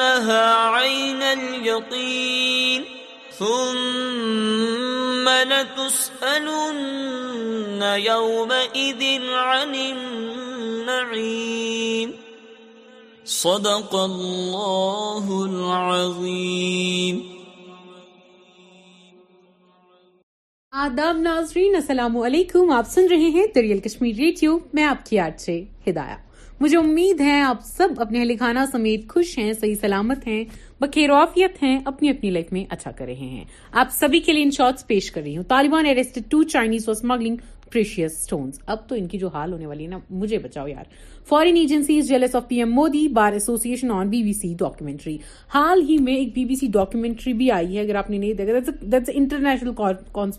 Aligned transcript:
يصلونها 0.00 0.56
عين 0.68 1.22
اليقين 1.22 2.84
ثم 3.38 5.28
لتسألن 5.28 7.82
يومئذ 7.82 9.20
عن 9.32 9.74
النعيم 9.74 12.12
صدق 13.24 13.94
الله 13.94 15.44
العظيم 15.44 17.20
آداب 20.74 21.16
ناظرین 21.20 21.74
السلام 21.76 22.16
علیکم 22.18 22.70
آپ 22.78 22.86
سن 22.90 23.08
رہے 23.10 23.30
ہیں 23.38 23.46
دریال 23.54 23.78
کشمیر 23.88 24.14
ریڈیو 24.18 24.58
میں 24.74 24.84
آپ 24.84 25.06
کی 25.06 25.18
آج 25.28 25.40
سے 25.40 25.62
ہدایات 25.88 26.28
مجھے 26.62 26.76
امید 26.76 27.20
ہے 27.20 27.38
آپ 27.40 27.62
سب 27.64 27.88
اپنے 28.04 28.18
اہل 28.18 28.32
خانہ 28.38 28.58
سمیت 28.70 29.06
خوش 29.10 29.28
ہیں 29.38 29.52
صحیح 29.60 29.74
سلامت 29.80 30.26
ہیں 30.26 30.42
بخیر 30.80 31.10
ہیں 31.62 31.78
اپنی 31.84 32.08
اپنی 32.10 32.30
لائف 32.30 32.50
میں 32.52 32.64
اچھا 32.74 32.90
کر 32.96 33.04
رہے 33.06 33.26
ہیں 33.28 33.44
آپ 33.82 33.92
سبھی 33.98 34.18
کے 34.26 34.32
لیے 34.32 34.42
ان 34.44 34.50
شارٹس 34.56 34.86
پیش 34.86 35.10
کر 35.10 35.22
رہی 35.22 35.36
ہوں 35.36 35.44
تالیبان 35.48 35.86
اریسٹ 35.90 36.18
اور 36.34 36.66
اسمگلنگ 36.94 37.36
پریشیس 37.72 38.18
اب 38.66 38.78
تو 38.88 38.94
ان 38.98 39.06
کی 39.08 39.18
جو 39.18 39.28
حال 39.38 39.52
ہونے 39.52 39.66
والی 39.66 39.84
ہے 39.84 39.88
نا 39.90 39.98
مجھے 40.10 40.38
بچاؤ 40.38 40.66
یار 40.68 40.84
foreign 41.28 41.56
agency 41.56 42.00
jealous 42.08 42.34
of 42.36 42.46
P 42.48 42.56
M 42.60 42.74
Modi 42.74 43.06
bar 43.20 43.32
association 43.40 43.90
on 43.92 44.10
B 44.10 44.22
B 44.22 44.32
C 44.40 44.52
documentary 44.58 45.16
حال 45.54 45.82
ہی 45.88 45.96
میں 46.08 46.14
ایک 46.16 46.34
بی 46.34 46.44
بی 46.50 46.54
سی 46.60 46.66
ڈاکومینٹری 46.72 47.32
بھی 47.40 47.50
آئی 47.60 47.76
ہے 47.76 47.82
اگر 47.82 47.94
آپ 48.02 48.10
نے 48.10 48.18
نہیں 48.18 48.32
دیکھا 48.32 48.98
international 49.12 49.70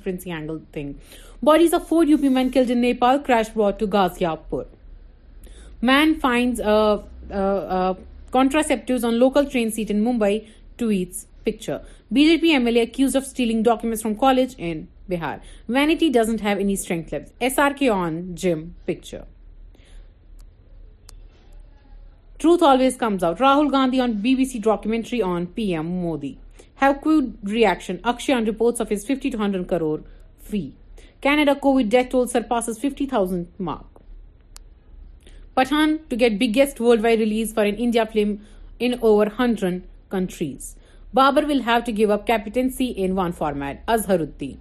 angle 0.06 0.58
thing 0.74 0.94
bodies 1.46 1.74
of 1.74 1.88
four 1.90 2.06
U 2.08 2.18
men 2.30 2.50
کل 2.54 2.78
Nepal 2.80 3.18
crash 3.28 3.50
board 3.56 3.80
to 3.80 3.86
Ghazipur 4.50 4.64
man 5.90 6.12
فائنڈزپٹوز 6.22 9.06
on 9.06 9.14
local 9.14 9.46
train 9.52 9.70
seat 9.76 9.92
in 9.92 10.00
Mumbai 10.04 10.38
ٹوٹس 10.78 11.18
picture 11.44 11.78
B 12.14 12.24
J 12.26 12.36
P 12.42 12.50
M 12.52 12.66
L 12.66 12.78
accuse 12.82 13.16
of 13.16 13.24
steal 13.28 13.52
document 13.66 13.94
from 14.02 14.14
college 14.20 14.50
in 14.58 14.78
Bihar 15.10 15.38
validity 15.74 16.10
doesn't 16.14 16.42
have 16.44 16.58
ایٹرینتھ 16.68 17.14
S 17.44 17.58
R K 17.60 17.90
on 17.90 18.22
gym 18.42 18.60
picture 18.86 19.20
truth 22.42 22.64
always 22.64 22.96
comes 22.98 23.24
out 23.24 23.42
Rahul 23.42 23.68
Gandhi 23.72 24.00
documentary 24.64 25.22
on 25.34 25.46
P 25.56 25.64
M 25.74 25.86
مواد 25.92 26.24
have 26.82 26.94
کشن 27.46 27.96
اکش 28.10 28.30
on 28.36 28.44
reports 28.46 28.82
of 28.82 28.88
اسور 28.92 29.16
فی 30.52 30.70
Canada 31.22 31.54
Covid 31.62 31.86
death 31.92 32.08
toll 32.12 32.28
surpasses 32.28 32.78
fifty 32.82 33.06
thousand 33.08 33.46
mark 33.62 33.91
Pathaan 35.60 35.94
to 36.12 36.16
get 36.16 36.40
biggest 36.40 36.80
worldwide 36.80 37.20
release 37.20 37.54
for 37.54 37.64
an 37.70 37.80
India 37.86 38.06
film 38.06 38.38
in 38.80 38.98
over 39.02 39.26
100 39.40 39.84
countries. 40.10 40.76
Babur 41.16 41.46
will 41.46 41.64
have 41.64 41.84
to 41.90 41.92
give 41.92 42.10
up 42.10 42.26
captaincy 42.26 42.88
in 43.06 43.16
one 43.16 43.34
format, 43.34 43.86
Azharuddin. 43.86 44.60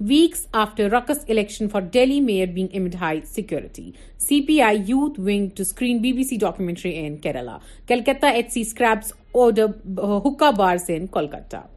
Weeks 0.00 0.48
after 0.52 0.88
ruckus 0.88 1.22
election 1.34 1.68
for 1.68 1.80
Delhi 1.80 2.20
mayor 2.20 2.48
being 2.48 2.68
amid 2.74 2.96
high 3.02 3.20
security, 3.20 3.94
CPI 4.18 4.88
youth 4.88 5.18
wing 5.18 5.50
to 5.60 5.64
screen 5.64 6.02
BBC 6.02 6.38
documentary 6.46 6.96
in 6.98 7.18
Kerala. 7.20 7.60
Calcutta 7.86 8.32
HC 8.42 8.66
scraps 8.66 9.12
order 9.32 9.72
uh, 9.98 10.18
hookah 10.18 10.52
bars 10.52 10.88
in 10.88 11.06
Kolkata. 11.06 11.68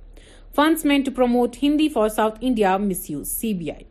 Funds 0.52 0.84
meant 0.84 1.06
to 1.06 1.12
promote 1.12 1.58
Hindi 1.58 1.90
for 1.90 2.10
South 2.10 2.40
India 2.42 2.80
misuse, 2.80 3.30
CBI. 3.42 3.84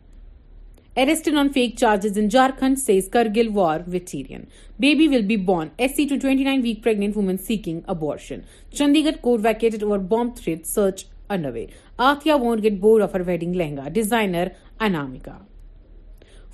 Arrested 1.03 1.35
on 1.37 1.47
fake 1.53 1.75
charges 1.77 2.17
in 2.17 2.27
Jharkhand 2.29 2.77
says 2.79 3.07
Kargil 3.13 3.47
war 3.53 3.79
veteran 3.91 4.41
baby 4.79 5.07
will 5.15 5.25
be 5.27 5.35
born 5.49 5.67
S 5.83 5.95
C 5.95 6.05
to 6.09 6.15
twenty 6.21 6.43
nine 6.43 6.61
week 6.63 6.83
pregnant 6.83 7.17
woman 7.17 7.37
seeking 7.47 7.79
abortion 7.95 8.39
Chandigarh 8.77 9.11
کو 9.21 9.35
vacated 9.43 9.83
اور 9.83 9.97
bomb 10.13 10.29
threat 10.37 10.65
search 10.67 11.05
in 11.29 11.45
Athiya 12.11 12.35
won 12.43 12.63
gate 12.63 12.79
board 12.81 13.03
of 13.03 13.15
are 13.15 13.21
wedding 13.27 13.55
lehenga 13.55 13.89
designer 13.93 14.47
Anamika 14.87 15.37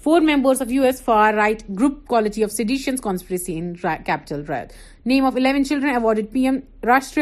four 0.03 0.21
members 0.33 0.61
of 0.61 0.71
U 0.73 0.83
S 0.83 1.01
for 1.05 1.33
right 1.33 1.63
group 1.79 2.03
quality 2.07 2.43
of 2.43 2.51
seditions 2.51 3.01
کانسٹیسیت 3.01 4.75
name 5.07 5.25
of 5.25 5.35
eleven 5.35 5.63
children 5.65 5.89
award 5.89 6.25
P 6.33 6.45
M 6.47 6.59
Rash 6.85 7.17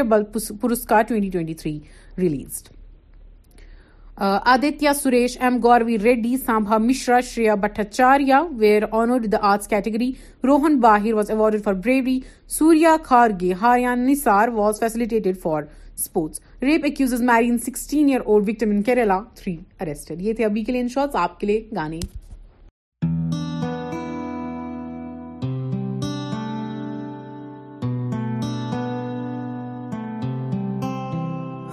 Porus 0.61 0.91
released 2.17 2.77
Aditya 4.21 4.89
Suresh 5.01 5.37
M 5.41 5.57
Gauravi 5.63 5.97
Reddy 6.03 6.35
Mishra 6.85 7.19
Shreya 7.25 7.53
Bhattacharya 7.61 8.39
were 8.59 8.83
honoured 8.91 9.31
the 9.31 9.37
arts 9.51 9.67
category 9.67 10.11
Rohan 10.47 10.79
Bahir 10.79 11.13
was 11.13 11.31
awarded 11.31 11.55
for 11.63 11.73
bravery 11.83 12.19
Surya 12.57 12.95
Karge 13.07 13.51
Haria 13.61 13.93
Nisar 13.95 14.47
was 14.53 14.79
facilitated 14.79 15.27
for 15.43 15.61
sports 15.97 16.41
rape 16.63 16.85
ایک 16.85 17.01
marine 17.21 17.57
sixteen 17.57 18.17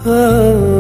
Oh 0.09 0.76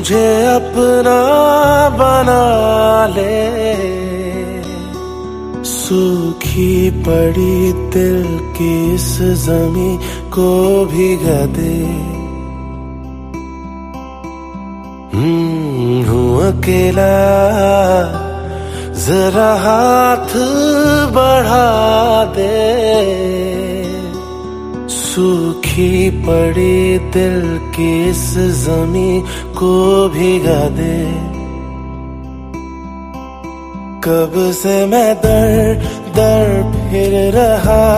مجھے 0.00 0.28
اپنا 0.48 1.12
بنا 1.96 2.44
لے 3.14 3.72
سوکھی 5.70 6.68
پڑی 7.06 7.72
دل 7.94 8.22
کی 8.58 8.70
اس 8.94 9.10
زمین 9.44 9.96
کو 10.34 10.48
بھی 10.92 11.10
دے 11.56 11.76
ہوں 15.14 16.40
اکیلا 16.48 17.14
ذرا 19.06 19.54
ہاتھ 19.64 20.36
بڑھا 21.14 21.62
دے 22.36 22.88
سوکھی 24.96 26.10
پڑی 26.26 26.98
دل 27.14 27.56
کی 27.76 27.92
اس 28.10 28.26
زمین 28.64 29.22
کو 29.60 30.08
بھیگا 30.12 30.60
دے 30.76 30.98
کب 34.04 34.36
سے 34.60 34.74
میں 34.90 35.12
در 35.22 35.74
در 36.16 36.46
پھر 36.90 37.16
رہا 37.34 37.88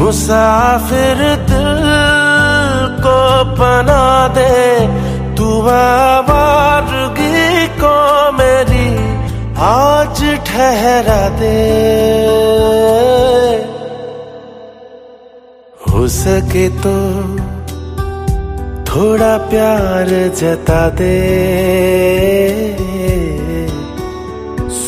مسافر 0.00 1.20
دل 1.50 1.84
کو 3.02 3.18
پنا 3.58 4.06
دے 4.36 4.64
تو 5.36 5.50
آوارگی 5.70 7.66
کو 7.80 7.92
میری 8.38 8.88
آج 9.70 10.24
ٹھہرا 10.48 11.22
دے 11.40 11.56
ہو 15.90 16.06
سکے 16.22 16.68
تو 16.82 16.96
تھوڑا 18.94 19.34
پیار 19.50 20.06
جتا 20.40 20.82
دے 20.98 21.06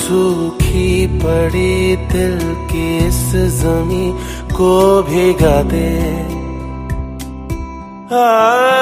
سوکھی 0.00 0.92
پڑی 1.22 1.80
دل 2.12 2.38
کی 2.70 2.86
اس 3.06 3.24
زمین 3.62 4.14
کو 4.56 4.72
بھیگا 5.08 5.60
دے 5.72 5.88
آ 8.14 8.74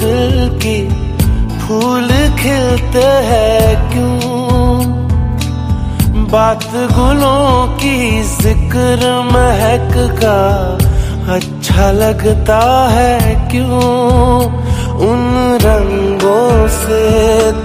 دل 0.00 0.48
کی 0.60 0.88
پھول 1.66 2.10
کھلتے 2.40 3.06
ہیں 3.26 3.74
کیوں 3.92 4.80
بات 6.30 6.64
گلوں 6.96 7.78
کی 7.80 8.22
ذکر 8.42 9.04
مہک 9.32 9.96
کا 10.20 10.40
اچھا 11.36 11.90
لگتا 11.92 12.60
ہے 12.94 13.34
کیوں 13.50 14.40
ان 15.08 15.56
رنگوں 15.64 16.66
سے 16.86 17.04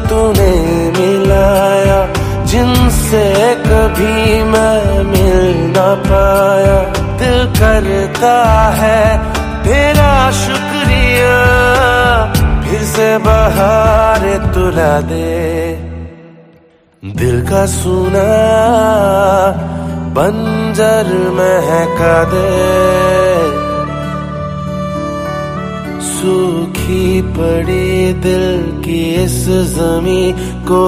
تو 0.09 0.31
نے 0.37 0.51
ملایا 0.97 2.03
جن 2.51 2.73
سے 3.09 3.33
کبھی 3.63 4.43
میں 4.51 5.03
مل 5.07 5.53
نہ 5.75 5.93
پایا 6.09 6.81
دل 7.19 7.41
کرتا 7.59 8.35
ہے 8.81 9.03
تیرا 9.63 10.11
شکریہ 10.45 11.89
پھر 12.81 12.87
سے 12.89 13.15
بہار 13.23 14.23
تلا 14.53 14.99
دے 15.09 15.75
دل 17.19 17.39
کا 17.49 17.65
سونا 17.73 18.23
بنجر 20.13 21.11
مہکا 21.37 22.17
دے 22.31 22.47
سوکھی 26.11 27.21
پڑی 27.35 28.13
دل 28.23 28.59
کی 28.85 29.01
اس 29.23 29.37
زمین 29.75 30.35
کو 30.67 30.83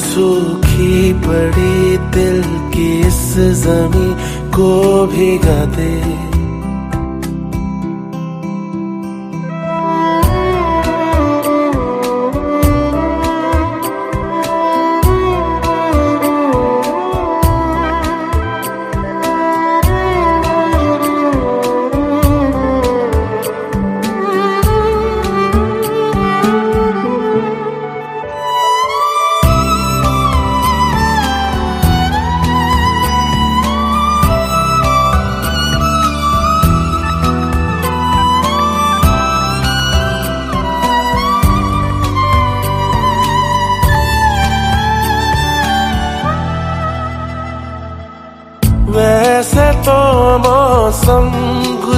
سوکھی 0.01 0.93
پڑی 1.25 1.97
دل 2.15 2.41
کی 2.73 2.91
اس 3.07 3.23
زمین 3.63 4.13
کو 4.55 4.73
بھیگا 5.11 5.63
دے 5.77 5.93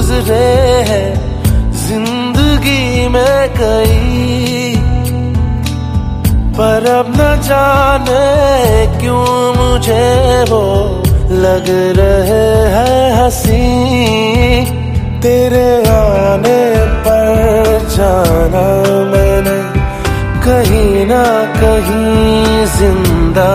گزرے 0.01 0.83
ہیں 0.89 1.13
زندگی 1.87 3.07
میں 3.13 3.43
کئی 3.57 4.75
پر 6.57 6.85
اب 6.93 7.07
نہ 7.17 7.29
جانے 7.47 8.85
کیوں 8.99 9.25
مجھے 9.59 10.13
وہ 10.49 10.63
لگ 11.43 11.69
رہے 11.97 12.47
ہیں 12.75 13.11
ہنسی 13.15 13.59
تیرے 15.21 15.69
آنے 15.97 16.61
پر 17.03 17.77
جانا 17.95 18.63
میں 19.11 19.41
نے 19.47 19.59
کہیں 20.45 21.05
نہ 21.13 21.25
کہیں 21.59 22.65
زندہ 22.79 23.47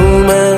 ہوں 0.00 0.18
میں 0.28 0.52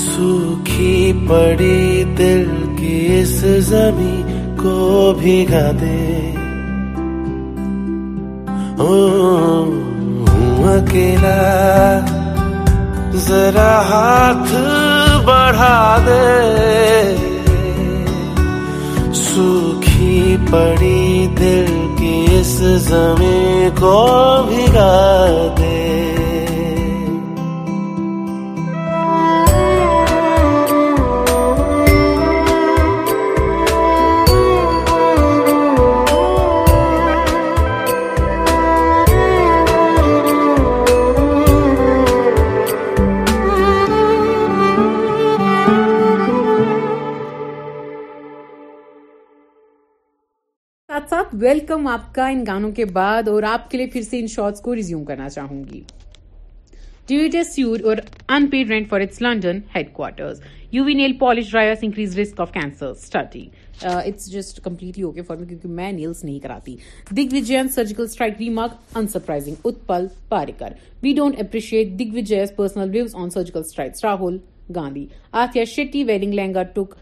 سوکھی 0.06 1.12
پڑی 1.30 2.04
دل 2.18 2.44
کی 2.80 2.96
اس 3.20 3.36
زمین 3.68 4.56
کو 4.64 5.14
بھیگا 5.22 5.70
دے 5.82 5.96
او 8.84 8.94
اکیلا 10.78 11.42
ذرا 13.16 13.74
ہاتھ 13.90 14.52
بڑھا 15.26 15.98
دے 16.06 16.74
سوکھی 19.16 20.38
پڑی 20.52 21.28
دل 21.40 21.68
کی 22.00 22.26
اس 22.40 22.56
زمین 22.88 23.70
کو 23.80 23.98
بھگا 24.50 24.90
دے 25.60 26.13
ویلکم 51.42 51.86
آپ 51.88 52.14
کا 52.16 52.26
ان 52.30 52.44
گانوں 52.48 52.72
کے 52.76 52.86
بعد 52.96 53.28
اور 53.28 53.44
آپ 53.52 53.70
کے 53.70 53.78
لیے 53.78 53.88
پھر 53.94 54.02
سے 54.10 54.18
ان 54.20 54.28
شارٹس 54.34 54.62
کو 54.62 54.74
ریزیوم 54.76 55.04
کرنا 55.06 55.30
چاہوں 55.30 55.64
گی 55.72 55.82
ڈیو 57.08 57.22
ایٹ 57.22 57.36
سیور 57.48 57.80
اور 57.90 57.98
unpaid 58.50 58.70
rent 58.72 58.90
for 58.90 59.02
its 59.02 59.22
London 59.22 59.60
headquarters 59.94 60.42
U 60.72 60.84
V 60.86 60.94
nail 61.02 61.14
polish 61.20 61.50
drivers 61.52 61.78
increase 61.84 62.20
risk 62.20 62.42
of 62.42 62.52
cancer 62.54 62.88
study 62.90 63.44
it's 63.94 64.32
just 64.32 64.60
completely 64.64 65.04
okay 65.04 65.22
for 65.28 65.38
me 65.38 65.46
کیونکہ 65.48 65.68
میں 65.82 65.92
نیلس 65.92 66.24
نہیں 66.24 66.40
کراتی 66.44 66.76
دگ 67.18 67.34
Vijayan 67.36 67.70
surgical 67.76 68.04
strike 68.04 68.34
remark 68.40 68.98
unsurprising 68.98 69.54
Utpal 69.64 70.06
Parrikar 70.30 70.74
we 71.04 71.14
don't 71.16 71.42
appreciate 71.42 71.98
دگ 72.00 72.16
وجیز 72.16 72.56
personal 72.56 72.90
views 72.94 73.16
on 73.24 73.30
surgical 73.30 73.60
strikes 73.66 74.06
Rahul 74.06 74.38
Gandhi 74.76 75.06
Athiya 75.46 75.64
Shetty 75.76 76.04
wedding 76.08 76.34
lehenga 76.34 76.64
tick 76.74 76.96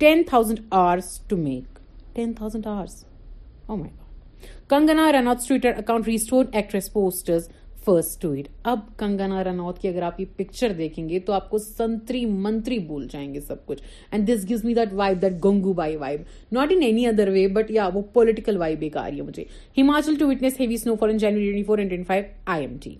ten 0.00 0.22
thousand 0.28 0.60
hours 0.86 1.18
to 1.28 1.36
make 1.42 1.78
ten 2.14 2.32
thousand 2.32 2.66
hours 2.76 3.04
Oh 3.72 3.78
Kangana 4.70 5.10
Ranaut 5.12 5.46
Twitter 5.48 5.72
account 5.78 6.06
restore 6.08 6.44
actress 6.58 6.92
posts 6.92 7.44
first 7.84 8.20
tweet 8.22 8.48
اب 8.68 8.78
کنگنا 8.98 9.42
رنوت 9.44 9.78
کی 9.80 9.88
اگر 9.88 10.02
آپ 10.02 10.18
یہ 10.20 10.24
picture 10.36 10.72
دیکھیں 10.78 11.08
گے 11.08 11.18
تو 11.26 11.32
آپ 11.32 11.48
کو 11.50 11.58
سنتری 11.58 12.24
منتری 12.26 12.78
بول 12.88 13.06
جائیں 13.10 13.32
گے 13.34 13.40
سب 13.40 13.64
کچھ 13.66 13.80
and 14.10 14.28
this 14.28 14.44
gives 14.48 14.64
me 14.64 14.74
that 14.74 14.92
vibe 14.96 15.22
that 15.22 15.42
Gangubai 15.80 15.96
vibe 16.02 16.20
not 16.52 16.72
in 16.72 16.82
any 16.86 17.06
other 17.06 17.28
way 17.34 17.46
but 17.54 17.70
yeah 17.70 17.88
وہ 17.94 18.02
پولیٹیکل 18.12 18.56
وائب 18.62 18.82
ایک 18.82 18.96
آ 18.96 19.08
رہی 19.08 19.16
ہے 19.18 19.22
مجھے 19.28 19.44
Himachal 19.78 20.16
to 20.20 20.28
witness 20.28 20.60
heavy 20.60 20.76
snowfall 21.00 21.10
in 21.10 21.16
January 21.24 21.40
twenty 21.50 21.62
four 21.66 21.78
وٹنیسالی 21.78 22.04
five 22.08 22.24
I 22.54 22.66
M 22.66 22.76
T 22.82 22.94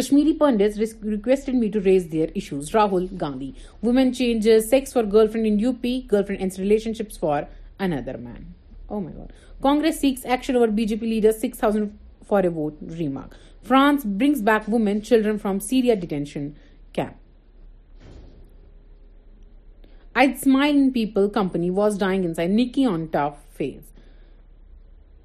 Kashmiri 0.00 0.32
Pandits 0.40 0.78
requested 1.04 1.54
me 1.60 1.68
to 1.74 1.80
raise 1.84 2.08
their 2.12 2.28
issues 2.34 2.74
Rahul 2.74 3.06
Gandhi 3.20 3.50
woman 3.82 4.12
change 4.14 4.48
sex 4.70 4.92
for 4.94 5.04
girlfriend 5.32 5.46
in 5.52 5.60
U 5.60 5.72
P 5.80 5.98
girlfriend 6.26 6.40
and 6.40 6.58
relationships 7.02 7.18
for 7.18 7.42
Indore 7.88 8.16
man 8.24 8.42
Oh 8.88 9.00
my 9.00 9.10
God. 9.10 9.32
Congress 9.62 10.00
seeks 10.00 10.24
action 10.24 10.56
over 10.56 10.68
BJP 10.68 11.00
leader 11.00 11.32
6,000 11.32 11.98
for 12.26 12.40
a 12.40 12.50
vote 12.50 12.78
remark. 12.80 13.36
France 13.62 14.04
brings 14.04 14.42
back 14.42 14.68
women, 14.68 15.00
children 15.00 15.38
from 15.38 15.60
Syria 15.60 15.96
detention 15.96 16.56
camp. 16.92 17.16
I'd 20.14 20.38
smile 20.38 20.70
in 20.70 20.92
people 20.92 21.28
company 21.28 21.70
was 21.70 21.98
dying 21.98 22.24
inside. 22.24 22.50
Nikki 22.50 22.86
on 22.86 23.08
tough 23.08 23.42
phase. 23.50 23.92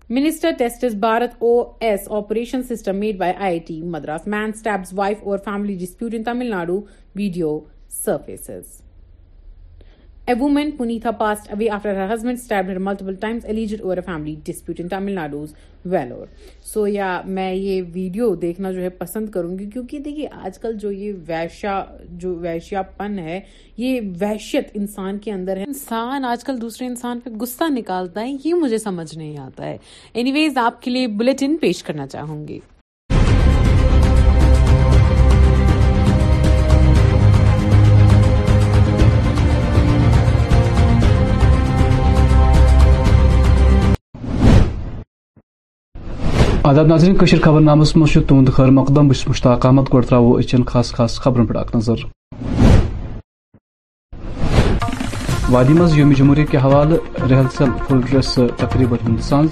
Minister 0.08 0.54
tests 0.54 0.96
Bharat 1.04 1.36
OS 1.52 2.08
operation 2.08 2.64
system 2.64 3.00
made 3.00 3.20
by 3.20 3.34
IIT 3.34 3.84
Madras. 3.84 4.26
Man 4.26 4.54
stabs 4.56 4.92
wife 4.92 5.20
over 5.24 5.38
family 5.38 5.76
dispute 5.76 6.16
in 6.16 6.24
Tamil 6.24 6.48
Nadu. 6.48 6.88
Video 7.14 7.68
surfaces. 7.88 8.78
A 10.30 10.32
a 10.32 10.36
woman, 10.40 10.72
Punitha, 10.78 11.12
passed 11.20 11.48
away 11.54 11.68
after 11.76 11.90
her 11.92 12.00
her 12.02 12.08
husband 12.08 12.40
stabbed 12.40 12.80
multiple 12.88 13.16
times, 13.16 13.46
alleged 13.52 13.82
over 13.82 14.02
family 14.10 14.34
dispute 14.50 14.82
in 14.84 14.90
Tamil 14.94 15.16
Nadu's 15.20 15.54
Vellore 15.86 16.28
سو 16.74 16.86
یا 16.88 17.10
میں 17.26 17.54
یہ 17.54 17.82
video 17.94 18.34
دیکھنا 18.42 18.72
جو 18.72 18.82
ہے 18.82 18.90
پسند 19.04 19.30
کروں 19.32 19.58
گی 19.60 19.66
کیونکہ 19.74 20.00
دیکھیے 20.06 20.28
آج 20.46 20.60
کل 20.60 20.74
جو 20.82 20.92
یہ 20.92 21.14
جو 22.22 22.34
ویشیا 22.42 22.82
پن 22.98 23.18
ہے 23.20 23.40
یہ 23.84 24.00
ویشیت 24.22 24.70
انسان 24.80 25.18
کے 25.26 25.32
اندر 25.32 25.58
ہے 25.58 25.64
انسان 25.68 26.26
آج 26.34 26.44
کل 26.44 26.62
دوسرے 26.62 26.88
انسان 26.88 27.20
پہ 27.24 27.30
غصہ 27.42 27.70
نکالتا 27.78 28.22
ہے 28.28 28.34
یہ 28.46 28.54
مجھے 28.64 28.78
سمجھ 28.90 29.14
نہیں 29.18 29.38
آتا 29.46 29.66
ہے 29.66 29.78
اینی 30.14 30.32
ویز 30.32 30.58
آپ 30.66 30.82
کے 30.82 30.92
لیے 30.92 31.08
بلٹن 31.24 31.58
پیش 31.62 31.84
کرنا 31.84 32.08
چاہوں 32.16 32.48
گی 32.48 32.60
آداب 46.70 46.88
ناظرین 46.88 47.16
کشیر 47.18 47.40
خبر 47.44 47.60
نامس 47.60 47.92
تہد 48.28 48.50
خیر 48.56 48.66
مقدم 48.72 49.08
بس 49.08 49.28
مشتاق 49.28 49.66
احمد 49.66 49.90
گو 49.94 50.02
ترو 50.02 50.36
اچن 50.40 50.64
خاص 50.72 50.92
خاص 50.96 51.18
خبرن 51.20 51.46
پہ 51.48 51.58
اخ 51.58 51.74
نظر 51.76 51.98
وادی 55.52 55.74
مز 55.80 55.98
یوم 55.98 56.12
جمہوریہ 56.20 56.46
کے 56.52 56.58
حوالہ 56.64 56.96
فل 57.88 58.02
تقریب 58.58 58.94
ہند 59.08 59.20
سانز 59.30 59.52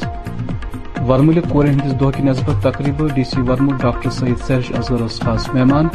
ورمل 1.08 1.38
کور 1.52 1.66
ہندس 1.66 1.94
دہ 2.02 2.10
کی 2.18 2.24
نسبت 2.30 2.56
تقریبا 2.68 3.04
ڈی 3.16 3.24
سی 3.32 3.40
ورمل 3.50 3.76
ڈاکٹر 3.82 4.10
سعید 4.20 4.40
سہرش 4.48 4.68
اظہر 4.80 5.02
خاص 5.26 5.44
مہمان 5.54 5.86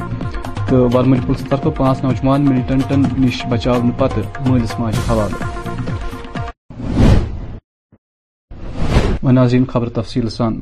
تو 0.69 0.77
ورمل 0.99 1.21
پولیس 1.27 1.43
طرف 1.49 1.65
پانچ 1.77 1.97
نوجوان 2.05 2.41
ملٹنٹن 2.49 3.03
نش 3.27 3.37
بچاؤ 3.53 3.79
پتہ 3.99 4.21
مالس 4.49 4.73
ماج 4.81 4.97
حوالہ 5.09 5.39
خبر 9.73 9.87
تفصیل 10.03 10.27
سان 10.43 10.57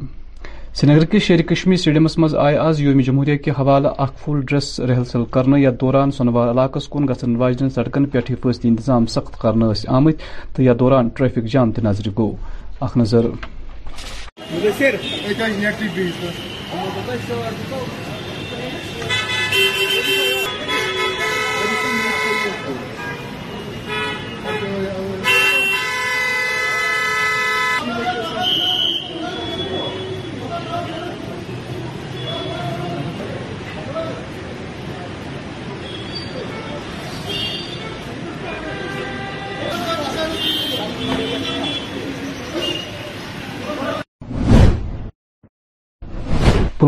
سری 0.75 0.95
کس 1.11 1.23
شیر 1.23 1.41
کشمیر 1.43 1.77
سٹیڈیمس 1.77 2.17
مز 2.19 2.35
آئے 2.43 2.57
آج 2.59 2.81
یوم 2.81 3.01
جمہوریہ 3.07 3.37
کے 3.45 3.51
حوالہ 3.59 3.89
اخ 4.05 4.11
فل 4.25 4.41
ڈریس 4.51 4.69
ریہرسل 4.89 5.25
کرنے 5.37 5.61
یتھ 5.61 5.81
دوران 5.81 6.11
سنوار 6.19 6.51
علاقہ 6.51 6.79
کن 6.93 7.09
گھن 7.09 7.35
واجن 7.37 7.71
سڑکن 7.77 8.05
پہ 8.11 8.19
حفاظتی 8.31 8.69
انتظام 8.69 9.07
سخت 9.17 9.39
کرنے 9.43 9.73
آمت 9.97 10.21
تو 10.57 10.73
دوران 10.81 11.09
ٹریفک 11.17 11.51
جام 11.53 11.73
تہ 11.73 11.81
نظر 11.85 12.11
گو 12.19 12.31
اخ 12.85 12.97
نظر 12.97 13.27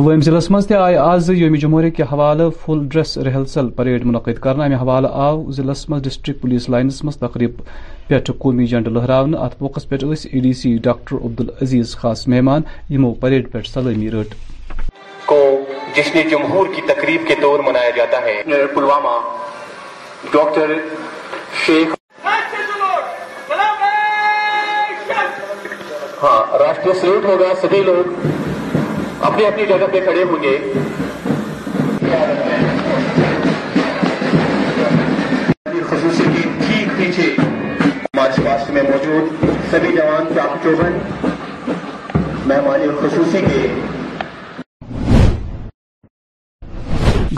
پلوم 0.05 0.21
ضلع 0.27 0.39
مز 0.51 0.67
تہ 0.67 0.75
آئہ 0.75 0.97
آز 0.99 1.29
یوم 1.31 1.55
جمہوریہ 1.63 1.91
کے 1.97 2.03
حوالہ 2.13 2.43
فل 2.65 2.79
ڈریس 2.93 3.17
رہلسل 3.27 3.69
پریڈ 3.77 4.05
منعقد 4.07 4.39
کرنا 4.43 4.65
امہ 4.65 4.77
حوالہ 4.81 5.09
آو 5.27 5.51
ضلع 5.57 5.73
مز 5.89 6.03
ڈسٹرک 6.03 6.41
پولیس 6.41 6.69
لائنس 6.69 7.03
مز 7.05 7.17
تقریب 7.19 7.61
پہ 8.09 8.19
قومی 8.39 8.67
جنڈ 8.73 8.89
لہرا 8.97 9.19
ات 9.45 9.61
موقع 9.63 9.81
پہ 9.89 9.97
اس 10.07 10.27
A 10.33 10.41
D 10.47 10.53
C 10.63 10.77
doctor 10.89 11.17
Abdul 11.25 11.41
Aziz 11.41 11.95
خاص 12.01 12.27
مہمان 12.35 12.63
یمو 12.95 13.13
پریڈ 13.21 13.53
پہ 13.53 13.63
سلامی 13.73 14.11
رٹ 14.11 14.35
کو 15.27 15.39
جس 15.97 16.13
جمہور 16.31 16.75
کی 16.75 16.83
تقریب 16.93 17.29
کے 17.29 17.35
طور 17.43 17.63
منایا 17.71 17.91
جاتا 17.97 18.23
ہے 18.27 18.41
پلوامہ 18.75 19.17
ڈاکٹر 20.33 20.75
شیخ 21.67 21.95
ہاں 26.25 26.57
راشٹری 26.59 27.01
سلوٹ 27.01 27.25
ہوگا 27.25 27.55
سبھی 27.63 27.83
لوگ 27.85 28.41
اپنی 29.27 29.45
اپنی 29.47 29.65
جگہ 29.67 29.85
پہ 29.93 29.99
کھڑے 30.05 30.23
ہوں 30.29 30.43
گے 30.43 30.57
خصوصی 35.91 36.25
کی 36.37 36.49
ٹھیک 36.67 36.89
پیچھے 36.97 37.29
مارچ 38.17 38.37
پاسٹ 38.45 38.71
میں 38.77 38.83
موجود 38.89 39.45
سبھی 39.71 39.93
جوان 39.97 40.35
چاپ 40.37 40.57
چوبن 40.65 40.99
مہمان 42.47 42.87
خصوصی 43.03 43.45
کے 43.51 43.67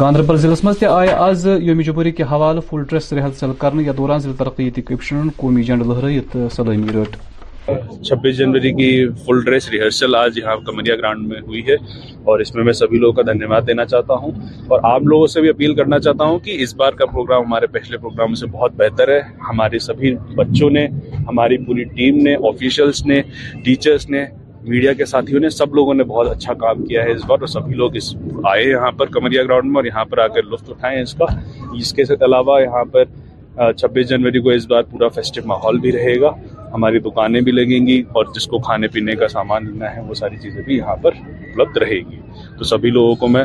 گاندربل 0.00 0.36
ضلع 0.38 0.54
مز 0.64 0.82
آئے 0.90 1.10
آز 1.28 1.46
یوم 1.60 1.80
جمہوری 1.86 2.12
کے 2.12 2.22
حوالہ 2.30 2.60
فل 2.70 2.82
ڈریس 2.90 3.12
رحل 3.12 3.32
سل 3.40 3.52
کرنے 3.58 3.82
یا 3.82 3.92
دوران 3.96 4.18
ضلع 4.20 4.32
ترقی 4.38 4.70
کپشن 4.80 5.28
قومی 5.36 5.62
جنڈ 5.68 5.86
لہرائی 5.86 6.20
سلامی 6.56 6.92
رٹ 7.00 7.16
چھبیس 7.66 8.36
جنوری 8.36 8.70
کی 8.76 8.88
فل 9.26 9.40
ڈریس 9.44 9.68
ریہرسل 9.70 10.14
آج 10.14 10.38
یہاں 10.38 10.56
کمریا 10.66 10.96
گراؤنڈ 10.96 11.26
میں 11.28 11.40
ہوئی 11.46 11.60
ہے 11.68 11.74
اور 12.30 12.40
اس 12.40 12.54
میں 12.54 12.64
میں 12.64 12.72
سبھی 12.72 12.98
لوگوں 12.98 13.12
کا 13.16 13.22
دھنیہ 13.32 13.46
واد 13.50 13.62
دینا 13.66 13.84
چاہتا 13.92 14.14
ہوں 14.24 14.30
اور 14.72 14.80
آپ 14.92 15.02
لوگوں 15.12 15.26
سے 15.34 15.40
بھی 15.40 15.48
اپیل 15.48 15.74
کرنا 15.74 15.98
چاہتا 15.98 16.24
ہوں 16.24 16.38
کہ 16.44 16.56
اس 16.62 16.74
بار 16.80 16.92
کا 16.98 17.06
پروگرام 17.12 17.44
ہمارے 17.44 17.66
پچھلے 17.78 17.98
پروگرام 17.98 18.34
سے 18.40 18.46
بہت 18.56 18.72
بہتر 18.78 19.08
ہے 19.14 19.18
ہمارے 19.48 19.78
سبھی 19.86 20.14
بچوں 20.36 20.70
نے 20.76 20.86
ہماری 21.28 21.58
پوری 21.66 21.84
ٹیم 21.96 22.18
نے 22.24 22.34
آفیشلس 22.48 23.04
نے 23.06 23.20
ٹیچرس 23.64 24.08
نے 24.10 24.24
میڈیا 24.64 24.92
کے 24.98 25.04
ساتھیوں 25.04 25.40
نے 25.40 25.48
سب 25.58 25.74
لوگوں 25.74 25.94
نے 25.94 26.04
بہت 26.14 26.30
اچھا 26.30 26.52
کام 26.66 26.84
کیا 26.86 27.02
ہے 27.04 27.12
اس 27.12 27.24
بار 27.28 27.38
اور 27.38 27.46
سبھی 27.54 27.74
لوگ 27.76 27.96
اس 27.96 28.14
آئے 28.50 28.64
یہاں 28.64 28.90
پر 28.98 29.06
کمریا 29.16 29.42
گراؤنڈ 29.44 29.66
میں 29.70 29.76
اور 29.80 29.84
یہاں 29.84 30.04
پر 30.10 30.18
آ 30.18 30.26
کر 30.34 30.42
لطف 30.52 30.70
اٹھائے 30.70 31.00
اس 31.02 31.14
کا 31.18 31.24
اس 31.78 31.92
کے 31.92 32.02
علاوہ 32.24 32.60
یہاں 32.62 32.84
پر 32.92 33.22
چھبیس 33.78 34.08
جنوری 34.08 34.40
کو 34.42 34.50
اس 34.50 34.66
بار 34.68 34.82
پورا 34.90 35.08
فیسٹو 35.14 35.40
ماحول 35.46 35.78
بھی 35.80 35.90
رہے 35.92 36.20
گا 36.20 36.30
ہماری 36.74 36.98
دکانیں 36.98 37.40
بھی 37.46 37.52
لگیں 37.52 37.86
گی 37.86 38.02
اور 38.18 38.24
جس 38.34 38.46
کو 38.52 38.58
کھانے 38.66 38.88
پینے 38.94 39.14
کا 39.16 39.26
سامان 39.32 39.66
لینا 39.66 39.94
ہے 39.94 40.00
وہ 40.06 40.14
ساری 40.20 40.36
چیزیں 40.42 40.60
بھی 40.68 40.76
یہاں 40.76 40.94
پر 41.02 41.14
اپلبدھ 41.20 41.78
رہے 41.78 41.98
گی 42.10 42.18
تو 42.58 42.64
سبھی 42.70 42.90
لوگوں 42.94 43.14
کو 43.20 43.28
میں 43.34 43.44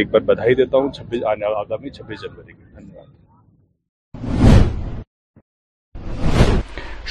ایک 0.00 0.10
بار 0.10 0.20
بدھائی 0.28 0.54
دیتا 0.60 0.78
ہوں 0.78 0.90
چھبیس 0.98 1.20
چھبیس 1.20 2.22
جنوری 2.22 2.52
دھنیہ 2.52 2.98
واد 2.98 3.16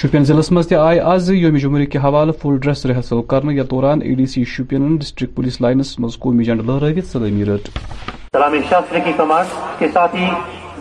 شوپین 0.02 0.24
ضلع 0.26 0.42
مز 0.56 0.72
آئے 0.80 1.00
آج 1.16 1.30
یوم 1.32 1.56
جمہوری 1.64 1.86
کے 1.94 1.98
حوالہ 2.04 2.32
فل 2.42 2.58
ڈریس 2.64 2.86
ریحرسل 2.86 3.22
کرنے 3.30 3.54
یا 3.56 3.64
دوران 3.72 4.02
A 4.06 4.14
D 4.20 4.26
C 4.34 4.44
Shopian 4.56 4.96
district 5.02 5.36
police 5.36 5.60
lines 5.62 5.98
مز 6.00 6.18
قومی 6.26 6.44
جنڈ 6.52 6.64
لہرت 6.70 7.08
سلامی 7.12 7.46
رٹ 7.52 7.68
سلامی 8.36 8.62
شاستری 8.70 9.02
کی 9.06 9.12
کمانڈ 9.18 9.60
کے 9.80 9.88
ساتھ 9.96 10.16
ہی 10.16 10.30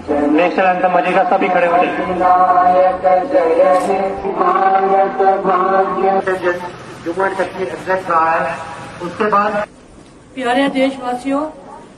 سبھی 0.07 1.49
کھڑے 1.53 1.67
ہوا 1.67 1.83
ہے 8.25 8.45
اس 9.01 9.19
کے 9.19 9.25
بعد 9.31 9.51
پیارے 10.37 10.67
دیش 10.75 10.93
واسیوں 11.01 11.45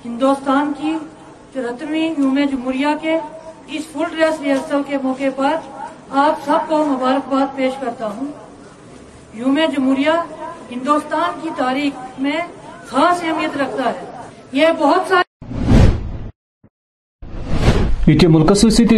ہندوستان 0.04 0.72
کی 0.80 0.92
چوہترویں 1.54 2.00
یوم 2.02 2.38
جمہوریہ 2.50 2.88
کے 3.02 3.16
اس 3.76 3.86
فل 3.92 4.04
ڈریس 4.16 4.40
ریہرسل 4.40 4.82
کے 4.88 4.98
موقع 5.02 5.28
پر 5.36 5.54
آپ 6.24 6.44
سب 6.44 6.68
کو 6.68 6.84
مبارکباد 6.92 7.56
پیش 7.56 7.72
کرتا 7.80 8.06
ہوں 8.16 8.30
یوم 9.42 9.58
جمہوریہ 9.76 10.10
ہندوستان 10.70 11.38
کی 11.42 11.48
تاریخ 11.58 12.20
میں 12.26 12.36
خاص 12.90 13.22
اہمیت 13.24 13.56
رکھتا 13.62 13.90
ہے 13.90 14.10
یہ 14.58 14.72
بہت 14.80 15.08
سارے 15.08 15.27
یہ 18.08 18.28
ملک 18.30 18.50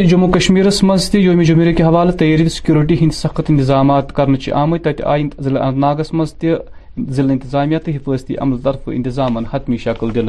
جموں 0.09 0.29
کشمیر 0.33 0.65
مز 0.83 1.09
تم 1.11 1.41
جمہوریہ 1.47 1.73
کے 1.77 1.83
حوالہ 1.83 2.11
تیاری 2.19 2.49
سکیورٹی 2.49 2.97
ہند 3.01 3.13
سخت 3.15 3.51
انتظامات 3.51 4.13
کرنے 4.17 4.39
سے 4.45 4.53
آمت 4.61 4.83
تت 4.85 5.01
آئی 5.15 5.25
ضلع 5.45 5.63
انت 5.67 5.79
ناگس 5.85 6.13
مس 6.15 6.33
تلع 6.41 7.35
تو 7.85 7.91
حفاظتی 7.91 8.37
عمل 8.45 8.59
طرف 8.65 8.89
انتظام 8.97 9.39
حتمی 9.53 9.77
شکل 9.85 10.15
دن 10.15 10.29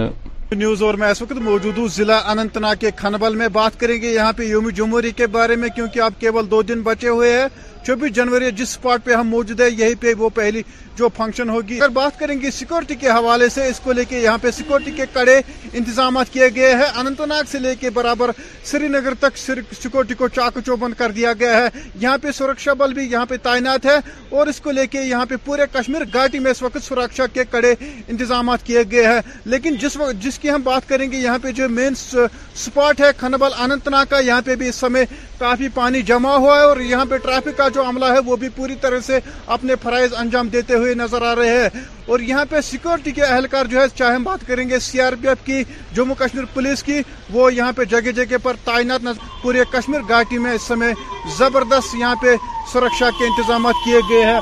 نیوز 0.55 0.81
اور 0.83 0.93
میں 0.99 1.09
اس 1.09 1.21
وقت 1.21 1.37
موجود 1.41 1.77
ہوں 1.77 1.87
ضلع 1.95 2.33
ناگ 2.35 2.75
کے 2.79 2.89
کھنبل 2.95 3.35
میں 3.41 3.47
بات 3.53 3.79
کریں 3.79 3.95
گے 4.01 4.13
یہاں 4.13 4.33
پہ 4.37 4.43
یوم 4.47 4.69
جمہوری 4.79 5.11
کے 5.17 5.27
بارے 5.37 5.55
میں 5.61 5.69
کیونکہ 5.75 6.01
اب 6.01 6.13
کیول 6.19 6.51
دو 6.51 6.61
دن 6.61 6.81
بچے 6.83 7.07
ہوئے 7.09 7.31
ہیں 7.39 7.47
چوبیس 7.85 8.11
جنوری 8.15 8.49
جس 8.55 8.69
اسپاٹ 8.69 9.03
پہ 9.05 9.13
ہم 9.13 9.27
موجود 9.27 9.61
ہیں 9.61 9.69
یہی 9.77 9.95
پہ 9.99 10.13
وہ 10.17 10.29
پہلی 10.35 10.61
جو 10.97 11.07
فنکشن 11.17 11.49
ہوگی 11.49 11.77
اگر 11.77 11.89
بات 11.93 12.19
کریں 12.19 12.35
گے 12.41 12.49
سیکورٹی 12.51 12.95
کے 13.01 13.09
حوالے 13.09 13.47
سے 13.49 13.65
اس 13.67 13.79
کو 13.83 13.91
لے 13.91 14.03
کے 14.05 14.19
یہاں 14.21 14.37
پہ 14.41 14.51
سیکورٹی 14.51 14.91
کے 14.95 15.03
کڑے 15.13 15.37
انتظامات 15.73 16.29
کیے 16.33 16.49
گئے 16.55 16.73
ہیں 16.75 16.87
اننت 16.99 17.21
ناگ 17.29 17.43
سے 17.51 17.59
لے 17.59 17.73
کے 17.79 17.89
برابر 17.95 18.31
سری 18.71 18.87
نگر 18.87 19.13
تک 19.19 19.37
سیکورٹی 19.37 20.13
کو 20.15 20.27
چاک 20.35 20.59
چو 20.65 20.75
بند 20.83 20.93
کر 20.97 21.11
دیا 21.15 21.31
گیا 21.39 21.55
ہے 21.57 21.67
یہاں 22.01 22.17
پہ 22.21 22.31
سرکشا 22.37 22.73
بل 22.79 22.93
بھی 22.93 23.03
یہاں 23.11 23.25
پہ 23.29 23.37
تعینات 23.43 23.85
ہے 23.85 23.97
اور 24.39 24.47
اس 24.47 24.59
کو 24.61 24.71
لے 24.71 24.85
کے 24.87 25.01
یہاں 25.01 25.25
پہ 25.29 25.35
پورے 25.45 25.65
کشمیر 25.77 26.01
گھاٹی 26.13 26.39
میں 26.39 26.51
اس 26.51 26.61
وقت 26.63 26.83
سرکشا 26.87 27.27
کے 27.33 27.43
کڑے 27.51 27.73
انتظامات 28.07 28.65
کیے 28.65 28.83
گئے 28.91 29.07
ہیں 29.07 29.19
لیکن 29.53 29.75
جس 29.81 29.97
وقت 29.97 30.21
جس 30.23 30.39
کی 30.41 30.49
ہم 30.49 30.61
بات 30.63 30.87
کریں 30.89 31.09
گے 31.11 31.17
یہاں 31.17 31.37
پہ 31.41 31.51
جو 31.59 31.67
مین 31.69 31.95
سپاٹ 31.95 33.01
ہے 33.01 33.09
کھنبل 33.17 33.53
انت 33.63 33.87
ناگ 33.89 34.05
کا 34.09 34.19
یہاں 34.25 34.41
پہ 34.45 34.55
بھی 34.61 34.67
اس 34.69 34.75
سمے 34.75 35.03
کافی 35.39 35.67
پانی 35.73 36.01
جمع 36.09 36.35
ہوا 36.35 36.55
ہے 36.59 36.63
اور 36.65 36.77
یہاں 36.91 37.05
پہ 37.09 37.17
ٹریفک 37.23 37.57
کا 37.57 37.67
جو 37.75 37.85
عملہ 37.89 38.05
ہے 38.13 38.19
وہ 38.25 38.35
بھی 38.43 38.49
پوری 38.55 38.75
طرح 38.81 38.99
سے 39.05 39.19
اپنے 39.55 39.73
فرائض 39.83 40.13
انجام 40.21 40.47
دیتے 40.55 40.75
ہوئے 40.75 40.93
نظر 41.03 41.21
آ 41.29 41.33
رہے 41.35 41.61
ہیں 41.61 41.83
اور 42.11 42.19
یہاں 42.29 42.45
پہ 42.49 42.61
سیکورٹی 42.69 43.11
کے 43.19 43.23
اہلکار 43.23 43.65
جو 43.73 43.81
ہے 43.81 43.85
چاہے 43.95 44.15
ہم 44.15 44.23
بات 44.23 44.47
کریں 44.47 44.67
گے 44.69 44.79
سی 44.89 45.01
آر 45.01 45.13
پی 45.21 45.27
ایف 45.27 45.45
کی 45.45 45.63
جموں 45.95 46.15
کشمیر 46.19 46.43
پولیس 46.53 46.83
کی 46.83 46.99
وہ 47.33 47.51
یہاں 47.53 47.71
پہ 47.75 47.83
جگہ 47.95 48.11
جگہ 48.21 48.37
پر 48.43 48.55
تعینات 48.65 49.07
پورے 49.41 49.63
کشمیر 49.71 50.07
گھاٹی 50.09 50.37
میں 50.45 50.53
اس 50.53 50.67
سمے 50.67 50.91
زبردست 51.37 51.95
یہاں 51.99 52.15
پہ 52.21 52.35
سرکشا 52.73 53.09
کے 53.19 53.25
انتظامات 53.25 53.83
کیے 53.85 53.99
گئے 54.09 54.23
ہیں 54.25 54.39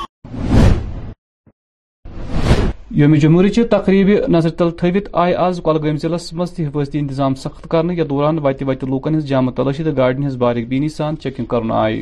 یوم 2.95 3.13
جمہوری 3.21 3.49
چہ 3.53 3.61
تقریب 3.71 4.09
نظر 4.35 4.49
تل 4.59 4.69
تھوت 4.77 5.07
آئے 5.23 5.33
آز 5.47 5.59
کلگام 5.65 5.97
ضلع 6.01 6.17
مست 6.37 6.55
تفاظی 6.57 6.99
انتظام 6.99 7.35
سخت 7.41 7.67
کرنے 7.71 7.95
یا 7.95 8.03
دوران 8.09 8.39
وتہ 8.43 8.65
وتہ 8.67 8.85
لوکن 8.93 9.15
ہز 9.17 9.25
جامہ 9.29 9.51
تلاشی 9.57 9.83
تو 9.83 9.91
گاڑی 9.97 10.35
باریک 10.43 10.67
بینی 10.69 10.89
سان 10.95 11.17
چیکنگ 11.23 11.45
کرنا 11.53 11.81
کرے 11.83 12.01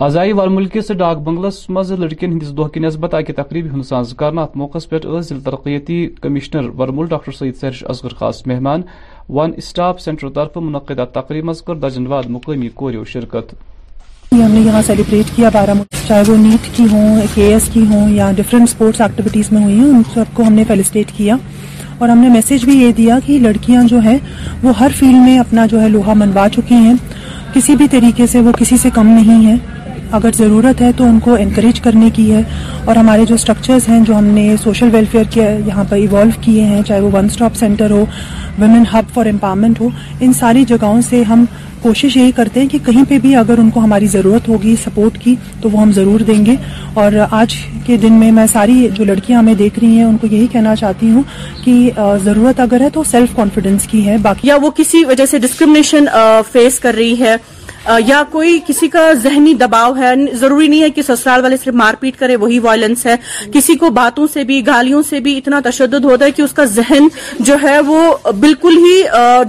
ہزائی 0.00 0.32
ورس 0.32 0.90
ڈاک 0.98 1.18
بنگلس 1.24 1.54
مز 1.76 1.90
لڑکی 2.00 2.24
ہندس 2.26 2.50
دہ 2.56 2.66
کی 2.74 2.80
نسبت 2.80 3.14
اکہ 3.14 3.32
تقریب 3.36 3.66
ہند 3.72 3.82
ساز 3.84 4.12
ات 4.36 4.54
موقع 4.56 4.78
پہ 4.90 4.98
ضلع 5.28 5.38
ترقیتی 5.44 5.96
کمشنر 6.20 6.68
ڈاکٹر 7.08 7.32
سعید 7.38 7.56
سیرش 7.60 7.82
اصغر 7.92 8.12
خاص 8.18 8.40
مہمان 8.46 8.82
ون 9.36 9.50
اسٹاف 9.56 10.00
سینٹر 10.00 10.28
طرف 10.38 10.56
منعقدہ 10.56 11.04
تقریب 11.12 11.44
مز 11.48 11.60
کر 11.62 11.74
درجن 11.82 12.06
واد 12.12 12.30
مقامی 12.36 12.68
کوریو 12.74 13.04
شرکت 13.12 13.52
جی، 14.32 14.42
ہم 14.42 14.50
نے 14.52 14.60
یہاں 14.66 14.80
سیلیبریٹ 14.86 15.34
کیا 15.36 15.48
بارہ 15.54 15.74
چاہے 16.06 16.22
وہ 16.30 16.36
نیٹ 16.44 16.68
کی 16.76 16.84
ہوں 16.92 17.20
کے 17.34 17.48
ایس 17.52 17.68
کی 17.72 17.84
ہوں 17.90 18.08
یا 18.14 18.30
ڈفرینٹ 18.36 18.68
اسپورٹس 18.68 19.00
ایکٹیویٹیز 19.00 19.50
میں 19.52 19.62
ہوئی 19.64 19.78
ہیں 19.78 19.88
ان 19.96 20.02
سب 20.14 20.32
کو 20.36 20.42
ہم 20.46 20.52
نے 20.52 20.64
فیلسٹیٹ 20.68 21.12
کیا 21.16 21.36
اور 21.98 22.08
ہم 22.08 22.18
نے 22.18 22.28
میسج 22.36 22.64
بھی 22.70 22.78
یہ 22.82 22.92
دیا 23.02 23.18
کہ 23.26 23.38
لڑکیاں 23.42 23.82
جو 23.88 23.98
ہیں 24.06 24.16
وہ 24.62 24.72
ہر 24.80 24.92
فیلڈ 24.98 25.20
میں 25.26 25.38
اپنا 25.38 25.66
جو 25.70 25.80
ہے 25.82 25.88
لوہا 25.88 26.12
منوا 26.24 26.46
چکی 26.56 26.74
ہیں 26.88 26.94
کسی 27.54 27.76
بھی 27.76 27.88
طریقے 27.96 28.26
سے 28.32 28.40
وہ 28.48 28.52
کسی 28.58 28.76
سے 28.86 28.90
کم 28.94 29.06
نہیں 29.18 29.46
ہے 29.46 29.54
اگر 30.16 30.30
ضرورت 30.36 30.80
ہے 30.82 30.90
تو 30.96 31.04
ان 31.08 31.18
کو 31.24 31.34
انکریج 31.40 31.80
کرنے 31.80 32.08
کی 32.14 32.30
ہے 32.32 32.42
اور 32.84 32.96
ہمارے 32.96 33.24
جو 33.26 33.34
اسٹرکچرز 33.34 33.88
ہیں 33.88 33.98
جو 34.04 34.14
ہم 34.18 34.24
نے 34.38 34.46
سوشل 34.62 34.88
ویلفیئر 34.92 35.24
کے 35.34 35.42
یہاں 35.66 35.84
پر 35.88 35.96
ایوالو 35.96 36.40
کیے 36.44 36.62
ہیں 36.70 36.80
چاہے 36.86 37.00
وہ 37.00 37.10
ون 37.12 37.24
اسٹاپ 37.30 37.56
سینٹر 37.56 37.90
ہو 37.90 38.04
ویمن 38.58 38.84
ہب 38.92 39.12
فار 39.14 39.26
امپاورمنٹ 39.32 39.80
ہو 39.80 39.88
ان 40.26 40.32
ساری 40.38 40.64
جگہوں 40.68 41.00
سے 41.08 41.22
ہم 41.28 41.44
کوشش 41.82 42.16
یہی 42.16 42.32
کرتے 42.36 42.60
ہیں 42.60 42.68
کہ 42.68 42.78
کہیں 42.86 43.02
پہ 43.08 43.18
بھی 43.18 43.34
اگر 43.36 43.58
ان 43.58 43.68
کو 43.74 43.80
ہماری 43.80 44.06
ضرورت 44.16 44.48
ہوگی 44.48 44.74
سپورٹ 44.84 45.18
کی 45.20 45.34
تو 45.60 45.70
وہ 45.72 45.80
ہم 45.82 45.92
ضرور 46.00 46.20
دیں 46.30 46.44
گے 46.46 46.54
اور 47.02 47.12
آج 47.30 47.54
کے 47.86 47.96
دن 48.02 48.12
میں 48.22 48.30
میں 48.38 48.46
ساری 48.52 48.88
جو 48.94 49.04
لڑکیاں 49.12 49.38
ہمیں 49.38 49.54
دیکھ 49.62 49.78
رہی 49.78 49.96
ہیں 49.96 50.04
ان 50.04 50.16
کو 50.20 50.26
یہی 50.30 50.46
کہنا 50.52 50.74
چاہتی 50.82 51.10
ہوں 51.10 51.22
کہ 51.64 51.78
ضرورت 52.24 52.60
اگر 52.66 52.80
ہے 52.80 52.90
تو 52.94 53.04
سیلف 53.10 53.36
کانفیڈنس 53.36 53.86
کی 53.90 54.06
ہے 54.06 54.16
باقی 54.22 54.48
یا 54.48 54.56
وہ 54.62 54.70
کسی 54.76 55.04
وجہ 55.12 55.26
سے 55.30 55.38
ڈسکریمنیشن 55.46 56.04
فیس 56.52 56.78
کر 56.80 56.94
رہی 56.98 57.14
ہے 57.20 57.34
یا 58.06 58.22
کوئی 58.30 58.58
کسی 58.66 58.88
کا 58.88 59.12
ذہنی 59.22 59.52
دباؤ 59.60 59.92
ہے 59.96 60.12
ضروری 60.38 60.66
نہیں 60.68 60.82
ہے 60.82 60.90
کہ 60.90 61.02
سسرال 61.02 61.42
والے 61.42 61.56
صرف 61.64 61.74
مار 61.74 61.94
پیٹ 62.00 62.18
کرے 62.18 62.36
وہی 62.36 62.58
وائلنس 62.64 63.04
ہے 63.06 63.14
کسی 63.52 63.74
کو 63.76 63.90
باتوں 64.00 64.26
سے 64.32 64.44
بھی 64.44 64.66
گالیوں 64.66 65.02
سے 65.08 65.20
بھی 65.20 65.36
اتنا 65.38 65.60
تشدد 65.64 66.04
ہوتا 66.04 66.24
ہے 66.24 66.30
کہ 66.30 66.42
اس 66.42 66.52
کا 66.54 66.64
ذہن 66.74 67.06
جو 67.48 67.54
ہے 67.62 67.78
وہ 67.86 68.00
بالکل 68.40 68.76
ہی 68.84 69.00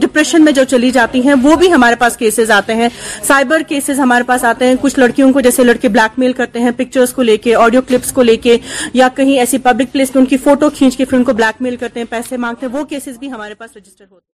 ڈپریشن 0.02 0.44
میں 0.46 0.52
جو 0.52 0.64
چلی 0.70 0.92
جاتی 1.00 1.26
ہیں 1.28 1.34
وہ 1.44 1.56
بھی 1.64 1.72
ہمارے 1.74 1.96
پاس 2.00 2.18
کیسز 2.18 2.52
آتے 2.58 2.76
ہیں 2.76 2.90
سائبر 3.28 3.62
کیسز 3.68 4.00
ہمارے 4.00 4.24
پاس 4.28 4.44
آتے 4.52 4.68
ہیں 4.68 4.76
کچھ 4.82 5.00
لڑکیوں 5.00 5.32
کو 5.34 5.42
جیسے 5.50 5.64
لڑکے 5.64 5.90
بلیک 5.90 6.20
میل 6.20 6.34
کرتے 6.34 6.60
ہیں 6.60 6.72
پکچرز 6.78 7.14
کو 7.14 7.22
لے 7.22 7.38
کے 7.46 7.56
آڈیو 7.56 7.82
کلپس 7.88 8.12
کو 8.14 8.22
لے 8.24 8.36
کے 8.48 8.58
یا 8.94 9.08
کہیں 9.16 9.38
ایسی 9.40 9.58
پبلک 9.68 9.92
پلیس 9.92 10.16
میں 10.16 10.22
ان 10.24 10.30
کی 10.30 10.38
فوٹو 10.44 10.70
کھینچ 10.78 10.98
کے 10.98 11.06
پھر 11.06 11.18
ان 11.18 11.24
کو 11.24 11.34
بلیک 11.34 11.62
میل 11.62 11.76
کرتے 11.78 12.00
ہیں 12.00 12.08
پیسے 12.10 12.38
مانگتے 12.38 12.66
ہیں 12.66 12.74
وہ 12.80 12.84
کیسز 12.90 13.18
بھی 13.20 13.32
ہمارے 13.32 13.54
پاس 13.54 13.76
رجسٹر 13.78 14.04
ہوتے 14.12 14.22
ہیں 14.26 14.40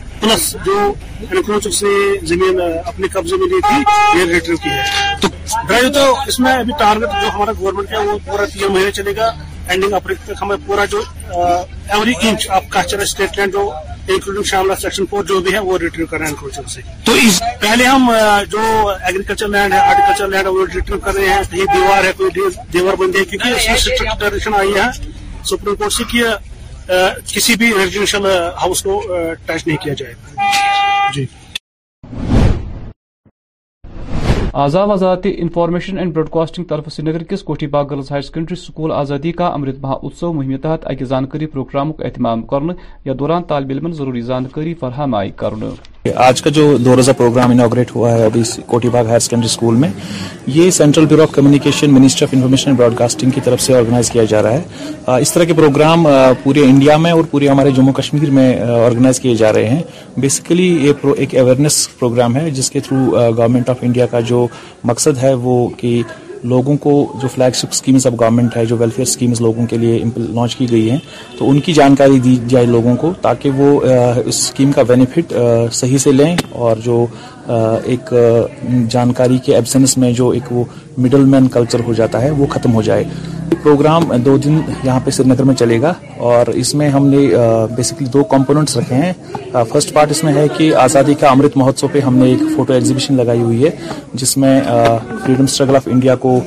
پلس 0.21 0.51
جو 0.65 0.73
انکروچ 1.31 1.67
سے 1.75 1.87
زمین 2.31 2.59
اپنے 2.85 3.07
قبضے 3.13 3.35
میں 3.39 3.47
لی 3.53 3.59
تھی 3.67 4.19
یہ 4.19 4.25
ریٹرو 4.31 4.55
کی 4.63 4.69
ہے 4.69 4.83
تو 5.21 5.27
ڈرائیو 5.67 5.91
تو 5.93 6.03
اس 6.27 6.39
میں 6.39 6.51
ابھی 6.57 6.73
ٹارگیٹ 6.79 7.21
جو 7.21 7.29
ہمارا 7.35 7.51
گورنمنٹ 7.59 7.89
کا 7.91 7.99
وہ 8.09 8.17
پورا 8.25 8.45
تین 8.53 8.71
مہینے 8.73 8.91
چلے 8.97 9.15
گا 9.17 9.31
اینڈنگ 9.67 9.93
اپریل 9.99 10.17
تک 10.25 10.41
ہمیں 10.41 10.55
پورا 10.65 10.85
جو 10.91 11.01
ایوری 11.37 12.13
انچ 12.21 12.47
آپ 12.57 12.69
کا 12.71 12.83
چلا 12.91 13.03
اسٹیٹ 13.03 13.37
لینڈ 13.39 13.53
جو 13.53 13.69
انکلوڈنگ 14.13 14.43
شاملہ 14.51 14.73
سیکشن 14.81 15.05
فور 15.09 15.23
جو 15.31 15.39
بھی 15.45 15.53
ہے 15.53 15.59
وہ 15.69 15.77
ریٹریو 15.81 16.05
کر 16.11 16.17
رہے 16.17 16.25
ہیں 16.27 16.33
انکروچر 16.33 16.67
سے 16.73 16.81
تو 17.05 17.13
اس 17.23 17.41
پہلے 17.61 17.85
ہم 17.85 18.11
جو 18.51 18.59
ایگریکلچر 18.59 19.47
لینڈ 19.57 19.73
ہے 19.73 19.79
ہارٹیکلچر 19.87 20.27
لینڈ 20.27 20.45
ہے 20.47 20.51
وہ 20.59 20.65
ریٹریو 20.73 20.99
کر 21.05 21.15
رہے 21.15 21.29
ہیں 21.33 21.41
کہیں 21.51 21.73
دیوار 21.73 22.03
ہے 22.05 22.11
کوئی 22.17 22.47
دیوار 22.73 22.95
بندی 23.03 23.19
ہے 23.19 23.25
کیونکہ 23.25 23.55
اس 23.57 23.67
میں 23.67 23.75
اسٹرکٹ 23.75 24.19
ڈائریکشن 24.19 24.53
آئی 24.59 24.73
ہے 24.75 24.89
سپریم 25.49 25.75
کورٹ 25.75 25.93
سے 25.93 26.03
کہ 26.11 26.23
کسی 27.33 27.53
بھی 27.59 27.71
ہاؤس 28.61 28.81
کو 28.83 29.01
نہیں 29.17 29.77
کیا 29.83 29.93
جائے 29.97 30.13
جی 31.15 31.25
آزاد 34.63 34.89
آزاد 34.91 35.25
انفارمیشن 35.25 35.97
اینڈ 35.97 36.13
براڈ 36.13 36.29
کاسٹنگ 36.31 36.63
طرف 36.69 36.91
سری 36.93 37.23
کس 37.29 37.43
Kothi 37.43 37.67
Bagh 37.75 37.85
girls 37.89 38.11
higher 38.11 38.21
secondary 38.21 38.55
school 38.65 38.91
آزادی 38.91 39.31
کا 39.41 39.47
امرت 39.47 39.75
مہا 39.81 39.93
اتسو 40.01 40.33
مہم 40.33 40.57
تحت 40.63 40.85
اکہ 40.91 41.05
زانکاری 41.13 41.45
پروگرام 41.55 41.91
اہتمام 41.99 42.41
کرنے 42.51 42.73
یا 43.05 43.13
دوران 43.19 43.43
طالب 43.51 43.69
علم 43.77 43.91
ضروری 44.01 44.21
زانکاری 44.33 44.73
فراہم 44.81 45.15
آئی 45.21 45.31
کرنے 45.43 45.69
آج 46.27 46.41
کا 46.41 46.49
جو 46.49 46.61
دو 46.85 46.95
روزہ 46.95 47.11
پروگرام 47.17 47.51
انوگریٹ 47.51 47.91
ہوا 47.95 48.11
ہے 48.11 48.23
ابھی 48.25 48.41
کوٹی 48.67 48.89
باغ 48.91 49.07
ہائر 49.09 49.19
سیکنڈری 49.19 49.45
اسکول 49.45 49.75
میں 49.79 49.89
یہ 50.55 50.69
central 50.77 51.05
bureau 51.07 51.23
of 51.23 51.31
communication 51.31 51.93
minister 51.93 52.25
of 52.25 52.29
information 52.33 52.75
broadcasting 52.97 53.31
کی 53.31 53.41
طرف 53.43 53.61
سے 53.61 53.73
آرگنائز 53.77 54.09
کیا 54.11 54.23
جا 54.29 54.41
رہا 54.43 54.59
ہے 54.59 55.11
اس 55.21 55.33
طرح 55.33 55.43
کے 55.43 55.53
پروگرام 55.59 56.07
پورے 56.43 56.63
انڈیا 56.69 56.95
میں 57.03 57.11
اور 57.11 57.23
پورے 57.31 57.47
ہمارے 57.49 57.71
جموں 57.75 57.93
کشمیر 58.01 58.31
میں 58.39 58.49
آرگنائز 58.79 59.19
کیے 59.19 59.35
جا 59.43 59.53
رہے 59.53 59.67
ہیں 59.69 59.81
بیسیکلی 60.21 60.67
یہ 60.87 61.07
ایک 61.17 61.35
اویئرنیس 61.39 61.87
پروگرام 61.99 62.35
ہے 62.37 62.49
جس 62.51 62.71
کے 62.71 62.79
تھرو 62.87 63.05
گورنمنٹ 63.37 63.69
آف 63.69 63.77
انڈیا 63.87 64.05
کا 64.11 64.19
جو 64.33 64.45
مقصد 64.91 65.23
ہے 65.23 65.33
وہ 65.47 65.67
کہ 65.77 66.01
لوگوں 66.49 66.75
کو 66.83 66.91
جو 67.21 67.27
فلیگ 67.33 67.55
شپ 67.55 67.67
اسکیمس 67.71 68.05
اب 68.07 68.19
گورنمنٹ 68.19 68.55
ہے 68.57 68.65
جو 68.65 68.77
ویلفیئر 68.77 69.07
اسکیمز 69.07 69.41
لوگوں 69.41 69.65
کے 69.69 69.77
لیے 69.77 70.03
لانچ 70.17 70.55
کی 70.55 70.69
گئی 70.71 70.89
ہیں 70.89 70.97
تو 71.37 71.49
ان 71.49 71.59
کی 71.65 71.73
جانکاری 71.73 72.19
دی 72.23 72.35
جائے 72.49 72.65
لوگوں 72.65 72.95
کو 73.01 73.11
تاکہ 73.21 73.49
وہ 73.57 73.79
اس 73.83 74.25
اسکیم 74.37 74.71
کا 74.71 74.81
بینیفٹ 74.87 75.33
صحیح 75.73 75.97
سے 76.07 76.11
لیں 76.11 76.35
اور 76.65 76.77
جو 76.85 77.05
ایک 77.87 78.13
جانکاری 78.91 79.37
کے 79.45 79.55
ایبسنس 79.55 79.97
میں 79.97 80.11
جو 80.21 80.29
ایک 80.29 80.51
وہ 80.51 80.63
مڈل 80.97 81.25
مین 81.35 81.47
کلچر 81.57 81.79
ہو 81.87 81.93
جاتا 81.93 82.21
ہے 82.21 82.29
وہ 82.37 82.45
ختم 82.53 82.73
ہو 82.75 82.81
جائے 82.89 83.03
پروگرام 83.63 84.11
دو 84.25 84.35
دن 84.43 84.59
یہاں 84.83 84.99
پہ 85.05 85.11
سری 85.11 85.29
نگر 85.29 85.43
میں 85.43 85.55
چلے 85.59 85.79
گا 85.81 85.93
اور 86.29 86.47
اس 86.61 86.73
میں 86.75 86.89
ہم 86.89 87.07
نے 87.07 87.17
بیسکلی 87.75 88.07
دو 88.13 88.23
کمپوننٹس 88.33 88.77
رکھے 88.77 88.95
ہیں 88.95 89.11
فرسٹ 89.71 89.93
پارٹ 89.93 90.11
اس 90.11 90.23
میں 90.23 90.33
ہے 90.33 90.45
کہ 90.57 90.73
آزادی 90.85 91.13
کا 91.19 91.29
امرت 91.29 91.57
مہوتسو 91.57 91.87
پہ 91.91 91.99
ہم 92.07 92.15
نے 92.17 92.29
ایک 92.29 92.39
فوٹو 92.55 92.73
ایگزیبیشن 92.73 93.15
لگائی 93.17 93.41
ہوئی 93.41 93.63
ہے 93.63 93.69
جس 94.21 94.35
میں 94.37 94.59
فریڈم 94.69 95.43
اسٹرگل 95.43 95.75
آف 95.75 95.87
انڈیا 95.91 96.15
کو 96.25 96.39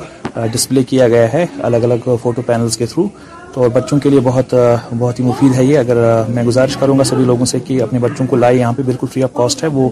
ڈسپلے 0.53 0.83
کیا 0.89 1.07
گیا 1.07 1.31
ہے 1.33 1.45
الگ 1.63 1.83
الگ 1.89 2.09
فوٹو 2.21 2.41
پینلز 2.47 2.77
کے 2.77 2.85
تھرو 2.85 3.07
تو 3.55 3.67
بچوں 3.73 3.97
کے 4.03 4.09
لیے 4.09 4.19
بہت 4.23 4.53
بہت 4.99 5.19
ہی 5.19 5.23
مفید 5.25 5.53
ہے 5.57 5.63
یہ 5.63 5.77
اگر 5.79 5.95
میں 6.35 6.43
گزارش 6.43 6.75
کروں 6.77 6.97
گا 6.99 7.03
سبھی 7.11 7.23
لوگوں 7.25 7.45
سے 7.51 7.59
کہ 7.67 7.81
اپنے 7.81 7.99
بچوں 8.05 8.25
کو 8.29 8.35
لائے 8.35 8.55
یہاں 8.57 8.71
پہ 8.77 8.81
بالکل 8.85 9.07
فری 9.13 9.23
آف 9.23 9.33
کاسٹ 9.33 9.63
ہے 9.63 9.67
وہ 9.75 9.89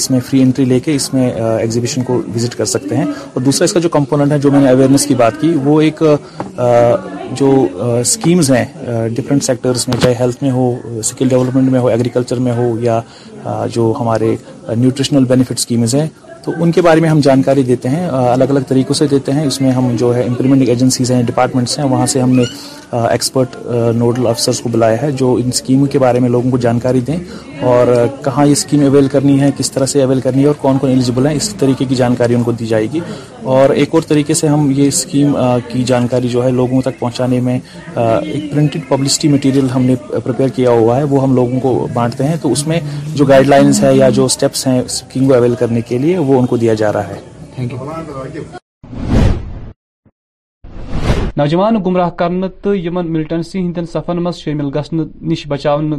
اس 0.00 0.10
میں 0.10 0.20
فری 0.28 0.42
انٹری 0.42 0.64
لے 0.72 0.78
کے 0.84 0.94
اس 0.96 1.12
میں 1.14 1.28
ایگزیبیشن 1.44 2.02
کو 2.10 2.20
وزٹ 2.34 2.54
کر 2.58 2.64
سکتے 2.74 2.96
ہیں 2.96 3.04
اور 3.04 3.40
دوسرا 3.46 3.64
اس 3.64 3.72
کا 3.72 3.80
جو 3.80 3.88
کمپوننٹ 3.96 4.32
ہے 4.32 4.38
جو 4.44 4.50
میں 4.50 4.60
نے 4.60 4.68
اویئرنیس 4.70 5.06
کی 5.06 5.14
بات 5.22 5.40
کی 5.40 5.52
وہ 5.64 5.80
ایک 5.80 6.02
جو 7.40 7.50
اسکیمز 8.00 8.50
ہیں 8.52 8.64
ڈفرینٹ 9.16 9.44
سیکٹرز 9.44 9.86
میں 9.88 10.00
چاہے 10.02 10.14
ہیلتھ 10.20 10.42
میں 10.42 10.50
ہو 10.58 10.70
اسکل 10.98 11.28
ڈیولپمنٹ 11.28 11.70
میں 11.72 11.80
ہو 11.80 11.86
ایگریکلچر 11.94 12.38
میں 12.46 12.52
ہو 12.56 12.72
یا 12.80 13.00
جو 13.74 13.92
ہمارے 14.00 14.34
نیوٹریشنل 14.76 15.24
بینیفٹ 15.28 15.52
اسکیمز 15.58 15.94
ہیں 15.94 16.06
تو 16.44 16.52
ان 16.62 16.70
کے 16.72 16.82
بارے 16.82 17.00
میں 17.00 17.08
ہم 17.08 17.20
جانکاری 17.22 17.62
دیتے 17.62 17.88
ہیں 17.88 18.08
الگ 18.12 18.50
الگ 18.50 18.60
طریقوں 18.68 18.94
سے 18.94 19.06
دیتے 19.10 19.32
ہیں 19.32 19.44
اس 19.46 19.60
میں 19.60 19.70
ہم 19.72 19.94
جو 19.98 20.14
ہے 20.14 20.22
امپلیمنٹنگ 20.26 20.68
ایجنسیز 20.68 21.10
ہیں 21.12 21.22
ڈپارٹمنٹس 21.26 21.78
ہیں 21.78 21.84
وہاں 21.88 22.06
سے 22.12 22.20
ہم 22.20 22.30
نے 22.36 22.42
ایکسپرٹ 23.10 23.56
نوڈل 23.96 24.26
افسرس 24.26 24.60
کو 24.60 24.68
بلایا 24.72 25.00
ہے 25.02 25.10
جو 25.20 25.32
ان 25.40 25.48
اسکیموں 25.52 25.86
کے 25.92 25.98
بارے 25.98 26.18
میں 26.20 26.28
لوگوں 26.30 26.50
کو 26.50 26.58
جانکاری 26.64 27.00
دیں 27.06 27.16
اور 27.68 27.86
کہاں 28.24 28.44
یہ 28.46 28.52
اسکیم 28.52 28.82
اویل 28.84 29.06
کرنی 29.12 29.40
ہے 29.40 29.50
کس 29.58 29.70
طرح 29.72 29.86
سے 29.92 30.02
اویل 30.02 30.20
کرنی 30.20 30.42
ہے 30.42 30.46
اور 30.46 30.54
کون 30.60 30.78
کون 30.78 30.90
ایلیجیبل 30.90 31.26
ہیں 31.26 31.34
اس 31.34 31.48
طریقے 31.58 31.84
کی 31.88 31.94
جانکاری 31.94 32.34
ان 32.34 32.42
کو 32.42 32.52
دی 32.58 32.66
جائے 32.66 32.86
گی 32.92 33.00
اور 33.54 33.70
ایک 33.74 33.94
اور 33.94 34.02
طریقے 34.08 34.34
سے 34.34 34.48
ہم 34.48 34.70
یہ 34.76 34.88
اسکیم 34.88 35.36
کی 35.68 35.84
جانکاری 35.86 36.28
جو 36.28 36.44
ہے 36.44 36.50
لوگوں 36.50 36.82
تک 36.82 36.98
پہنچانے 36.98 37.40
میں 37.48 37.58
ایک 37.96 38.50
پرنٹڈ 38.52 38.88
پبلسٹی 38.88 39.28
مٹیریل 39.28 39.68
ہم 39.74 39.84
نے 39.84 39.94
پریپئر 40.10 40.48
کیا 40.56 40.70
ہوا 40.80 40.96
ہے 40.98 41.04
وہ 41.14 41.22
ہم 41.22 41.34
لوگوں 41.34 41.60
کو 41.60 41.86
بانٹتے 41.94 42.24
ہیں 42.28 42.36
تو 42.42 42.52
اس 42.52 42.66
میں 42.66 42.80
جو 43.14 43.24
گائڈ 43.28 43.46
لائنس 43.48 43.82
ہے 43.82 43.94
یا 43.96 44.08
جو 44.20 44.24
اسٹیپ 44.24 44.51
ہیں 44.66 44.80
کو 45.26 45.34
اویل 45.34 45.54
کرنے 45.58 45.80
کے 45.88 45.98
لیے 45.98 46.18
وہ 46.28 46.38
ان 46.40 46.46
کو 46.46 46.56
دیا 46.64 46.74
جا 46.80 46.92
رہا 46.92 47.08
ہے 47.08 47.20
نوجوان 51.36 51.76
گمراہ 51.86 52.10
کرنے 52.20 52.48
تو 52.62 52.72
ملٹنسی 52.94 53.60
سفر 53.92 54.14
مز 54.24 54.34
شامل 54.38 54.70
نش 55.30 55.46
بچاؤن 55.48 55.92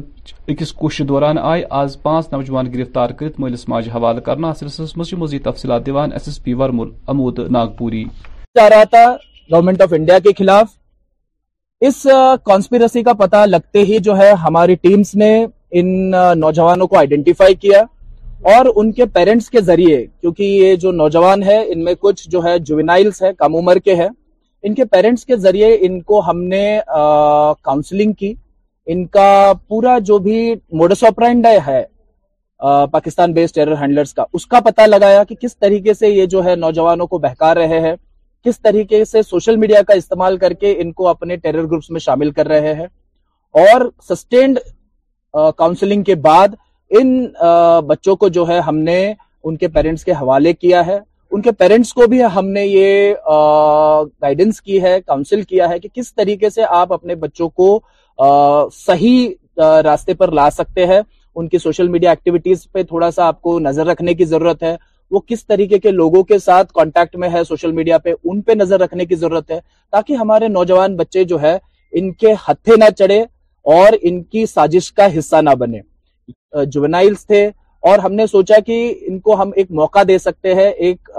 اکس 0.53 0.73
کوشش 0.81 1.01
دوران 1.07 1.37
آئے 1.51 1.63
آج 1.81 2.01
پانچ 2.01 2.27
نوجوان 2.31 2.71
گرفتار 2.73 3.09
کرت 3.19 3.39
مالس 3.39 3.67
ماج 3.69 3.89
حوالہ 3.93 4.19
کرنا 4.27 4.53
سلسلس 4.59 4.95
مز 4.97 5.13
مزید 5.23 5.43
تفصیلات 5.45 5.85
دیوان 5.85 6.11
ایس 6.13 6.27
ایس 6.27 6.41
پی 6.43 6.53
ورمل 6.59 6.89
امود 7.13 7.39
ناگ 7.55 7.67
پوری 7.77 8.03
جا 8.59 8.69
رہا 8.69 8.83
تھا 8.91 9.05
گورنمنٹ 9.51 9.81
آف 9.81 9.93
انڈیا 9.97 10.19
کے 10.23 10.33
خلاف 10.37 10.67
اس 11.87 12.05
کانسپیرسی 12.45 13.03
کا 13.03 13.13
پتہ 13.23 13.45
لگتے 13.47 13.79
ہی 13.89 13.97
جو 14.03 14.17
ہے 14.17 14.31
ہماری 14.43 14.75
ٹیمز 14.87 15.15
نے 15.23 15.33
ان 15.79 15.87
نوجوانوں 16.41 16.87
کو 16.87 16.97
آئیڈینٹیفائی 16.97 17.55
کیا 17.65 17.81
اور 18.51 18.65
ان 18.75 18.91
کے 18.91 19.06
پیرنٹس 19.13 19.49
کے 19.49 19.62
ذریعے 19.62 19.97
کیونکہ 20.21 20.43
یہ 20.43 20.75
جو 20.84 20.91
نوجوان 20.91 21.43
ہے 21.43 21.58
ان 21.73 21.84
میں 21.84 21.93
کچھ 21.99 22.27
جو 22.29 22.43
ہے 22.43 22.58
جوینائلس 22.69 23.21
ہے 23.21 23.32
کم 23.34 23.56
عمر 23.56 23.77
کے 23.86 23.93
ہے 23.95 24.08
ان 24.67 24.73
کے 24.75 24.86
پیرنٹس 24.95 25.25
کے 25.25 25.36
ذریعے 25.45 25.69
ان 25.88 26.01
کو 26.10 26.19
ہم 26.29 26.41
نے 26.53 26.63
کاؤنسلنگ 27.67 28.12
کی 28.23 28.34
ان 28.93 29.06
کا 29.15 29.27
پورا 29.67 29.97
جو 30.10 30.17
بھی 30.25 30.53
موڈس 30.82 31.03
آپرائنڈ 31.10 31.45
ہے 31.67 31.84
پاکستان 32.91 33.34
بیس 33.34 33.53
ٹیرر 33.53 33.75
ہینڈلرز 33.82 34.13
کا 34.13 34.23
اس 34.34 34.45
کا 34.53 34.60
پتہ 34.65 34.82
لگایا 34.88 35.23
کہ 35.29 35.36
کس 35.41 35.58
طریقے 35.58 35.93
سے 35.93 36.10
یہ 36.10 36.25
جو 36.34 36.43
ہے 36.45 36.56
نوجوانوں 36.56 37.08
کو 37.08 37.17
بہکار 37.27 37.58
رہے 37.58 37.79
ہیں 37.88 37.95
کس 38.45 38.60
طریقے 38.63 39.03
سے 39.12 39.21
سوشل 39.29 39.56
میڈیا 39.58 39.82
کا 39.88 39.93
استعمال 40.01 40.38
کر 40.38 40.53
کے 40.63 40.73
ان 40.82 40.91
کو 40.99 41.08
اپنے 41.10 41.36
ٹیرر 41.45 41.63
گروپس 41.71 41.89
میں 41.91 41.99
شامل 42.10 42.32
کر 42.39 42.47
رہے 42.47 42.73
ہیں 42.82 42.88
اور 43.63 43.89
سسٹینڈ 44.10 44.60
کاؤنسلنگ 45.58 46.03
کے 46.12 46.15
بعد 46.29 46.60
ان 46.99 47.21
بچوں 47.88 48.15
کو 48.21 48.27
جو 48.38 48.47
ہے 48.47 48.60
ہم 48.67 48.77
نے 48.89 48.97
ان 49.45 49.56
کے 49.58 49.67
پیرنٹس 49.75 50.03
کے 50.06 50.12
حوالے 50.19 50.51
کیا 50.53 50.86
ہے 50.86 50.97
ان 51.34 51.41
کے 51.41 51.51
پیرنٹس 51.60 51.93
کو 51.93 52.06
بھی 52.08 52.21
ہم 52.36 52.49
نے 52.58 52.65
یہ 52.65 53.13
گائیڈنس 54.21 54.62
کی 54.62 54.82
ہے 54.84 54.97
کاؤنسل 55.06 55.41
کیا 55.51 55.69
ہے 55.69 55.79
کہ 55.79 55.89
کس 55.95 56.13
طریقے 56.15 56.49
سے 56.49 56.63
آپ 56.79 56.91
اپنے 56.93 57.15
بچوں 57.23 57.47
کو 57.62 57.79
صحیح 58.75 59.60
راستے 59.86 60.13
پر 60.19 60.32
لا 60.39 60.47
سکتے 60.58 60.86
ہیں 60.88 60.99
ان 61.36 61.47
کی 61.49 61.58
سوشل 61.63 61.88
میڈیا 61.95 62.10
ایکٹیویٹیز 62.10 62.65
پہ 62.71 62.84
تھوڑا 62.91 63.10
سا 63.12 63.25
آپ 63.27 63.41
کو 63.47 63.58
نظر 63.67 63.86
رکھنے 63.88 64.13
کی 64.19 64.25
ضرورت 64.34 64.63
ہے 64.63 64.75
وہ 65.12 65.19
کس 65.27 65.45
طریقے 65.47 65.79
کے 65.79 65.91
لوگوں 66.01 66.23
کے 66.32 66.38
ساتھ 66.39 66.71
کانٹیکٹ 66.73 67.15
میں 67.23 67.29
ہے 67.34 67.43
سوشل 67.47 67.71
میڈیا 67.79 67.97
پہ 68.06 68.13
ان 68.23 68.41
پہ 68.47 68.51
نظر 68.62 68.79
رکھنے 68.82 69.06
کی 69.06 69.15
ضرورت 69.23 69.51
ہے 69.51 69.60
تاکہ 69.91 70.15
ہمارے 70.23 70.47
نوجوان 70.58 70.95
بچے 70.97 71.23
جو 71.34 71.41
ہے 71.41 71.58
ان 72.01 72.12
کے 72.21 72.34
ہتھے 72.47 72.75
نہ 72.86 72.89
چڑھے 72.97 73.19
اور 73.77 73.91
ان 74.01 74.21
کی 74.34 74.45
سازش 74.56 74.91
کا 74.97 75.08
حصہ 75.17 75.41
نہ 75.49 75.56
بنے 75.60 75.79
جائل 76.71 77.13
تھے 77.27 77.45
اور 77.89 77.99
ہم 77.99 78.13
نے 78.13 78.25
سوچا 78.27 78.59
کہ 78.65 78.75
ان 79.07 79.19
کو 79.19 79.35
ہم 79.41 79.49
ایک 79.55 79.71
موقع 79.79 79.99
دے 80.07 80.17
سکتے 80.17 80.53
ہیں 80.55 80.69
ایک 80.69 81.09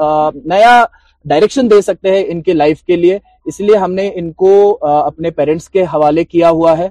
نیا 0.53 0.85
ڈائریکشن 1.29 1.71
دے 1.71 1.81
سکتے 1.83 2.11
ہیں 2.17 2.25
ان 2.33 2.41
کے 2.43 2.53
لائف 2.53 2.83
کے 2.85 2.97
لیے 2.97 3.19
اس 3.51 3.61
لیے 3.61 3.77
ہم 3.77 3.93
نے 3.95 4.11
ان 4.21 4.31
کو 4.43 4.53
اپنے 4.89 5.31
پیرنٹس 5.39 5.69
کے 5.71 5.83
حوالے 5.93 6.25
کیا 6.25 6.51
ہوا 6.59 6.77
ہے 6.79 6.89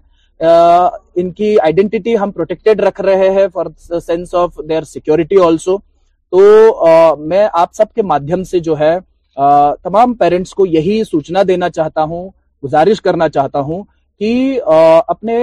ان 1.21 1.32
کی 1.32 1.56
آئیڈینٹی 1.63 2.17
ہم 2.17 2.32
پروٹیکٹڈ 2.32 2.79
رکھ 2.84 3.01
رہے 3.01 3.29
ہیں 3.39 3.47
for 3.53 3.67
sense 4.06 4.34
of 4.36 4.58
their 4.69 4.84
security 4.93 5.38
also 5.45 5.77
تو 6.36 7.15
میں 7.29 7.47
آپ 7.62 7.73
سب 7.75 7.93
کے 7.95 8.01
مادھیم 8.12 8.43
سے 8.51 8.60
جو 8.67 8.77
ہے 8.79 8.97
تمام 9.84 10.13
پیرنٹس 10.23 10.53
کو 10.56 10.65
یہی 10.65 11.03
سوچنا 11.12 11.41
دینا 11.47 11.69
چاہتا 11.69 12.03
ہوں 12.12 12.29
گزارش 12.63 13.01
کرنا 13.01 13.29
چاہتا 13.29 13.60
ہوں 13.69 13.84
کہ 14.19 14.60
اپنے 15.13 15.34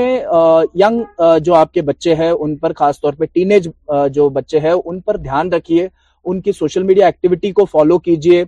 ینگ 0.80 1.20
جو 1.44 1.54
آپ 1.54 1.72
کے 1.72 1.82
بچے 1.82 2.14
ہیں 2.14 2.30
ان 2.30 2.56
پر 2.56 2.72
خاص 2.76 3.00
طور 3.00 3.12
پہ 3.18 3.24
ٹین 3.34 3.52
ایج 3.52 3.68
جو 4.14 4.28
بچے 4.38 4.60
ہیں 4.60 4.72
ان 4.84 5.00
پر 5.06 5.16
دھیان 5.16 5.52
رکھیے 5.52 5.88
ان 6.24 6.40
کی 6.40 6.52
سوشل 6.52 6.82
میڈیا 6.82 7.06
ایکٹیویٹی 7.06 7.50
کو 7.52 7.64
فالو 7.72 7.98
کیجئے 7.98 8.42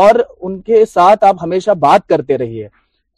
اور 0.00 0.14
ان 0.40 0.60
کے 0.62 0.84
ساتھ 0.92 1.24
آپ 1.24 1.42
ہمیشہ 1.42 1.70
بات 1.80 2.06
کرتے 2.08 2.38
رہیے 2.38 2.68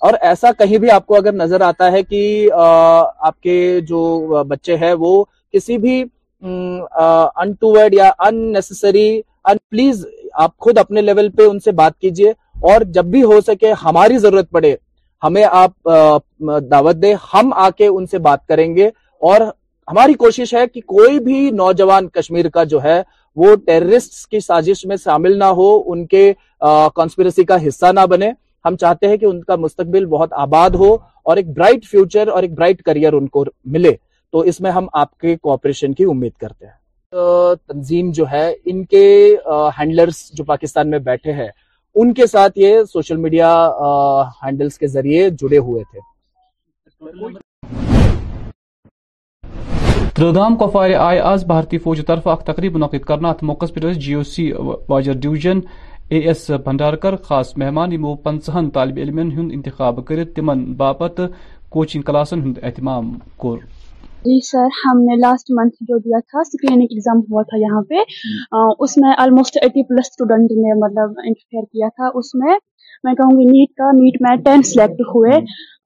اور 0.07 0.15
ایسا 0.31 0.51
کہیں 0.59 0.77
بھی 0.79 0.91
آپ 0.91 1.07
کو 1.07 1.17
اگر 1.17 1.33
نظر 1.33 1.61
آتا 1.67 1.91
ہے 1.93 2.03
کہ 2.03 2.21
آپ 2.63 3.41
کے 3.43 3.79
جو 3.89 4.43
بچے 4.49 4.77
ہیں 4.77 4.93
وہ 4.99 5.25
کسی 5.53 5.79
بھی 5.85 6.03
انٹوڈ 6.41 7.95
یا 7.95 8.11
ان 8.27 8.39
نیسسری 8.53 9.07
پلیز 9.71 10.07
آپ 10.45 10.57
خود 10.65 10.79
اپنے 10.79 11.03
لیول 11.03 11.31
پہ 11.37 11.43
ان 11.49 11.61
سے 11.65 11.73
بات 11.81 11.99
کیجئے 12.01 12.31
اور 12.71 12.81
جب 12.95 13.05
بھی 13.11 13.23
ہو 13.23 13.41
سکے 13.47 13.73
ہماری 13.83 14.19
ضرورت 14.19 14.51
پڑے 14.51 14.75
ہمیں 15.25 15.45
آپ 15.51 15.89
دعوت 16.71 16.97
دیں 17.03 17.15
ہم 17.35 17.53
آ 17.57 17.69
کے 17.77 17.87
ان 17.87 18.07
سے 18.07 18.19
بات 18.29 18.47
کریں 18.49 18.75
گے 18.77 18.87
اور 19.29 19.41
ہماری 19.91 20.15
کوشش 20.23 20.55
ہے 20.55 20.67
کہ 20.75 20.81
کوئی 20.87 21.19
بھی 21.25 21.51
نوجوان 21.55 22.09
کشمیر 22.17 22.49
کا 22.55 22.65
جو 22.73 22.83
ہے 22.83 23.01
وہ 23.41 23.55
ٹیررسٹ 23.67 24.27
کی 24.31 24.41
سازش 24.41 24.85
میں 24.87 24.97
شامل 25.05 25.39
نہ 25.39 25.45
ہو 25.59 25.69
ان 25.93 26.05
کے 26.07 26.33
کانسپریسی 26.95 27.45
کا 27.45 27.57
حصہ 27.67 27.93
نہ 27.95 28.07
بنے 28.11 28.31
ہم 28.65 28.77
چاہتے 28.81 29.09
ہیں 29.09 29.17
کہ 29.17 29.25
ان 29.27 29.43
کا 29.45 29.57
مستقبل 29.65 30.07
بہت 30.17 30.33
آباد 30.45 30.71
ہو 30.79 30.95
اور 31.29 31.37
ایک 31.37 31.49
برائٹ 31.57 31.85
فیوچر 31.91 32.29
اور 32.29 32.43
ایک 32.43 32.53
برائٹ 32.55 32.83
کریئر 32.83 33.13
ان 33.13 33.27
کو 33.37 33.45
ملے 33.77 33.93
تو 34.33 34.39
اس 34.51 34.61
میں 34.61 34.71
ہم 34.71 34.87
آپ 35.03 35.17
کے 35.19 35.37
کوپریشن 35.43 35.93
کی 35.95 36.05
امید 36.11 36.33
کرتے 36.41 36.67
ہیں 36.67 37.65
تنظیم 37.69 38.11
جو 38.15 38.25
ہے 38.31 38.51
ان 38.73 38.85
کے 38.85 39.05
ہینڈلرس 39.79 40.29
جو 40.37 40.45
پاکستان 40.45 40.91
میں 40.91 40.99
بیٹھے 41.11 41.33
ہیں 41.33 41.49
ان 42.01 42.13
کے 42.15 42.27
ساتھ 42.27 42.59
یہ 42.59 42.77
سوشل 42.93 43.17
میڈیا 43.17 43.49
ہینڈلز 44.45 44.77
کے 44.79 44.87
ذریعے 44.95 45.29
جڑے 45.43 45.59
ہوئے 45.67 45.83
تھے 45.91 46.01
تردھام 50.17 50.57
کپوارے 50.59 50.95
آئے 51.05 51.21
آز 51.31 51.45
بھارتی 51.53 51.79
فوج 51.87 52.05
طرف 52.07 52.27
اخ 52.35 52.43
تقریب 52.47 52.77
منعقد 52.77 53.05
کرنا 53.09 53.29
ات 53.31 53.43
موقع 53.51 53.67
پہ 53.75 53.93
جی 54.07 54.15
او 54.15 54.23
سی 54.35 54.51
واجر 54.89 55.15
ڈویژن 55.23 55.59
اے 56.11 56.19
ایس 56.29 56.49
بھنڈارکر 56.65 57.17
خاص 57.29 57.57
مہمان 57.65 57.93
یمو 57.93 58.15
پنچہن 58.27 58.71
طالب 58.75 58.99
علم 59.07 59.19
انتخاب 59.25 60.05
کرت 60.09 60.35
تمن 60.37 60.65
باپت 60.83 61.21
کوچنگ 61.77 62.03
کلاسن 62.09 62.43
ہند 62.43 62.59
اہتمام 62.63 63.13
کور 63.43 63.59
جی 64.29 64.37
سر 64.51 64.69
ہم 64.77 65.01
نے 65.09 65.15
لاسٹ 65.23 65.51
منتھ 65.57 65.75
جو 65.89 65.99
دیا 66.05 66.19
تھا 66.31 66.41
اسکرین 66.45 66.81
ایگزام 66.85 67.19
ہوا 67.31 67.43
تھا 67.51 67.59
یہاں 67.65 67.83
پہ 67.91 67.99
اس 68.87 68.97
میں 69.03 69.13
آلموسٹ 69.25 69.59
ایٹی 69.67 69.83
پلس 69.91 70.09
اسٹوڈنٹ 70.13 70.55
نے 70.63 70.73
مطلب 70.85 71.21
انٹرفیئر 71.31 71.65
کیا 71.73 71.89
تھا 71.99 72.09
اس 72.21 72.35
میں 72.43 72.57
میں 73.07 73.15
کہوں 73.21 73.37
گی 73.41 73.45
نیٹ 73.51 73.71
کا 73.81 73.91
نیٹ 73.99 74.17
میں 74.27 74.35
ٹین 74.47 74.63
سلیکٹ 74.73 75.03
ہوئے 75.15 75.37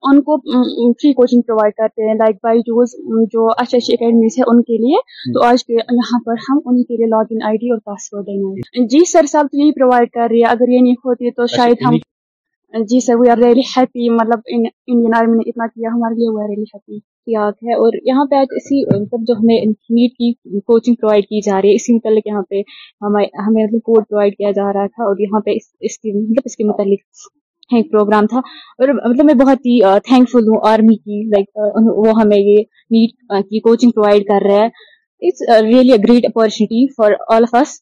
ان 0.09 0.21
کو 0.29 0.37
فری 0.45 1.11
کوچنگ 1.19 1.41
پرووائڈ 1.51 1.73
کرتے 1.83 2.07
ہیں 2.07 2.15
لائک 2.23 2.37
بائی 2.47 2.61
جوز 2.71 2.95
جو 3.35 3.47
اچھی 3.63 3.77
اچھی 3.77 3.93
اکیڈمیز 3.97 4.37
ہیں 4.39 4.45
ان 4.53 4.61
کے 4.71 4.77
لیے 4.87 5.01
تو 5.37 5.43
آج 5.49 5.65
کے 5.65 5.77
یہاں 5.99 6.19
پر 6.29 6.41
ہم 6.49 6.63
ان 6.73 6.81
کے 6.91 6.97
لیے 7.01 7.09
لاگ 7.15 7.35
ان 7.37 7.43
آئی 7.51 7.61
ڈی 7.65 7.69
اور 7.75 7.83
پاسورڈ 7.91 8.25
دینا 8.31 8.51
ہے 8.57 8.87
جی 8.95 9.03
سر 9.11 9.31
سب 9.35 9.51
تو 9.51 9.61
یہی 9.61 9.71
پرووائڈ 9.79 10.09
کر 10.19 10.27
رہی 10.31 10.41
ہے 10.43 10.51
اگر 10.55 10.73
یہ 10.77 10.85
نہیں 10.87 10.99
ہوتی 11.11 11.31
تو 11.37 11.43
اچھا، 11.47 11.55
شاید 11.57 11.85
ہم 11.87 11.99
یعنی 12.01 12.85
جی 12.93 13.05
sir 13.09 13.21
we 13.23 13.29
are 13.35 13.43
really 13.45 13.67
happy 13.75 14.09
مطلب 14.21 14.51
انڈین 14.57 15.15
آرمی 15.21 15.41
نے 15.43 15.49
اتنا 15.49 15.67
کیا 15.75 15.95
ہمارے 15.97 16.19
لیے 16.21 16.35
وی 16.37 16.43
آر 16.43 16.49
ریئلی 16.55 16.71
ہیپی 16.75 16.99
ہے 17.29 17.73
اور 17.75 17.93
یہاں 18.05 18.25
پہ 18.29 18.35
آج 18.35 18.53
اسی 18.59 18.81
مطلب 19.01 19.25
جو 19.27 19.33
ہمیں 19.39 19.55
نیٹ 19.65 20.11
کی 20.21 20.31
کوچنگ 20.71 20.95
پرووائڈ 21.01 21.25
کی 21.33 21.41
جا 21.49 21.61
رہی 21.61 21.69
ہے 21.69 21.75
اسی 21.81 21.93
متعلق 21.95 22.27
یہاں 22.27 22.41
پہ 22.49 22.61
ہمیں 23.05 23.63
مطلب 23.63 23.81
کوڈ 23.89 24.03
پرووائڈ 24.09 24.35
کیا 24.37 24.51
جا 24.55 24.71
رہا 24.73 24.87
تھا 24.95 25.03
اور 25.07 25.19
یہاں 25.25 25.39
پہ 25.45 25.55
اس 25.89 25.97
کی 26.05 26.13
مطلب 26.21 26.49
اس 26.51 26.55
کے 26.57 26.63
متعلق 26.71 27.75
ایک 27.79 27.91
پروگرام 27.91 28.25
تھا 28.31 28.37
اور 28.83 28.87
مطلب 29.09 29.25
میں 29.25 29.33
بہت 29.43 29.65
ہی 29.65 29.79
تھینک 30.07 30.29
فل 30.31 30.47
ہوں 30.51 30.59
آرمی 30.71 30.95
کی 31.03 31.21
لائک 31.35 31.63
وہ 32.05 32.19
ہمیں 32.21 32.37
یہ 32.37 32.57
نیٹ 32.95 33.45
کی 33.49 33.59
کوچنگ 33.67 33.91
پرووائڈ 33.95 34.25
کر 34.31 34.47
رہا 34.49 34.63
ہے 34.63 35.27
it's 35.27 35.41
really 35.67 35.91
a 35.91 35.97
great 36.07 36.25
opportunity 36.25 36.85
for 36.97 37.11
all 37.35 37.43
of 37.51 37.55
us 37.61 37.75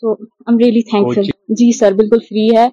so 0.00 0.12
am 0.12 0.58
really 0.64 0.80
thankful 1.14 1.22
G 1.60 1.76
sir 1.78 1.92
بالکل 2.02 2.18
فری 2.28 2.48
ہے 2.56 2.66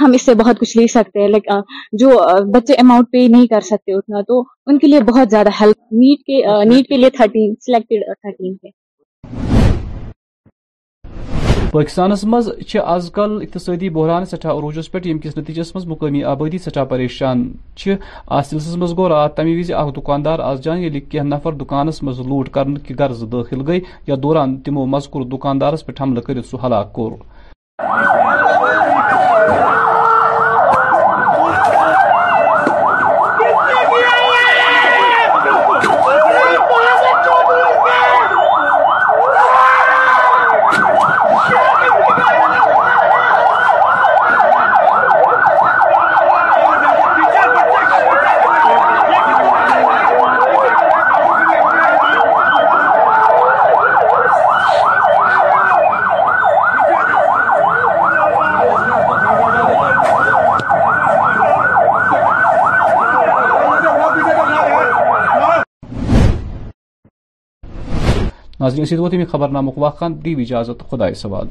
ہم 0.00 0.12
اس 0.14 0.22
سے 0.26 0.34
بہت 0.34 0.58
کچھ 0.60 0.76
لے 0.76 0.86
سکتے 0.92 1.20
ہیں 1.20 1.28
لائک 1.28 1.50
جو 2.02 2.08
بچے 2.54 2.74
اماؤنٹ 2.82 3.10
پے 3.12 3.26
نہیں 3.34 3.46
کر 3.50 3.60
سکتے 3.72 3.92
اتنا 3.96 4.20
تو 4.28 4.40
ان 4.70 4.78
کے 4.78 4.86
لیے 4.86 5.00
بہت 5.10 5.30
زیادہ 5.30 5.48
ہیلپ 5.60 5.92
نیٹ 6.02 6.24
کے 6.28 6.40
نیٹ 6.70 6.88
کے 6.88 6.96
لیے 6.96 7.10
تھرٹین 7.18 7.54
سلیکٹڈ 7.66 8.10
تھرٹین 8.22 8.54
کے 8.56 8.72
پاکستانس 11.72 12.22
مز 12.32 12.48
آز 12.82 13.08
کل 13.14 13.36
اقتصادی 13.42 13.88
بحران 13.94 14.24
سٹھا 14.32 14.50
عروجس 14.52 14.90
پہ 14.92 14.98
یم 15.04 15.18
کس 15.22 15.36
نتیجس 15.38 15.74
مز 15.76 15.86
مقامی 15.88 16.22
آبادی 16.32 16.58
سٹھا 16.66 16.84
پریشان 16.92 17.46
آز 18.26 18.50
سلسلس 18.50 18.76
مز 18.82 18.96
گو 18.98 19.08
رات 19.08 19.36
تمہ 19.36 19.58
وز 19.58 19.70
اخ 19.80 19.94
دکاندار 19.96 20.38
آز 20.50 20.60
جان 20.64 20.82
یل 20.84 21.00
کی 21.10 21.18
نفر 21.32 21.52
دکانس 21.64 22.02
مز 22.10 22.20
لوٹ 22.30 22.48
کرن 22.54 22.78
کی 22.86 22.94
غرض 22.98 23.22
داخل 23.32 23.66
گئی 23.66 23.80
یا 24.06 24.14
دوران 24.22 24.56
تمو 24.66 24.86
مذکور 24.96 25.26
دکاندارس 25.36 25.86
پہ 25.86 25.92
حملہ 26.02 26.20
کرت 26.26 26.46
سہ 26.50 26.66
ہلاک 26.66 26.92
کور 26.92 27.12
اسدوتی 68.82 69.16
میں 69.16 69.26
خبر 69.32 69.48
نامک 69.48 69.78
واقع 69.78 70.04
دی 70.24 70.34
اجازت 70.44 70.82
خدا 70.90 71.12
سوال 71.22 71.48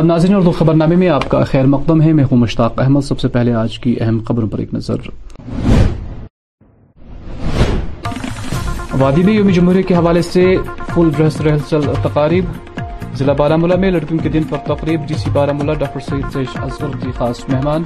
آداب 0.00 0.32
اور 0.34 0.42
دو 0.42 0.50
خبر 0.58 0.74
نامے 0.74 0.96
میں 0.96 1.08
آپ 1.14 1.28
کا 1.30 1.42
خیر 1.48 1.64
مقدم 1.72 2.00
ہے 2.02 2.12
میں 2.18 2.24
ہوں 2.30 2.38
مشتاق 2.38 2.78
احمد 2.80 3.00
سب 3.04 3.20
سے 3.20 3.28
پہلے 3.32 3.52
آج 3.62 3.78
کی 3.78 3.94
اہم 4.00 4.18
خبروں 4.28 4.46
پر 4.50 4.58
ایک 4.58 4.72
نظر 4.74 5.08
وادی 8.98 9.22
میں 9.22 9.34
یوم 9.34 9.48
جمہوریہ 9.56 9.82
کے 9.88 9.94
حوالے 9.96 10.22
سے 10.28 10.44
فل 10.94 11.10
ڈریس 11.16 11.40
ریہرسل 11.40 11.82
تقاریب 12.02 12.44
ضلع 13.18 13.32
بارہ 13.42 13.56
ملا 13.62 13.76
میں 13.84 13.90
لڑکیوں 13.90 14.18
کے 14.22 14.28
دن 14.38 14.42
پر 14.50 14.58
تقریب 14.72 15.06
ڈی 15.08 15.14
سی 15.24 15.30
بارہ 15.32 15.52
ملا 15.60 15.74
ڈاکٹر 15.84 16.00
سعید 16.08 16.32
سیش 16.32 16.56
اصغر 16.62 16.96
کی 17.02 17.12
خاص 17.18 17.44
مہمان 17.48 17.82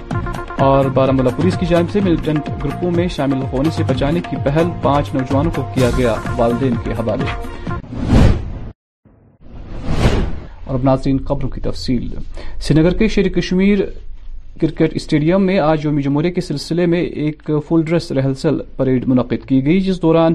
اور 0.69 0.91
بارہ 1.01 1.11
ملا 1.21 1.31
پولیس 1.37 1.57
کی 1.61 1.67
جانب 1.73 1.91
سے 1.93 2.01
ملیٹنٹ 2.05 2.49
گروپوں 2.65 2.91
میں 2.97 3.09
شامل 3.19 3.43
ہونے 3.53 3.71
سے 3.77 3.83
بچانے 3.91 4.21
کی 4.31 4.37
پہل 4.45 4.69
پانچ 4.83 5.15
نوجوانوں 5.15 5.51
کو 5.57 5.69
کیا 5.75 5.91
گیا 5.99 6.15
والدین 6.37 6.75
کے 6.85 6.93
حوالے 6.99 7.33
اور 10.75 10.83
ناظرین 10.85 11.19
خبروں 11.29 11.49
کی 11.51 11.61
تفصیل 11.69 12.07
سری 12.67 12.81
نگر 12.81 12.95
کے 12.99 13.09
شیر 13.15 13.29
کشمیر 13.39 13.79
کرکٹ 14.61 14.95
اسٹیڈیم 14.99 15.47
میں 15.47 15.59
آج 15.59 15.85
یوم 15.85 15.99
جمہوریہ 16.01 16.31
کے 16.33 16.41
سلسلے 16.41 16.87
میں 16.93 17.03
ایک 17.23 17.51
فل 17.69 17.83
ڈریس 17.87 18.11
ریہرسل 18.19 18.61
پریڈ 18.77 19.09
منعقد 19.09 19.47
کی 19.49 19.65
گئی 19.67 19.81
جس 19.89 20.01
دوران 20.03 20.35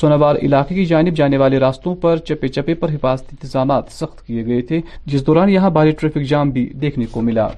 سوناوار 0.00 0.36
علاقے 0.48 0.74
کی 0.74 0.84
جانب 0.92 1.16
جانے 1.20 1.36
والے 1.42 1.58
راستوں 1.64 1.94
پر 2.02 2.16
چپے 2.30 2.48
چپے 2.56 2.74
پر 2.82 2.90
حفاظتی 2.94 3.36
انتظامات 3.36 3.92
سخت 4.00 4.26
کیے 4.26 4.44
گئے 4.46 4.60
تھے 4.70 4.80
جس 5.14 5.26
دوران 5.26 5.50
یہاں 5.50 5.70
بھاری 5.78 5.90
ٹریفک 6.00 6.28
جام 6.34 6.50
بھی 6.58 6.68
دیکھنے 6.84 7.06
کو 7.10 7.20
ملا 7.28 7.48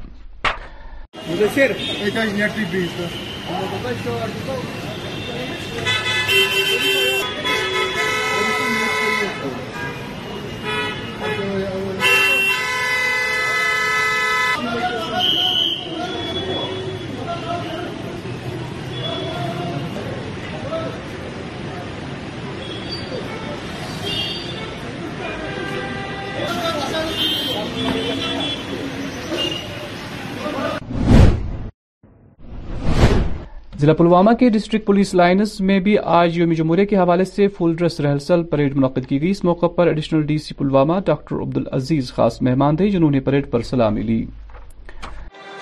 ضلع 33.83 33.93
پلوامہ 33.99 34.31
کے 34.41 34.49
ڈسٹرکٹ 34.55 34.85
پولیس 34.87 35.13
لائنز 35.21 35.55
میں 35.69 35.79
بھی 35.87 35.97
آج 36.19 36.37
یوم 36.39 36.53
جمہوریہ 36.59 36.85
کے 36.91 36.97
حوالے 36.97 37.25
سے 37.25 37.47
فل 37.57 37.73
ڈریس 37.79 37.99
ریہرسل 38.01 38.43
پریڈ 38.51 38.77
منعقد 38.77 39.07
کی 39.09 39.21
گئی 39.23 39.31
اس 39.37 39.43
موقع 39.45 39.67
پر 39.77 39.87
additional 39.93 40.23
D 40.27 40.37
C 40.45 40.55
Pulwama 40.59 40.99
doctor 41.07 41.41
Abdul 41.43 41.57
Aziz 41.57 42.13
خاص 42.17 42.41
مہمان 42.49 42.77
تھے 42.77 42.89
جنہوں 42.91 43.11
نے 43.11 43.21
پریڈ 43.29 43.51
پر 43.51 43.63
سلامی 43.71 44.03
لی 44.11 44.25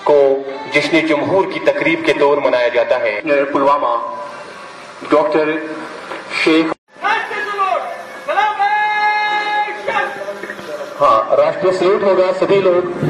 کو 0.03 0.17
نے 0.93 1.01
جمہور 1.07 1.51
کی 1.53 1.59
تقریب 1.71 2.05
کے 2.05 2.13
دور 2.19 2.37
منایا 2.45 2.67
جاتا 2.75 2.99
ہے 3.05 3.19
ڈاکٹر 5.11 5.51
شیخ 6.43 6.73
ہاں 11.01 11.51
سلوٹ 11.79 12.03
ہوگا 12.03 12.31
سبھی 12.39 12.61
لوگ 12.69 13.05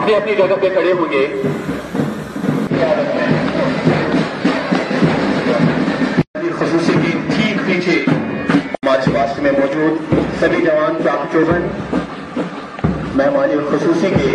اپنی 0.00 0.14
اپنی 0.14 0.34
جگہ 0.38 0.56
پہ 0.62 0.68
کھڑے 0.74 0.92
ہوں 0.92 1.12
گے 1.12 1.26
مہمان 13.14 13.50
خصوصی 13.68 14.06
کے 14.14 14.32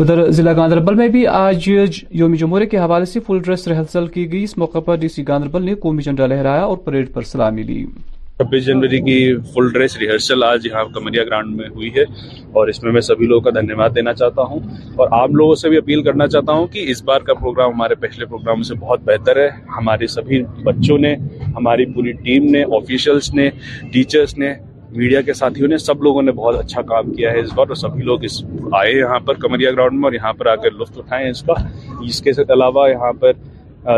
ادھر 0.00 0.30
ضلع 0.30 0.52
گاندربل 0.56 0.94
میں 0.94 1.08
بھی 1.14 1.26
آج 1.26 1.68
یوم 1.68 2.34
جمہورے 2.40 2.66
کے 2.74 2.78
حوالے 2.78 3.04
سے 3.12 3.20
فل 3.26 3.38
ڈریس 3.44 3.66
ریہرسل 3.68 4.06
کی 4.16 4.30
گئی 4.32 4.42
اس 4.44 4.56
موقع 4.58 4.78
پر 4.86 4.96
ڈی 5.04 5.08
سی 5.14 5.26
گاندربل 5.28 5.64
نے 5.66 5.74
قومی 5.86 6.02
جنڈا 6.02 6.26
لہرایا 6.26 6.62
اور 6.64 6.76
پریڈ 6.86 7.12
پر 7.14 7.22
سلامی 7.32 7.62
لی 7.72 7.84
چھبیس 8.38 8.64
جنوری 8.64 8.98
کی 9.02 9.14
فل 9.54 9.68
ڈریس 9.72 9.96
ریہرسل 9.98 10.42
آج 10.44 10.66
یہاں 10.66 10.82
کمریا 10.94 11.22
گراؤنڈ 11.24 11.54
میں 11.60 11.68
ہوئی 11.68 11.88
ہے 11.94 12.02
اور 12.60 12.68
اس 12.68 12.82
میں 12.82 12.92
میں 12.92 13.00
سبھی 13.06 13.26
لوگوں 13.26 13.40
کا 13.44 13.50
دھنیہ 13.60 13.74
واد 13.78 13.90
دینا 13.94 14.12
چاہتا 14.20 14.42
ہوں 14.50 14.60
اور 14.96 15.08
آپ 15.20 15.30
لوگوں 15.40 15.54
سے 15.62 15.68
بھی 15.68 15.76
اپیل 15.76 16.02
کرنا 16.08 16.26
چاہتا 16.34 16.52
ہوں 16.52 16.66
کہ 16.72 16.84
اس 16.90 17.02
بار 17.04 17.20
کا 17.28 17.34
پروگرام 17.40 17.72
ہمارے 17.72 17.94
پہلے 18.04 18.26
سے 18.68 18.74
بہت 18.74 19.00
بہتر 19.06 19.36
ہے 19.42 19.48
ہمارے 19.76 20.06
سبھی 20.14 20.42
بچوں 20.66 20.98
نے 21.04 21.14
ہماری 21.56 21.86
پوری 21.94 22.12
ٹیم 22.22 22.44
نے 22.52 22.62
آفیشلس 22.80 23.32
نے 23.34 23.48
ٹیچرس 23.92 24.36
نے 24.38 24.52
میڈیا 24.90 25.20
کے 25.20 25.32
ساتھیوں 25.42 25.68
نے 25.68 25.78
سب 25.88 26.02
لوگوں 26.08 26.22
نے 26.22 26.32
بہت 26.42 26.58
اچھا 26.60 26.82
کام 26.94 27.12
کیا 27.14 27.30
ہے 27.32 27.40
اس 27.40 27.52
بار 27.56 27.66
اور 27.68 27.76
سبھی 27.84 28.02
لوگ 28.10 28.24
اس 28.24 28.42
آئے 28.80 28.92
یہاں 28.98 29.18
پر 29.26 29.38
کمریا 29.46 29.70
گراؤنڈ 29.72 29.98
میں 30.00 30.04
اور 30.04 30.12
یہاں 30.20 30.32
پر 30.38 30.46
آ 30.46 30.54
کر 30.62 30.80
لطف 30.80 30.98
اٹھائے 30.98 31.30
اس 31.30 31.42
کا 31.46 31.54
اس 32.10 32.20
کے 32.28 32.42
علاوہ 32.52 32.90
یہاں 32.90 33.12
پر 33.20 33.32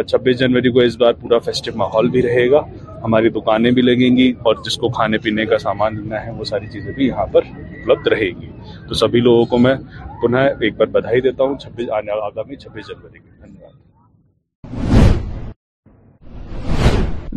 چھبیس 0.06 0.38
جنوری 0.38 0.70
کو 0.72 0.80
اس 0.80 0.96
بار 1.00 1.12
پورا 1.20 1.38
فیسٹو 1.44 1.70
ماحول 1.76 2.08
بھی 2.10 2.22
رہے 2.22 2.50
گا 2.50 2.60
ہماری 3.04 3.28
دکانیں 3.34 3.70
بھی 3.76 3.82
لگیں 3.82 4.16
گی 4.16 4.32
اور 4.46 4.54
جس 4.66 4.76
کو 4.80 4.88
کھانے 4.96 5.18
پینے 5.26 5.44
کا 5.50 5.58
سامان 5.58 5.96
لینا 6.00 6.24
ہے 6.24 6.30
وہ 6.38 6.44
ساری 6.44 6.66
چیزیں 6.72 6.92
بھی 6.96 7.06
یہاں 7.06 7.26
پر 7.32 7.44
اپلبدھ 7.48 8.08
رہے 8.14 8.28
گی 8.40 8.50
تو 8.88 8.94
سبھی 9.02 9.20
لوگوں 9.28 9.44
کو 9.52 9.58
میں 10.30 10.46
ایک 10.48 10.76
بار 10.78 10.86
بدھائی 10.98 11.20
دیتا 11.26 11.44
ہوں 11.44 11.54
چھبیس 11.62 11.90
آنے 11.98 12.10
آگامی 12.26 12.56
چھبیس 12.64 12.88
جنوری 12.94 13.28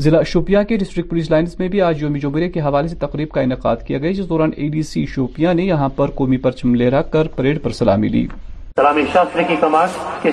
ضلع 0.03 0.21
شوپیاں 0.27 0.63
کے 0.69 0.77
ڈسٹرکٹ 0.77 1.09
پولیس 1.09 1.29
لائنز 1.31 1.55
میں 1.59 1.67
بھی 1.73 1.81
آج 1.87 2.01
یوم 2.03 2.15
جمہوریہ 2.21 2.49
کے 2.51 2.59
حوالے 2.67 2.87
سے 2.87 2.95
تقریب 2.99 3.29
کا 3.33 3.41
انعقاد 3.41 3.83
کیا 3.87 3.97
گیا 4.05 4.11
جس 4.19 4.29
دوران 4.29 4.51
اے 4.57 4.67
ڈی 4.75 4.81
سی 4.91 5.05
شوپیاں 5.13 5.53
نے 5.53 5.63
یہاں 5.65 5.89
پر 5.95 6.11
قومی 6.21 6.37
پرچم 6.45 6.73
لہرا 6.75 7.01
کر 7.15 7.27
پریڈ 7.35 7.61
پر 7.63 7.71
سلامی 7.81 8.07
لی 8.15 8.25
سلامی 8.79 9.03
کے 10.23 10.31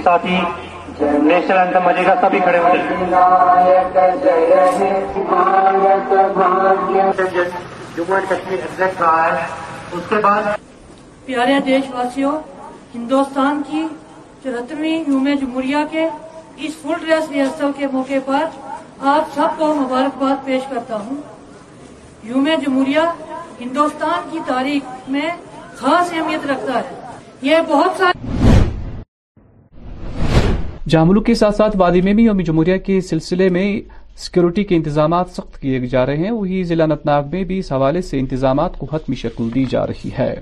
نیشنل 1.02 1.76
مجھے 1.84 2.02
جموں 7.96 8.18
کشمیر 8.30 8.60
رہا 8.80 9.14
ہے 9.26 9.44
اس 9.96 10.02
کے 10.08 10.16
بعد 10.24 10.42
پیارے 11.26 11.58
دیش 11.66 11.84
واسیوں 11.94 12.32
ہندوستان 12.94 13.62
کی 13.70 13.82
چوہترویں 14.42 14.92
یوم 15.06 15.28
جمہوریہ 15.40 15.76
کے 15.90 16.06
اس 16.66 16.74
فل 16.82 16.92
ڈریس 17.06 17.30
ریہرسل 17.30 17.72
کے 17.78 17.86
موقع 17.92 18.18
پر 18.26 18.44
آپ 19.14 19.32
سب 19.34 19.58
کو 19.58 19.72
مبارکباد 19.74 20.44
پیش 20.46 20.66
کرتا 20.70 20.96
ہوں 21.06 21.20
یوم 22.32 22.48
جمہوریہ 22.66 23.06
ہندوستان 23.60 24.28
کی 24.32 24.38
تاریخ 24.48 25.08
میں 25.16 25.28
خاص 25.80 26.12
اہمیت 26.16 26.46
رکھتا 26.50 26.78
ہے 26.78 27.18
یہ 27.48 27.58
بہت 27.68 27.96
سارے 27.98 28.38
جاملو 30.90 31.20
کے 31.26 31.34
ساتھ 31.40 31.54
ساتھ 31.56 31.74
وادی 31.80 32.00
میں 32.02 32.12
بھی 32.18 32.22
یوم 32.24 32.38
جمہوریہ 32.46 32.76
کے 32.86 33.00
سلسلے 33.08 33.48
میں 33.56 33.64
سیکورٹی 34.18 34.62
کے 34.70 34.76
انتظامات 34.76 35.26
سخت 35.36 35.58
کیے 35.60 35.78
جا 35.92 36.04
رہے 36.06 36.16
ہیں 36.24 36.30
وہی 36.30 36.62
ضلع 36.70 36.84
انتناگ 36.84 37.24
میں 37.32 37.42
بھی 37.50 37.58
اس 37.58 37.70
حوالے 37.72 38.02
سے 38.08 38.18
انتظامات 38.18 38.78
کو 38.78 38.86
حتمی 38.92 39.16
شکل 39.20 39.48
دی 39.54 39.64
جا 39.74 39.86
رہی 39.86 40.10
ہے 40.18 40.34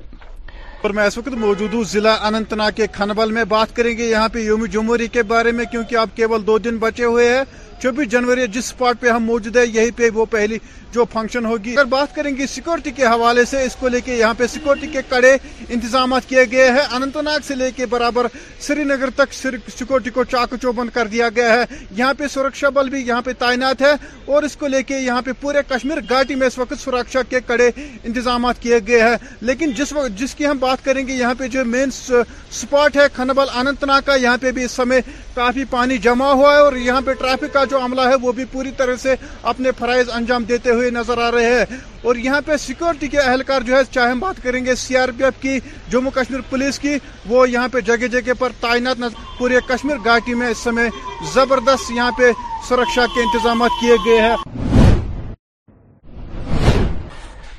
میں 0.94 1.04
اس 1.06 1.18
وقت 1.18 1.34
موجود 1.44 1.74
ہوں 1.74 1.82
ضلع 1.92 2.14
انتناگ 2.26 2.70
کے 2.76 2.86
کھنبل 2.92 3.32
میں 3.38 3.44
بات 3.48 3.74
کریں 3.76 3.96
گے 3.98 4.06
یہاں 4.10 4.28
پہ 4.32 4.38
یوم 4.46 4.64
جمہوری 4.76 5.06
کے 5.16 5.22
بارے 5.34 5.52
میں 5.58 5.64
کیونکہ 5.70 5.96
اب 6.02 6.16
کیول 6.16 6.46
دو 6.46 6.58
دن 6.66 6.76
بچے 6.86 7.04
ہوئے 7.04 7.28
ہیں 7.34 7.42
چوبیس 7.82 8.06
جنوری 8.10 8.46
جس 8.52 8.64
سپاٹ 8.68 9.00
پہ 9.00 9.08
ہم 9.10 9.24
موجود 9.24 9.56
ہیں 9.56 9.64
یہی 9.66 9.90
پہ 9.96 10.08
وہ 10.14 10.24
پہلی 10.30 10.58
جو 10.92 11.04
فنکشن 11.12 11.44
ہوگی 11.44 11.72
اگر 11.72 11.84
بات 11.88 12.14
کریں 12.14 12.30
گے 12.36 12.46
سیکورٹی 12.46 12.90
کے 12.96 13.04
حوالے 13.06 13.44
سے 13.44 13.62
اس 13.62 13.74
کو 13.80 13.88
لے 13.88 14.00
کے 14.00 14.14
یہاں 14.16 14.34
پہ 14.36 14.46
سیکورٹی 14.50 14.86
کے 14.92 14.98
کڑے 15.08 15.32
انتظامات 15.68 16.28
کیے 16.28 16.44
گئے 16.52 16.70
ہیں 16.72 16.84
اننت 16.96 17.16
ناگ 17.24 17.38
سے 17.46 17.54
لے 17.54 17.70
کے 17.76 17.86
برابر 17.92 18.26
سری 18.66 18.84
نگر 18.84 19.10
تک 19.16 19.34
سیکورٹی 19.76 20.10
کو 20.10 20.24
چاک 20.30 20.54
چوبند 20.62 20.90
کر 20.94 21.06
دیا 21.14 21.28
گیا 21.36 21.52
ہے 21.52 21.62
یہاں 21.96 22.12
پہ 22.18 22.28
سرکشا 22.32 22.68
بل 22.78 22.90
بھی 22.90 23.06
یہاں 23.06 23.20
پہ 23.24 23.32
تعینات 23.38 23.82
ہے 23.82 23.92
اور 24.34 24.42
اس 24.42 24.56
کو 24.60 24.66
لے 24.66 24.82
کے 24.82 24.98
یہاں 24.98 25.22
پہ 25.24 25.30
پورے 25.40 25.62
کشمیر 25.68 25.98
گاٹی 26.10 26.34
میں 26.42 26.46
اس 26.46 26.58
وقت 26.58 26.80
سرکشا 26.84 27.22
کے 27.30 27.40
کڑے 27.46 27.70
انتظامات 28.02 28.62
کیے 28.62 28.78
گئے 28.86 29.00
ہیں 29.02 29.16
لیکن 29.50 29.72
جس 29.76 29.92
وقت 29.92 30.18
جس 30.20 30.34
کی 30.34 30.46
ہم 30.46 30.58
بات 30.60 30.84
کریں 30.84 31.06
گے 31.08 31.14
یہاں 31.18 31.34
پہ 31.38 31.48
جو 31.58 31.64
مین 31.76 31.90
سپاٹ 32.00 32.96
ہے 32.96 33.06
کھنبل 33.16 33.54
اننت 33.58 33.84
ناگ 33.92 34.00
کا 34.06 34.14
یہاں 34.22 34.36
پہ 34.40 34.52
بھی 34.58 34.64
اس 34.64 34.72
سمے 34.80 35.00
کافی 35.34 35.64
پانی 35.70 35.98
جمع 36.08 36.32
ہوا 36.32 36.54
ہے 36.56 36.60
اور 36.60 36.72
یہاں 36.76 37.00
پہ 37.06 37.12
ٹریفک 37.18 37.52
کا 37.54 37.64
جو 37.70 37.80
عملہ 37.84 38.00
ہے 38.08 38.14
وہ 38.22 38.32
بھی 38.38 38.44
پوری 38.52 38.70
طرح 38.76 38.96
سے 39.02 39.14
اپنے 39.52 39.70
فرائض 39.78 40.10
انجام 40.18 40.44
دیتے 40.48 40.70
ہوئے 40.70 40.90
نظر 40.96 41.18
آ 41.26 41.30
رہے 41.32 41.54
ہیں 41.54 41.78
اور 42.08 42.16
یہاں 42.26 42.40
پہ 42.46 42.56
سیکورٹی 42.66 43.08
کے 43.14 43.18
اہلکار 43.20 43.62
جو 43.70 43.76
ہے 43.76 43.80
چاہے 43.94 44.10
ہم 44.10 44.20
بات 44.20 44.42
کریں 44.42 44.64
گے 44.64 44.74
سی 44.84 44.96
آر 44.96 45.08
پی 45.16 45.24
ایف 45.24 45.40
کی 45.42 45.58
جموں 45.92 46.10
کشمیر 46.14 46.40
پولیس 46.50 46.78
کی 46.78 46.96
وہ 47.32 47.48
یہاں 47.50 47.68
پہ 47.72 47.80
جگہ 47.90 48.06
جگہ 48.16 48.34
پر 48.38 48.52
تعینات 48.60 49.02
پورے 49.38 49.58
کشمیر 49.68 49.96
گھاٹی 50.04 50.34
میں 50.42 50.48
اس 50.50 50.58
سمے 50.68 50.88
زبردست 51.34 51.90
یہاں 51.96 52.10
پہ 52.18 52.30
سرکشا 52.68 53.04
کے 53.14 53.22
انتظامات 53.22 53.80
کیے 53.80 53.96
گئے 54.06 54.20
ہیں 54.28 54.66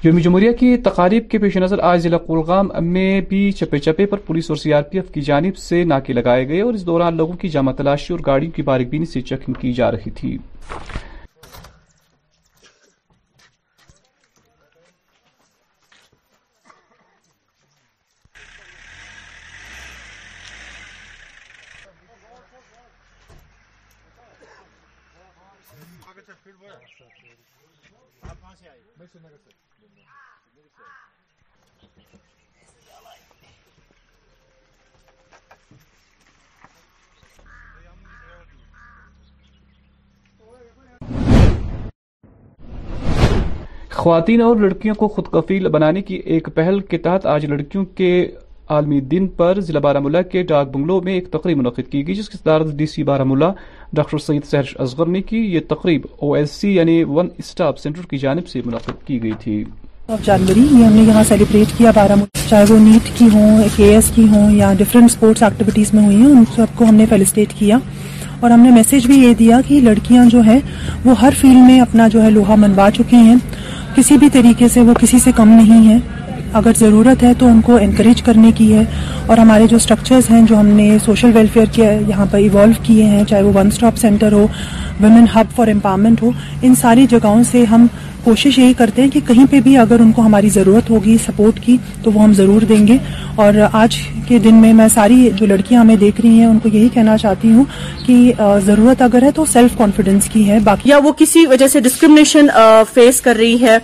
یوم 0.03 0.19
جمہوریہ 0.23 0.51
کی 0.59 0.75
تقاریب 0.83 1.27
کے 1.29 1.37
پیش 1.37 1.55
نظر 1.57 1.79
آج 1.83 2.01
ضلع 2.01 2.17
کولگام 2.25 2.67
میں 2.91 3.19
بھی 3.29 3.51
چپے 3.59 3.77
چپے 3.79 4.05
پر 4.11 4.17
پولیس 4.25 4.49
اور 4.49 4.57
سی 4.57 4.71
آر 4.73 4.81
پی 4.91 4.97
ایف 4.99 5.09
کی 5.13 5.21
جانب 5.29 5.57
سے 5.57 5.83
ناکے 5.91 6.13
لگائے 6.13 6.47
گئے 6.49 6.61
اور 6.61 6.73
اس 6.73 6.85
دوران 6.85 7.17
لوگوں 7.17 7.35
کی 7.37 7.49
جامع 7.55 7.71
تلاشی 7.77 8.13
اور 8.13 8.19
گاڑیوں 8.25 8.51
کی 8.55 8.61
بینی 8.89 9.05
سے 9.13 9.21
چیکنگ 9.29 9.53
کی 9.61 9.73
جا 9.79 9.91
رہی 9.91 10.11
تھی 10.19 10.37
خواتین 44.03 44.41
اور 44.41 44.55
لڑکیوں 44.55 44.93
کو 44.95 45.07
خود 45.13 45.25
کفیل 45.31 45.67
بنانے 45.75 46.01
کی 46.09 46.15
ایک 46.33 46.47
پہل 46.55 46.79
کے 46.91 46.97
تحت 47.05 47.25
آج 47.35 47.45
لڑکیوں 47.53 47.83
کے 47.95 48.09
عالمی 48.75 48.99
دن 49.13 49.27
پر 49.37 49.59
ضلع 49.69 49.79
بارہ 49.85 49.99
ملا 50.03 50.21
کے 50.33 50.43
ڈاک 50.51 50.67
بنگلو 50.75 50.99
میں 51.05 51.13
ایک 51.13 51.27
تقریب 51.31 51.57
منعقد 51.57 51.91
کی 51.91 52.05
گئی 52.07 52.15
جس 52.15 52.29
کی 52.29 52.37
صدارت 52.37 52.67
ڈی 52.81 52.85
سی 52.91 53.03
بارہ 53.09 53.23
ملا 53.31 53.49
ڈاکٹر 53.99 54.17
سعید 54.25 54.45
سہرش 54.51 54.75
ازغر 54.85 55.05
نے 55.15 55.21
کی 55.31 55.37
یہ 55.53 55.59
تقریب 55.69 56.05
او 56.21 56.31
ایس 56.33 56.51
سی 56.61 56.73
یعنی 56.75 57.03
ون 57.09 57.27
اسٹاپ 57.43 57.79
سینٹر 57.79 58.05
کی 58.11 58.17
جانب 58.23 58.47
سے 58.51 58.61
منعقد 58.65 59.05
کی 59.07 59.21
گئی 59.23 59.31
تھی 59.39 59.63
جنوری 60.25 60.65
یہ 60.77 60.83
ہم 60.83 60.93
نے 60.93 61.03
یہاں 61.09 61.23
سیلیبریٹ 61.31 61.77
کیا 61.77 61.91
بارمولہ 61.95 62.47
چاہے 62.49 62.63
وہ 62.69 62.77
نیٹ 62.85 63.09
کی 63.17 63.27
ہوں 63.33 63.63
کے 63.75 63.89
ایس 63.95 64.11
کی 64.15 64.25
ہوں 64.31 64.49
یا 64.59 64.71
ڈفرینٹ 64.77 65.09
اسپورٹس 65.09 65.43
ایکٹیویٹیز 65.47 65.93
میں 65.93 66.03
ہوئی 66.05 66.15
ہیں 66.21 66.29
ان 66.37 66.43
سب 66.55 66.77
کو 66.77 66.85
ہم 66.89 66.95
نے 67.01 67.05
فیلسٹیٹ 67.09 67.53
کیا 67.59 67.77
اور 68.39 68.51
ہم 68.51 68.59
نے 68.63 68.69
میسج 68.71 69.05
بھی 69.07 69.17
یہ 69.23 69.33
دیا 69.39 69.59
کہ 69.67 69.79
لڑکیاں 69.89 70.23
جو 70.31 70.41
ہیں 70.49 70.59
وہ 71.05 71.19
ہر 71.21 71.33
فیلڈ 71.41 71.61
میں 71.69 71.79
اپنا 71.81 72.07
جو 72.13 72.21
ہے 72.23 72.29
لوہا 72.31 72.55
منوا 72.65 72.87
چکی 72.97 73.17
ہیں 73.29 73.35
کسی 73.99 74.15
بھی 74.17 74.27
طریقے 74.33 74.67
سے 74.73 74.81
وہ 74.89 74.93
کسی 74.99 75.17
سے 75.19 75.31
کم 75.35 75.49
نہیں 75.53 75.87
ہے 75.87 75.95
اگر 76.59 76.73
ضرورت 76.79 77.23
ہے 77.23 77.31
تو 77.39 77.47
ان 77.47 77.59
کو 77.67 77.75
انکریج 77.77 78.21
کرنے 78.23 78.51
کی 78.57 78.67
ہے 78.73 78.83
اور 79.31 79.37
ہمارے 79.37 79.65
جو 79.71 79.77
اسٹرکچرز 79.77 80.29
ہیں 80.31 80.41
جو 80.49 80.59
ہم 80.59 80.65
نے 80.75 80.85
سوشل 81.05 81.31
ویلفیئر 81.35 81.65
کے 81.75 81.87
یہاں 82.07 82.25
پر 82.31 82.37
ایوالو 82.37 82.79
کیے 82.83 83.05
ہیں 83.13 83.23
چاہے 83.29 83.41
وہ 83.47 83.51
ون 83.55 83.67
اسٹاپ 83.73 83.97
سینٹر 84.01 84.33
ہو 84.33 84.45
ویمن 84.99 85.25
ہب 85.35 85.51
فار 85.55 85.67
امپاورمنٹ 85.71 86.21
ہو 86.23 86.29
ان 86.61 86.75
ساری 86.83 87.05
جگہوں 87.11 87.43
سے 87.51 87.63
ہم 87.71 87.87
کوشش 88.25 88.57
یہی 88.59 88.73
کرتے 88.77 89.01
ہیں 89.01 89.09
کہ 89.13 89.19
کہیں 89.27 89.45
پہ 89.51 89.59
بھی 89.63 89.75
اگر 89.77 89.99
ان 89.99 90.11
کو 90.11 90.21
ہماری 90.25 90.49
ضرورت 90.53 90.89
ہوگی 90.89 91.17
سپورٹ 91.25 91.59
کی 91.65 91.75
تو 92.03 92.11
وہ 92.11 92.23
ہم 92.23 92.33
ضرور 92.41 92.61
دیں 92.69 92.85
گے 92.87 92.97
اور 93.43 93.53
آج 93.81 93.95
کے 94.27 94.37
دن 94.47 94.55
میں 94.61 94.73
میں 94.79 94.87
ساری 94.93 95.29
جو 95.39 95.45
لڑکیاں 95.45 95.81
ہمیں 95.81 95.95
دیکھ 96.05 96.19
رہی 96.21 96.39
ہیں 96.39 96.45
ان 96.45 96.57
کو 96.63 96.69
یہی 96.73 96.89
کہنا 96.93 97.17
چاہتی 97.17 97.51
ہوں 97.53 97.63
کہ 98.05 98.17
ضرورت 98.65 99.01
اگر 99.01 99.23
ہے 99.23 99.31
تو 99.35 99.45
سیلف 99.53 99.77
کانفیڈینس 99.77 100.29
کی 100.33 100.47
ہے 100.49 100.59
باقی 100.63 100.89
یا 100.89 100.97
وہ 101.03 101.11
کسی 101.19 101.45
وجہ 101.55 101.67
سے 101.73 101.79
ڈسکریمنیشن 101.89 102.47
فیس 102.93 103.21
کر 103.21 103.35
رہی 103.39 103.61
ہے 103.61 103.77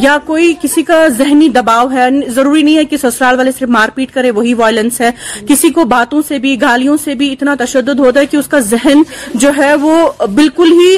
یا 0.00 0.16
کوئی 0.24 0.52
کسی 0.62 0.82
کا 0.88 0.96
ذہنی 1.18 1.48
دباؤ 1.54 1.86
ہے 1.92 2.06
ضروری 2.34 2.62
نہیں 2.62 2.76
ہے 2.76 2.84
کہ 2.84 2.96
سسرال 2.96 3.36
والے 3.38 3.50
صرف 3.58 3.68
مار 3.76 3.88
پیٹ 3.94 4.10
کرے 4.14 4.30
وہی 4.34 4.52
وائلنس 4.54 5.00
ہے 5.00 5.08
کسی 5.48 5.70
کو 5.78 5.84
باتوں 5.92 6.20
سے 6.28 6.38
بھی 6.44 6.54
گالیوں 6.60 6.96
سے 7.04 7.14
بھی 7.22 7.30
اتنا 7.32 7.54
تشدد 7.58 8.00
ہوتا 8.00 8.20
ہے 8.20 8.26
کہ 8.30 8.36
اس 8.36 8.48
کا 8.48 8.58
ذہن 8.66 9.02
جو 9.44 9.50
ہے 9.56 9.72
وہ 9.86 9.94
بالکل 10.34 10.72
ہی 10.80 10.94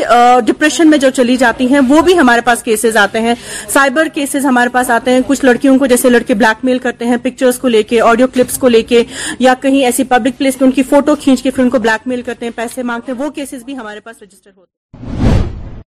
ڈپریشن 0.46 0.90
میں 0.90 0.98
جو 1.06 1.10
چلی 1.16 1.36
جاتی 1.44 1.66
ہیں 1.72 1.80
وہ 1.88 2.00
بھی 2.10 2.18
ہمارے 2.18 2.40
پاس 2.48 2.63
کیسز 2.64 2.82
کیسز 2.84 2.96
آتے 2.96 3.20
ہیں 3.20 3.34
سائبر 3.72 4.08
ہمارے 4.44 4.68
پاس 4.72 4.90
آتے 4.90 5.10
ہیں 5.10 5.20
کچھ 5.26 5.44
لڑکیوں 5.44 5.78
کو 5.78 5.86
جیسے 5.92 6.10
لڑکے 6.10 6.34
بلیک 6.42 6.64
میل 6.64 6.78
کرتے 6.86 7.04
ہیں 7.06 7.16
پکچرز 7.22 7.58
کو 7.58 7.68
لے 7.68 7.82
کے 7.90 8.00
آڈیو 8.00 8.26
کلپس 8.34 8.58
کو 8.58 8.68
لے 8.68 8.82
کے 8.92 9.02
یا 9.38 9.54
کہیں 9.62 9.84
ایسی 9.84 10.04
پبلک 10.12 10.38
پلیس 10.38 10.60
میں 10.60 10.68
ان 10.68 10.74
کی 10.74 10.82
فوٹو 10.90 11.14
کھینچ 11.22 11.42
کے 11.42 11.50
پھر 11.50 11.62
ان 11.64 11.70
کو 11.70 11.78
بلیک 11.86 12.06
میل 12.08 12.22
کرتے 12.28 12.46
ہیں 12.46 12.52
پیسے 12.56 12.82
مانگتے 12.90 13.12
ہیں 13.12 13.18
وہ 13.24 13.30
کیسز 13.38 13.64
بھی 13.64 13.76
ہمارے 13.76 14.00
پاس 14.04 14.22
رجسٹر 14.22 14.50
ہوتے 14.56 14.70
ہیں 14.70 15.82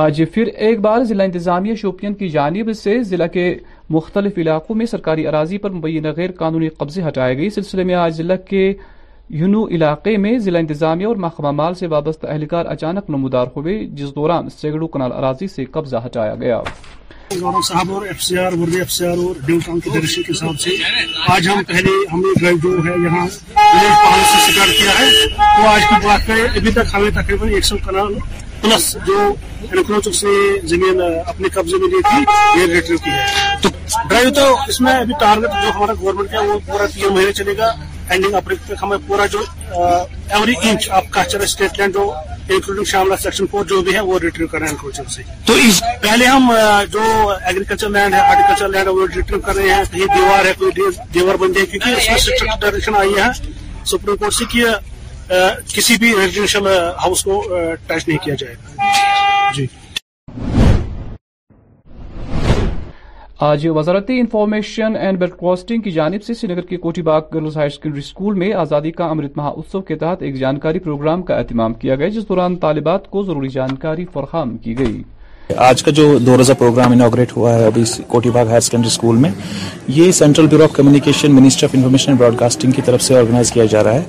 آج 0.00 0.22
پھر 0.34 0.46
ایک 0.66 0.80
بار 0.80 1.04
ضلع 1.04 1.24
انتظامیہ 1.24 1.74
شوپین 1.80 2.14
کی 2.20 2.28
جانب 2.36 2.70
سے 2.82 3.02
ضلع 3.04 3.26
کے 3.32 3.44
مختلف 3.96 4.38
علاقوں 4.44 4.76
میں 4.76 4.86
سرکاری 4.86 5.26
اراضی 5.26 5.58
پر 5.64 5.70
مبینہ 5.70 6.08
غیر 6.16 6.32
قانونی 6.38 6.68
قبضے 6.78 7.02
ہٹائے 7.06 7.36
گئی 7.38 7.48
سلسلے 7.56 7.84
میں 7.90 7.94
آج 8.04 8.20
کے 8.48 8.72
یونو 9.40 9.64
علاقے 9.74 10.16
میں 10.22 10.38
ضلع 10.44 10.58
انتظامیہ 10.58 11.06
اور 11.06 11.16
محکمہ 11.24 11.50
مال 11.60 11.74
سے 11.74 11.86
وابستہ 11.92 12.26
اہلکار 12.32 12.66
اچانک 12.72 13.08
نمودار 13.10 13.46
ہوئے 13.54 13.78
جس 14.00 14.14
دوران 14.14 14.48
سیگڑو 14.56 14.86
کنال 14.96 15.12
اراضی 15.18 15.46
سے 15.54 15.64
قبضہ 15.76 15.96
ہٹایا 16.06 16.34
گیا 16.40 16.60
صاحب 17.68 17.92
اور 17.92 18.02
ایف 18.06 18.22
سی 18.22 18.38
آر 18.38 18.52
وردی 18.60 18.78
ایف 18.78 18.90
سی 18.92 19.06
آر 19.06 19.16
اور 19.24 19.40
ڈیو 19.46 19.58
ٹاؤن 19.66 19.80
کے 19.84 19.90
درشی 19.94 20.22
کے 20.22 20.32
حساب 20.32 20.58
سے 20.60 20.70
آج 21.36 21.48
ہم 21.48 21.62
پہلے 21.68 21.90
ہم 22.12 22.20
نے 22.20 22.38
ڈرائیو 22.40 22.58
جو 22.76 22.84
ہے 22.90 22.96
یہاں 23.04 23.26
پہلے 23.56 23.88
پہاڑوں 24.02 24.28
سے 24.32 24.50
شکار 24.52 24.74
کیا 24.78 24.98
ہے 24.98 25.10
تو 25.38 25.66
آج 25.68 25.88
کی 25.88 26.06
بات 26.06 26.26
کریں 26.26 26.44
ابھی 26.48 26.70
تک 26.80 26.94
ہمیں 26.94 27.10
تقریباً 27.22 27.48
ایک 27.54 27.64
سو 27.64 27.76
کنال 27.88 28.14
پلس 28.62 28.94
جو 29.06 29.14
انکروچرس 29.72 30.16
سے 30.20 30.34
زمین 30.68 31.00
اپنے 31.26 31.48
قبضے 31.54 31.76
میں 31.80 31.88
لی 31.96 32.00
تھی 32.10 32.18
یہ 32.60 32.66
ریٹریو 32.72 32.98
کی 33.04 33.10
ہے 33.10 33.26
تو 33.62 33.68
ڈرائیو 34.08 34.30
تو 34.34 34.44
اس 34.68 34.80
میں 34.80 34.92
ابھی 34.98 35.14
ٹارگٹ 35.20 35.54
جو 35.62 35.70
ہمارا 35.76 35.92
گورنمنٹ 36.00 36.30
کا 36.32 36.40
وہ 36.50 36.58
پورا 36.66 36.86
تین 36.94 37.12
مہینے 37.14 37.32
چلے 37.40 37.56
گا 37.58 37.72
اینڈنگ 38.08 38.34
اپریل 38.42 38.58
تک 38.66 38.82
ہمیں 38.82 38.96
پورا 39.06 39.26
جو 39.32 39.42
ایوری 39.78 40.54
انچ 40.62 40.88
آپ 41.00 41.10
کا 41.14 41.24
چلے 41.32 41.44
اسٹیٹ 41.44 41.78
لینڈ 41.80 41.94
جو 41.94 42.10
انکلوڈنگ 42.54 42.84
شاملہ 42.92 43.14
سیکشن 43.22 43.46
فور 43.50 43.64
جو 43.72 43.80
بھی 43.86 43.94
ہے 43.94 44.00
وہ 44.10 44.18
ریٹریو 44.22 44.46
کر 44.52 44.58
رہے 44.58 44.66
ہیں 44.68 44.74
انکروچر 44.74 45.08
سے 45.14 45.22
تو 45.46 45.52
اس 45.66 45.82
پہلے 46.02 46.26
ہم 46.26 46.52
جو 46.92 47.00
ایگریکلچر 47.00 47.88
لینڈ 47.98 48.14
ہے 48.14 48.20
ہارٹیکلچر 48.26 48.68
لینڈ 48.68 48.86
ہے 48.88 48.92
وہ 49.00 49.06
ریٹریو 49.16 49.40
کر 49.46 49.56
رہے 49.56 49.74
ہیں 49.74 49.82
کہیں 49.92 50.14
دیوار 50.14 50.44
ہے 50.44 50.52
کوئی 50.58 50.88
دیوار 51.14 51.34
بن 51.44 51.52
جائے 51.52 51.66
کیونکہ 51.76 52.12
اس 52.12 52.28
میں 52.28 52.56
ڈائریکشن 52.60 52.96
آئی 53.00 53.14
ہے 53.18 53.28
سپریم 53.90 54.16
کورٹ 54.16 54.34
سے 54.34 54.44
کہ 54.52 54.64
کسی 55.74 55.94
بھی 56.00 56.12
ہاؤس 57.04 57.22
کو 57.24 57.42
نہیں 57.90 58.24
کیا 58.24 58.34
جائے 58.38 58.54
گا 58.54 59.52
جی 59.56 59.66
آج 63.46 63.66
وزارتی 63.74 64.18
انفارمیشن 64.20 64.96
اینڈ 64.96 65.18
بیڈ 65.18 65.30
کاسٹنگ 65.40 65.82
کی 65.82 65.90
جانب 65.90 66.24
سے 66.24 66.34
سری 66.34 66.52
نگر 66.52 66.66
کے 66.66 66.76
Kothi 66.84 67.02
Bagh 67.08 67.20
girls 67.32 67.56
higher 67.56 67.68
secondary 67.76 68.00
school 68.00 68.34
میں 68.42 68.52
آزادی 68.64 68.90
کا 69.00 69.04
امرت 69.10 69.36
مہا 69.36 69.48
اتسو 69.48 69.80
کے 69.88 69.94
تحت 70.02 70.22
ایک 70.22 70.36
جانکاری 70.38 70.78
پروگرام 70.88 71.22
کا 71.30 71.38
اہتمام 71.38 71.74
کیا 71.82 71.94
گیا 72.02 72.08
جس 72.18 72.28
دوران 72.28 72.56
طالبات 72.66 73.08
کو 73.10 73.22
ضروری 73.30 73.48
جانکاری 73.58 74.04
فراہم 74.12 74.56
کی 74.64 74.78
گئی 74.78 75.02
آج 75.68 75.82
کا 75.82 75.90
جو 75.92 76.02
دو 76.26 76.36
روزہ 76.36 76.52
پروگرام 76.58 76.92
انوگریٹ 76.92 77.36
ہوا 77.36 77.52
ہے 77.54 77.64
ابھی 77.66 77.82
کوٹی 78.08 78.30
باغ 78.30 78.48
ہائر 78.50 78.60
سیکنڈری 78.60 78.88
اسکول 78.88 79.16
میں 79.20 79.30
یہ 79.96 80.10
central 80.18 80.46
bureau 80.48 80.64
of 80.64 80.72
communication 80.72 81.34
minister 81.34 81.64
of 81.66 81.74
information 81.74 82.14
broadcasting 82.38 82.72
کی 82.72 82.82
طرف 82.84 83.02
سے 83.02 83.16
آرگنائز 83.18 83.50
کیا 83.52 83.64
جا 83.70 83.82
رہا 83.84 84.02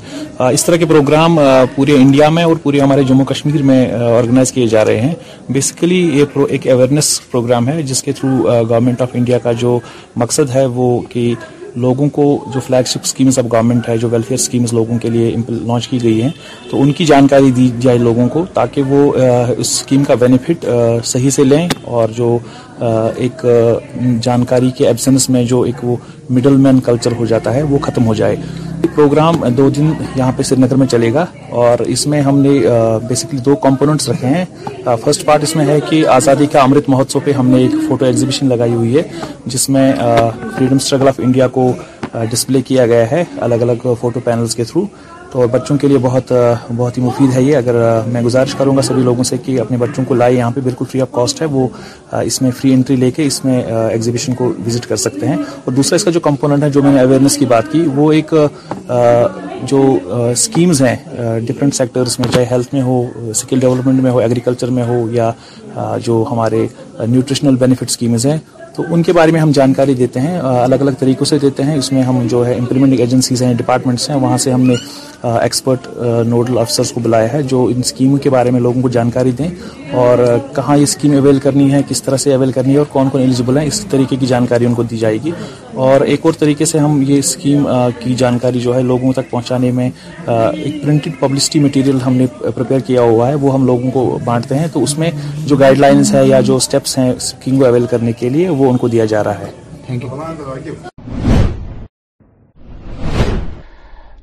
ہے 0.48 0.54
اس 0.54 0.66
طرح 0.66 0.76
کے 0.78 0.86
پروگرام 0.86 1.40
پورے 1.76 1.96
انڈیا 2.02 2.30
میں 2.38 2.44
اور 2.44 2.56
پورے 2.64 2.80
ہمارے 2.82 3.04
جموں 3.10 3.26
کشمیر 3.34 3.64
میں 3.72 3.86
آرگنائز 4.12 4.52
کیے 4.52 4.68
جا 4.76 4.86
رہے 4.86 5.02
ہیں 5.02 5.14
بیسیکلی 5.54 6.00
یہ 6.20 6.40
ایک 6.50 6.68
اویئرنیس 6.72 7.12
پروگرام 7.32 7.68
ہے 7.70 7.82
جس 7.82 8.04
کے 8.04 8.12
تھرو 8.20 8.38
گورنمنٹ 8.70 9.02
آف 9.02 9.10
انڈیا 9.14 9.38
کا 9.44 9.52
جو 9.66 9.78
مقصد 10.24 10.56
ہے 10.56 10.66
وہ 10.80 11.00
کہ 11.10 11.34
لوگوں 11.82 12.07
کو 12.13 12.24
جو 12.53 12.59
فلیگ 12.65 12.88
شپ 12.88 12.99
اسکیمز 13.03 13.38
اب 13.39 13.51
گورنمنٹ 13.51 13.88
ہے 13.89 13.97
جو 13.97 14.09
ویلفیئر 14.09 14.39
اسکیمز 14.39 14.74
لوگوں 14.74 14.97
کے 15.01 15.09
لیے 15.09 15.36
لانچ 15.49 15.88
کی 15.88 16.01
گئی 16.03 16.21
ہیں 16.21 16.30
تو 16.71 16.82
ان 16.82 16.91
کی 16.97 17.05
جانکاری 17.05 17.51
دی 17.55 17.69
جائے 17.82 17.97
لوگوں 17.97 18.28
کو 18.34 18.43
تاکہ 18.53 18.84
وہ 18.91 19.11
اس 19.15 19.57
اسکیم 19.69 20.03
کا 20.07 20.13
بینیفٹ 20.19 20.65
صحیح 21.05 21.30
سے 21.38 21.43
لیں 21.43 21.67
اور 21.97 22.09
جو 22.17 22.38
ایک 23.19 23.45
جانکاری 24.24 24.69
کے 24.78 24.88
ایبسنس 24.88 25.30
میں 25.30 25.43
جو 25.53 25.61
ایک 25.61 25.84
وہ 25.84 25.95
مڈل 26.30 26.57
مین 26.67 26.80
کلچر 26.89 27.11
ہو 27.19 27.26
جاتا 27.34 27.53
ہے 27.53 27.63
وہ 27.74 27.78
ختم 27.86 28.05
ہو 28.07 28.13
جائے 28.21 28.36
پروگرام 28.96 29.44
دو 29.58 29.70
دن 29.76 29.92
یہاں 30.16 30.32
پہ 30.38 30.44
سری 30.44 30.62
نگر 30.62 30.76
میں 30.76 30.88
چلے 30.88 31.14
گا 31.14 31.26
اور 31.64 31.80
اس 31.94 32.06
میں 32.08 32.22
ہم 32.22 32.40
نے 32.42 32.50
بیسکلی 33.08 33.40
دو 33.46 33.56
کمپوننٹس 33.66 34.10
رکھے 34.10 34.28
ہیں 34.28 34.44
فرسٹ 35.04 35.26
پارٹ 35.26 35.44
اس 35.44 35.56
میں 35.56 35.66
ہے 35.68 35.78
کہ 35.90 36.06
آزادی 36.18 36.46
کا 36.52 36.62
امرت 36.62 36.90
مہوتسو 36.90 37.20
پہ 37.26 37.32
ہم 37.40 37.48
نے 37.50 37.62
ایک 37.62 37.72
فوٹو 37.88 38.06
ایگزیبیشن 38.06 38.48
لگائی 38.50 38.74
ہوئی 38.74 38.96
ہے 38.98 39.02
جس 39.54 39.70
میں 39.70 39.92
فریڈم 40.02 40.76
اسٹرگل 40.76 41.08
آف 41.08 41.20
انڈیا 41.24 41.48
کو 41.58 41.72
ڈسپلے 42.32 42.62
کیا 42.62 42.86
گیا 42.88 43.10
ہے 43.12 43.24
الگ 43.42 43.62
الگ 43.62 43.88
فوٹو 44.02 44.20
پینلز 44.26 44.56
کے 44.56 44.64
تھرو 44.64 44.86
تو 45.34 45.46
بچوں 45.52 45.76
کے 45.82 45.88
لیے 45.88 45.98
بہت 46.02 46.32
بہت 46.78 46.98
ہی 46.98 47.04
مفید 47.04 47.34
ہے 47.36 47.42
یہ 47.44 47.56
اگر 47.58 47.76
میں 48.12 48.22
گزارش 48.22 48.54
کروں 48.56 48.76
گا 48.78 48.82
سبھی 48.90 49.02
لوگوں 49.04 49.24
سے 49.30 49.38
کہ 49.46 49.60
اپنے 49.60 49.78
بچوں 49.84 50.04
کو 50.08 50.16
لائے 50.16 50.34
یہاں 50.34 50.50
پہ 50.56 50.62
بالکل 50.64 50.86
فری 50.92 51.02
آف 51.02 51.12
کاسٹ 51.12 51.42
ہے 51.42 51.46
وہ 51.54 51.68
اس 52.32 52.42
میں 52.42 52.52
فری 52.60 52.74
انٹری 52.74 52.96
لے 53.04 53.10
کے 53.12 53.26
اس 53.28 53.44
میں 53.46 53.62
ایگزیبیشن 53.74 54.34
کو 54.42 54.52
وزٹ 54.68 54.86
کر 54.90 54.96
سکتے 55.06 55.28
ہیں 55.28 55.36
اور 55.36 55.72
دوسرا 55.76 55.96
اس 55.96 56.04
کا 56.04 56.12
جو 56.12 56.20
کمپوننٹ 56.30 56.64
ہے 56.64 56.70
جو 56.76 56.84
میں 56.84 56.92
نے 56.94 57.00
اویئرنیس 57.02 57.38
کی 57.38 57.46
بات 57.54 57.72
کی 57.72 57.82
وہ 57.96 58.12
ایک 58.18 58.34
جو 59.72 59.82
اسکیمز 60.32 60.82
ہیں 60.84 60.96
ڈفرینٹ 61.48 61.76
سیکٹرس 61.76 62.20
میں 62.20 62.32
چاہے 62.34 62.46
ہیلتھ 62.52 62.74
میں 62.76 62.82
ہو 62.90 63.04
اسکل 63.30 63.60
ڈیولپمنٹ 63.60 64.02
میں 64.04 64.12
ہو 64.12 64.20
ایگریکلچر 64.28 64.70
میں 64.78 64.84
ہو 64.94 65.06
یا 65.12 65.32
جو 66.06 66.24
ہمارے 66.32 66.66
نیوٹریشنل 67.08 67.56
بینیفٹ 67.66 67.90
اسکیمز 67.90 68.26
ہیں 68.26 68.38
تو 68.76 68.84
ان 68.93 69.01
کے 69.03 69.13
بارے 69.13 69.32
میں 69.32 69.39
ہم 69.39 69.51
جانکاری 69.55 69.93
دیتے 69.93 70.19
ہیں 70.19 70.38
الگ 70.49 70.82
الگ 70.82 70.91
طریقوں 70.99 71.26
سے 71.26 71.38
دیتے 71.39 71.63
ہیں 71.63 71.76
اس 71.78 71.91
میں 71.91 72.01
ہم 72.03 72.26
جو 72.30 72.45
ہے 72.45 72.53
امپلیمنٹنگ 72.59 72.99
ایجنسیز 72.99 73.41
ہیں 73.43 73.53
ڈپارٹمنٹس 73.57 74.09
ہیں 74.09 74.15
وہاں 74.21 74.38
سے 74.45 74.51
ہم 74.51 74.61
نے 74.67 74.74
ایکسپرٹ 75.41 75.88
نوڈل 76.28 76.57
افسرس 76.59 76.91
کو 76.91 76.99
بلایا 77.03 77.32
ہے 77.34 77.41
جو 77.51 77.63
ان 77.74 77.80
اسکیموں 77.86 78.17
کے 78.24 78.30
بارے 78.30 78.51
میں 78.51 78.59
لوگوں 78.61 78.82
کو 78.82 78.89
جانکاری 78.95 79.32
دیں 79.38 79.47
اور 79.99 80.19
کہاں 80.55 80.78
یہ 80.78 80.84
اسکیم 80.84 81.13
اویل 81.17 81.38
کرنی 81.43 81.71
ہے 81.74 81.82
کس 81.89 82.01
طرح 82.03 82.17
سے 82.24 82.34
اویل 82.34 82.51
کرنی 82.51 82.74
ہے 82.74 82.78
اور 82.78 82.86
کون 82.91 83.09
کون 83.09 83.21
ایلیجبل 83.21 83.57
ہیں 83.57 83.65
اس 83.65 83.80
طریقے 83.89 84.15
کی 84.19 84.26
جانکاری 84.28 84.65
ان 84.65 84.74
کو 84.80 84.84
دی 84.89 84.97
جائے 85.03 85.17
گی 85.24 85.32
اور 85.88 86.01
ایک 86.13 86.26
اور 86.26 86.34
طریقے 86.39 86.65
سے 86.71 86.80
ہم 86.80 87.01
یہ 87.07 87.19
اسکیم 87.19 87.67
کی 87.99 88.15
جانکاری 88.24 88.59
جو 88.61 88.76
ہے 88.76 88.82
لوگوں 88.89 89.13
تک 89.19 89.30
پہنچانے 89.30 89.71
میں 89.78 89.89
ایک 90.28 90.82
پرنٹڈ 90.84 91.19
پبلسٹی 91.19 91.59
مٹیریل 91.59 92.01
ہم 92.05 92.15
نے 92.15 92.26
پریپیئر 92.41 92.80
کیا 92.88 93.01
ہوا 93.11 93.28
ہے 93.30 93.36
وہ 93.45 93.53
ہم 93.53 93.65
لوگوں 93.65 93.91
کو 93.91 94.19
بانٹتے 94.26 94.57
ہیں 94.59 94.67
تو 94.74 94.84
اس 94.84 94.97
میں 94.99 95.11
جو 95.47 95.55
گائیڈ 95.59 95.80
لائنس 95.80 96.13
ہے 96.13 96.26
یا 96.28 96.41
جو 96.51 96.55
اسٹیپس 96.63 96.97
ہیں 96.97 97.09
اسکیم 97.11 97.57
کو 97.59 97.65
اویل 97.65 97.86
کرنے 97.91 98.11
کے 98.19 98.30
لیے 98.36 98.49
وہ 98.62 98.62
وہ 98.64 98.70
ان 98.72 98.78
کو 98.82 98.88
دیا 98.95 99.05
جا 99.14 99.24
رہا 99.24 99.39
ہے 99.47 99.51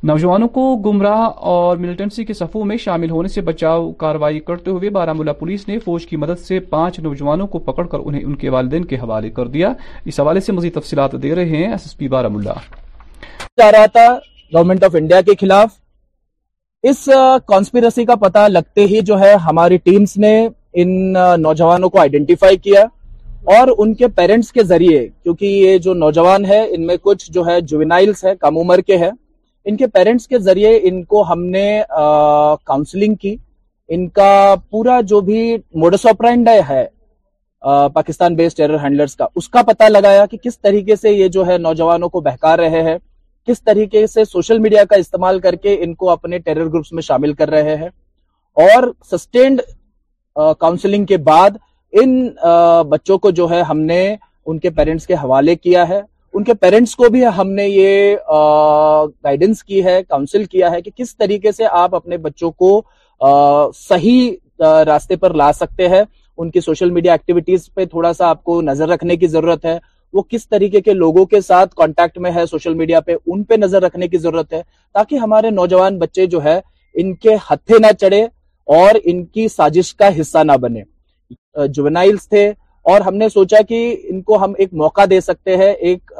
نوجوانوں 0.08 0.46
کو 0.52 0.62
گمراہ 0.84 1.22
اور 1.54 1.76
ملٹنسی 1.80 2.24
کے 2.24 2.32
صفوں 2.34 2.64
میں 2.68 2.76
شامل 2.84 3.10
ہونے 3.10 3.28
سے 3.32 3.40
بچاؤ 3.48 3.80
کاروائی 4.02 4.38
کرتے 4.44 4.70
ہوئے 4.76 4.90
بارہمولہ 4.90 5.30
پولیس 5.40 5.66
نے 5.68 5.78
فوج 5.88 6.06
کی 6.12 6.16
مدد 6.22 6.38
سے 6.46 6.60
پانچ 6.70 6.98
نوجوانوں 7.06 7.46
کو 7.54 7.58
پکڑ 7.66 7.86
کر 7.94 7.98
انہیں 8.04 8.22
ان 8.24 8.36
کے 8.44 8.48
والدین 8.54 8.84
کے 8.92 8.96
حوالے 9.02 9.30
کر 9.38 9.48
دیا 9.56 9.72
اس 10.12 10.20
حوالے 10.20 10.40
سے 10.46 10.52
مزید 10.58 10.74
تفصیلات 10.78 11.16
دے 11.22 11.34
رہے 11.40 11.56
ہیں 11.64 11.70
ایس 11.72 11.80
ایس 11.84 11.96
پی 11.96 12.08
بارہ 12.14 12.30
جا 12.44 13.70
رہا 13.72 13.86
تھا 13.96 14.06
گورنمنٹ 14.54 14.84
آف 14.84 14.94
انڈیا 15.00 15.20
کے 15.26 15.34
خلاف 15.40 15.72
اس 16.90 17.08
کانسپیرسی 17.48 18.04
کا 18.10 18.14
پتہ 18.26 18.46
لگتے 18.48 18.84
ہی 18.94 19.00
جو 19.10 19.18
ہے 19.20 19.34
ہماری 19.48 19.76
ٹیمز 19.90 20.16
نے 20.26 20.34
ان 20.82 20.90
نوجوانوں 21.46 21.90
کو 21.94 21.98
آئیڈنٹیفائی 22.00 22.56
کیا 22.68 22.84
اور 23.56 23.68
ان 23.76 23.92
کے 23.94 24.08
پیرنٹس 24.16 24.52
کے 24.52 24.62
ذریعے 24.64 25.06
کیونکہ 25.22 25.44
یہ 25.44 25.78
جو 25.84 25.92
نوجوان 25.94 26.44
ہے 26.46 26.62
ان 26.72 26.86
میں 26.86 26.96
کچھ 27.02 27.30
جو 27.32 27.44
ہے 27.46 27.56
ہیں 27.92 28.34
کم 28.40 28.56
عمر 28.58 28.78
کے 28.86 28.96
ہیں 29.02 29.10
ان 29.68 29.76
کے 29.76 29.86
پیرنٹس 29.94 30.26
کے 30.28 30.38
ذریعے 30.38 30.78
ان 30.88 31.02
کو 31.12 31.22
ہم 31.30 31.44
نے 31.54 31.66
کاؤنسلنگ 31.96 33.14
کی 33.20 33.34
ان 33.94 34.08
کا 34.18 34.54
پورا 34.70 35.00
جو 35.12 35.20
بھی 35.28 35.56
موڈس 35.80 36.06
آپرائنڈا 36.10 36.50
ہے 36.68 36.84
پاکستان 37.94 38.34
بیس 38.36 38.54
ٹیرر 38.54 38.78
ہینڈلرز 38.82 39.16
کا 39.16 39.26
اس 39.36 39.48
کا 39.56 39.62
پتہ 39.68 39.88
لگایا 39.88 40.26
کہ 40.30 40.36
کس 40.44 40.58
طریقے 40.60 40.96
سے 40.96 41.10
یہ 41.12 41.28
جو 41.36 41.46
ہے 41.46 41.58
نوجوانوں 41.58 42.08
کو 42.10 42.20
بہکا 42.28 42.56
رہے 42.56 42.82
ہیں 42.90 42.96
کس 43.46 43.62
طریقے 43.64 44.06
سے 44.06 44.24
سوشل 44.24 44.58
میڈیا 44.58 44.84
کا 44.90 44.96
استعمال 45.04 45.38
کر 45.40 45.54
کے 45.62 45.76
ان 45.84 45.94
کو 46.00 46.10
اپنے 46.10 46.38
ٹیرر 46.38 46.68
گروپس 46.68 46.92
میں 46.92 47.02
شامل 47.02 47.32
کر 47.34 47.50
رہے 47.50 47.76
ہیں 47.76 47.88
اور 48.66 48.90
سسٹینڈ 49.10 49.60
کاؤنسلنگ 50.58 51.04
کے 51.06 51.16
بعد 51.32 51.50
ان 52.00 52.18
بچوں 52.88 53.18
کو 53.18 53.30
جو 53.38 53.48
ہے 53.50 53.60
ہم 53.70 53.78
نے 53.84 54.02
ان 54.46 54.58
کے 54.58 54.70
پیرنٹس 54.70 55.06
کے 55.06 55.14
حوالے 55.22 55.54
کیا 55.56 55.88
ہے 55.88 56.00
ان 56.34 56.44
کے 56.44 56.54
پیرنٹس 56.54 56.94
کو 56.96 57.08
بھی 57.12 57.24
ہم 57.38 57.50
نے 57.52 57.66
یہ 57.68 58.14
گائیڈنس 59.24 59.62
کی 59.64 59.84
ہے 59.84 60.02
کاؤنسل 60.08 60.44
کیا 60.44 60.70
ہے 60.70 60.80
کہ 60.82 60.90
کس 60.96 61.16
طریقے 61.16 61.52
سے 61.52 61.64
آپ 61.78 61.94
اپنے 61.94 62.16
بچوں 62.26 62.50
کو 62.64 62.80
صحیح 63.78 64.62
راستے 64.86 65.16
پر 65.16 65.34
لا 65.40 65.50
سکتے 65.56 65.88
ہیں 65.88 66.02
ان 66.38 66.50
کی 66.50 66.60
سوشل 66.60 66.90
میڈیا 66.90 67.12
ایکٹیویٹیز 67.12 67.68
پہ 67.74 67.84
تھوڑا 67.84 68.12
سا 68.12 68.28
آپ 68.28 68.42
کو 68.44 68.60
نظر 68.62 68.88
رکھنے 68.88 69.16
کی 69.16 69.26
ضرورت 69.26 69.64
ہے 69.64 69.76
وہ 70.12 70.22
کس 70.30 70.48
طریقے 70.48 70.80
کے 70.80 70.92
لوگوں 70.94 71.24
کے 71.32 71.40
ساتھ 71.46 71.74
کانٹیکٹ 71.76 72.18
میں 72.18 72.30
ہے 72.34 72.46
سوشل 72.50 72.74
میڈیا 72.74 73.00
پہ 73.06 73.14
ان 73.26 73.42
پہ 73.48 73.54
نظر 73.62 73.82
رکھنے 73.82 74.08
کی 74.08 74.18
ضرورت 74.18 74.52
ہے 74.52 74.62
تاکہ 74.94 75.16
ہمارے 75.24 75.50
نوجوان 75.58 75.98
بچے 75.98 76.26
جو 76.34 76.42
ہے 76.44 76.58
ان 77.02 77.14
کے 77.24 77.34
ہتھے 77.50 77.78
نہ 77.82 77.92
چڑھے 78.00 78.24
اور 78.78 78.94
ان 79.04 79.24
کی 79.26 79.48
سازش 79.56 79.94
کا 79.94 80.08
حصہ 80.20 80.42
نہ 80.46 80.56
بنے 80.62 80.82
تھے 82.30 82.48
اور 82.90 83.00
ہم 83.06 83.14
نے 83.16 83.28
سوچا 83.28 83.60
کہ 83.68 83.78
ان 84.10 84.20
کو 84.28 84.36
ہم 84.44 84.52
ایک 84.58 84.72
موقع 84.82 85.04
دے 85.10 85.20
سکتے 85.20 85.56
ہیں 85.56 85.72
ایک 85.88 86.12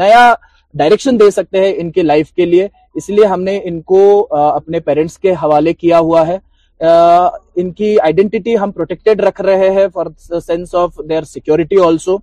نیا 0.00 0.32
ڈائریکشن 0.78 1.18
دے 1.20 1.30
سکتے 1.30 1.58
ہیں 1.64 1.72
ان 1.80 1.90
کے 1.92 2.02
لائف 2.02 2.30
کے 2.34 2.44
لیے 2.46 2.68
اس 2.98 3.08
لیے 3.10 3.24
ہم 3.26 3.42
نے 3.42 3.58
ان 3.68 3.80
کو 3.90 4.00
اپنے 4.36 4.80
پیرنٹس 4.86 5.18
کے 5.18 5.32
حوالے 5.42 5.72
کیا 5.74 5.98
ہوا 6.08 6.26
ہے 6.26 6.38
ان 7.60 7.70
کی 7.78 7.94
آئیڈینٹی 8.08 8.56
ہم 8.58 8.70
پروٹیکٹڈ 8.72 9.20
رکھ 9.24 9.40
رہے 9.50 9.70
ہیں 9.78 9.86
for 9.94 10.06
sense 10.46 10.74
of 10.82 10.98
their 11.08 11.22
security 11.34 11.76
also 11.86 12.16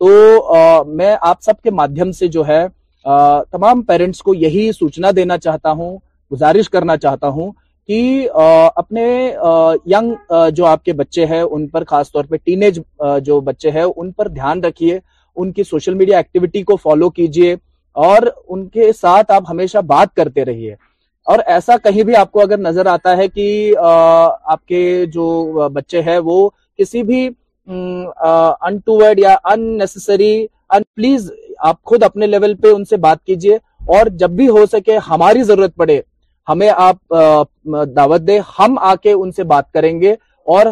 تو 0.00 0.84
میں 0.96 1.14
آپ 1.30 1.40
سب 1.42 1.60
کے 1.64 1.70
مادھیم 1.80 2.12
سے 2.20 2.28
جو 2.36 2.46
ہے 2.48 2.66
تمام 3.50 3.82
پیرنٹس 3.90 4.22
کو 4.26 4.34
یہی 4.34 4.70
سوچنا 4.78 5.10
دینا 5.16 5.38
چاہتا 5.38 5.70
ہوں 5.80 5.96
گزارش 6.32 6.68
کرنا 6.70 6.96
چاہتا 7.04 7.28
ہوں 7.36 7.50
کہ 7.88 8.28
اپنے 8.36 9.02
ینگ 9.92 10.32
جو 10.56 10.64
آپ 10.66 10.84
کے 10.84 10.92
بچے 10.92 11.26
ہیں 11.26 11.40
ان 11.42 11.66
پر 11.68 11.84
خاص 11.88 12.10
طور 12.12 12.24
پہ 12.30 12.36
ٹین 12.44 12.62
ایج 12.62 12.78
جو 13.24 13.40
بچے 13.48 13.70
ہیں 13.70 13.82
ان 13.96 14.10
پر 14.12 14.28
دھیان 14.28 14.62
رکھیے 14.64 14.98
ان 15.38 15.52
کی 15.52 15.64
سوشل 15.64 15.94
میڈیا 15.94 16.16
ایکٹیویٹی 16.16 16.62
کو 16.70 16.76
فالو 16.82 17.10
کیجیے 17.18 17.54
اور 18.06 18.22
ان 18.48 18.66
کے 18.68 18.90
ساتھ 19.00 19.30
آپ 19.32 19.42
ہمیشہ 19.50 19.78
بات 19.86 20.14
کرتے 20.16 20.44
رہیے 20.44 20.72
اور 21.32 21.38
ایسا 21.54 21.76
کہیں 21.84 22.02
بھی 22.08 22.16
آپ 22.16 22.30
کو 22.32 22.40
اگر 22.40 22.58
نظر 22.58 22.86
آتا 22.86 23.16
ہے 23.16 23.28
کہ 23.28 23.46
آپ 23.80 24.66
کے 24.68 24.82
جو 25.12 25.68
بچے 25.74 26.02
ہیں 26.06 26.18
وہ 26.24 26.48
کسی 26.78 27.02
بھی 27.02 27.28
انٹوڈ 27.66 29.18
یا 29.18 29.36
ان 29.52 29.66
نیسسری 29.78 30.32
پلیز 30.72 31.30
آپ 31.68 31.82
خود 31.90 32.02
اپنے 32.02 32.26
لیول 32.26 32.54
پہ 32.62 32.68
ان 32.74 32.84
سے 32.84 32.96
بات 33.08 33.24
کیجیے 33.26 33.56
اور 33.98 34.06
جب 34.18 34.30
بھی 34.36 34.48
ہو 34.48 34.64
سکے 34.72 34.98
ہماری 35.08 35.42
ضرورت 35.50 35.74
پڑے 35.76 36.00
ہمیں 36.48 36.70
آپ 36.76 37.14
دعوت 37.96 38.26
دے 38.26 38.38
ہم 38.58 38.76
آ 38.90 38.94
کے 39.02 39.12
ان 39.12 39.30
سے 39.36 39.44
بات 39.52 39.70
کریں 39.72 40.00
گے 40.00 40.12
اور 40.54 40.66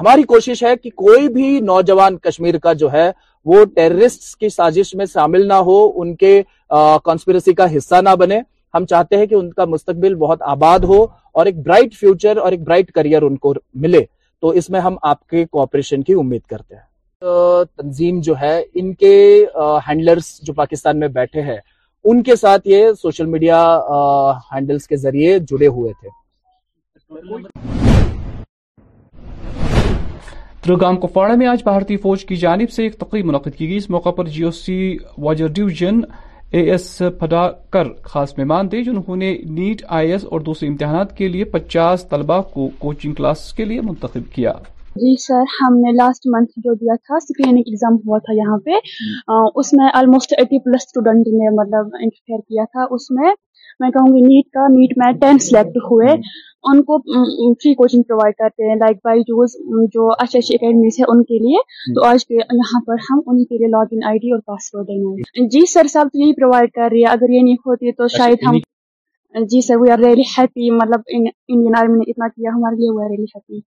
ہماری 0.00 0.22
کوشش 0.32 0.62
ہے 0.64 0.74
کہ 0.82 0.90
کوئی 0.96 1.28
بھی 1.32 1.58
نوجوان 1.64 2.16
کشمیر 2.28 2.58
کا 2.62 2.72
جو 2.82 2.92
ہے 2.92 3.10
وہ 3.50 3.64
ٹیررسٹ 3.74 4.24
کی 4.40 4.48
سازش 4.48 4.94
میں 4.94 5.06
شامل 5.12 5.46
نہ 5.48 5.58
ہو 5.68 5.76
ان 6.00 6.14
کے 6.22 6.42
کانسپیرسی 7.04 7.52
کا 7.54 7.74
حصہ 7.76 8.00
نہ 8.04 8.14
بنے 8.20 8.40
ہم 8.74 8.84
چاہتے 8.90 9.16
ہیں 9.16 9.26
کہ 9.26 9.34
ان 9.34 9.52
کا 9.52 9.64
مستقبل 9.74 10.14
بہت 10.14 10.42
آباد 10.54 10.80
ہو 10.88 11.02
اور 11.38 11.46
ایک 11.46 11.56
برائٹ 11.66 11.94
فیوچر 12.00 12.36
اور 12.44 12.52
ایک 12.52 12.60
برائٹ 12.64 12.92
کریئر 12.94 13.22
ان 13.22 13.36
کو 13.44 13.52
ملے 13.84 14.02
تو 14.42 14.48
اس 14.58 14.70
میں 14.70 14.80
ہم 14.80 14.96
آپ 15.12 15.26
کے 15.28 15.44
کوپریشن 15.52 16.02
کی 16.02 16.12
امید 16.18 16.42
کرتے 16.50 16.74
ہیں 16.74 16.88
تنظیم 17.76 18.20
جو 18.24 18.34
ہے 18.40 18.60
ان 18.80 18.92
کے 19.02 19.14
ہینڈلرز 19.88 20.34
جو 20.42 20.52
پاکستان 20.60 20.98
میں 21.00 21.08
بیٹھے 21.16 21.42
ہیں 21.50 21.56
ان 22.08 22.22
کے 22.22 22.34
ساتھ 22.36 22.66
یہ 22.68 22.86
سوشل 23.02 23.26
میڈیا 23.26 23.56
ہینڈلز 24.54 24.86
کے 24.88 24.96
ذریعے 24.96 25.38
جڑے 25.48 25.66
ہوئے 25.66 25.92
تھے 26.00 26.08
ترگام 30.64 30.96
کپواڑہ 31.00 31.34
میں 31.38 31.46
آج 31.46 31.62
بھارتی 31.64 31.96
فوج 32.04 32.24
کی 32.24 32.36
جانب 32.36 32.70
سے 32.72 32.82
ایک 32.82 32.98
تقریب 32.98 33.24
منعقد 33.26 33.56
کی 33.58 33.68
گئی 33.68 33.76
اس 33.76 33.88
موقع 33.90 34.10
پر 34.16 34.26
جی 34.36 34.42
او 34.44 34.50
سی 34.60 34.96
واجر 35.26 35.46
ڈویژن 35.56 36.00
اے 36.50 36.60
ایس 36.70 37.02
کر 37.72 37.88
خاص 38.04 38.32
مہمان 38.38 38.68
تھے 38.68 38.80
نیٹ 38.90 39.82
آئی 39.98 40.12
ایس 40.12 40.24
اور 40.30 40.40
دوسرے 40.48 40.68
امتحانات 40.68 41.16
کے 41.16 41.28
لیے 41.28 41.44
پچاس 41.56 42.06
طلبہ 42.10 42.40
کو 42.54 42.68
کوچنگ 42.78 43.12
کلاس 43.14 43.52
کے 43.56 43.64
لیے 43.64 43.80
منتخب 43.80 44.32
کیا 44.34 44.52
جی 44.98 45.14
سر 45.22 45.42
ہم 45.58 45.74
نے 45.80 45.92
لاسٹ 45.96 46.26
منتھ 46.34 46.50
جو 46.64 46.74
دیا 46.74 46.94
تھا 47.06 47.18
سکرینک 47.20 47.66
ایگزام 47.70 47.96
ہوا 48.06 48.18
تھا 48.28 48.34
یہاں 48.36 48.56
پہ 48.64 48.78
اس 49.60 49.72
میں 49.80 49.88
آلموسٹ 49.98 50.32
ایٹی 50.38 50.58
پلس 50.64 50.86
اسٹوڈنٹ 50.86 51.26
نے 51.42 51.50
مطلب 51.58 51.94
انٹرفیئر 52.04 52.40
کیا 52.48 52.64
تھا 52.72 52.86
اس 52.96 53.10
میں 53.18 53.30
میں 53.80 53.90
کہوں 53.90 54.14
گی 54.16 54.20
نیٹ 54.26 54.48
کا 54.54 54.66
نیٹ 54.76 54.96
میں 55.02 55.10
ٹین 55.20 55.38
سلیکٹ 55.44 55.76
ہوئے 55.90 56.12
ان 56.72 56.82
کو 56.88 56.96
فری 57.12 57.74
کوچنگ 57.74 58.02
پرووائڈ 58.08 58.34
کرتے 58.38 58.68
ہیں 58.68 58.74
لائک 58.80 58.96
بائی 59.04 59.20
جوز 59.28 59.54
جو 59.94 60.08
اچھے 60.24 60.38
اچھی 60.38 60.54
اکیڈمیز 60.54 60.98
ہیں 61.00 61.06
ان 61.14 61.22
کے 61.30 61.38
لیے 61.46 61.60
تو 61.98 62.04
آج 62.06 62.26
کے 62.32 62.34
یہاں 62.40 62.80
پر 62.86 63.04
ہم 63.10 63.20
انہیں 63.26 63.68
لاگ 63.76 63.94
ان 63.96 64.04
آئی 64.10 64.18
ڈی 64.26 64.32
اور 64.32 64.40
پاسورڈ 64.52 64.88
دیں 64.88 64.98
گے 65.04 65.46
جی 65.56 65.64
سر 65.72 65.86
سب 65.94 66.16
یہی 66.22 66.32
پرووائڈ 66.40 66.70
کر 66.80 66.88
رہی 66.92 67.04
ہے 67.04 67.10
اگر 67.16 67.34
یہ 67.36 67.42
نہیں 67.48 67.62
ہوتی 67.70 67.92
تو 67.92 68.04
اچھا، 68.04 68.16
شاید 68.18 68.44
ہم 68.48 68.52
یعنی 68.54 68.68
جی 69.50 69.60
sir 69.66 69.76
we 69.80 69.90
are 69.94 69.98
really 70.02 70.22
happy 70.36 70.70
مطلب 70.76 71.00
انڈین 71.48 71.74
آرمی 71.78 71.96
نے 71.98 72.10
اتنا 72.10 72.28
کیا 72.28 72.50
ہمارے 72.54 72.76
لیے 72.78 73.24
ہیپی 73.34 73.58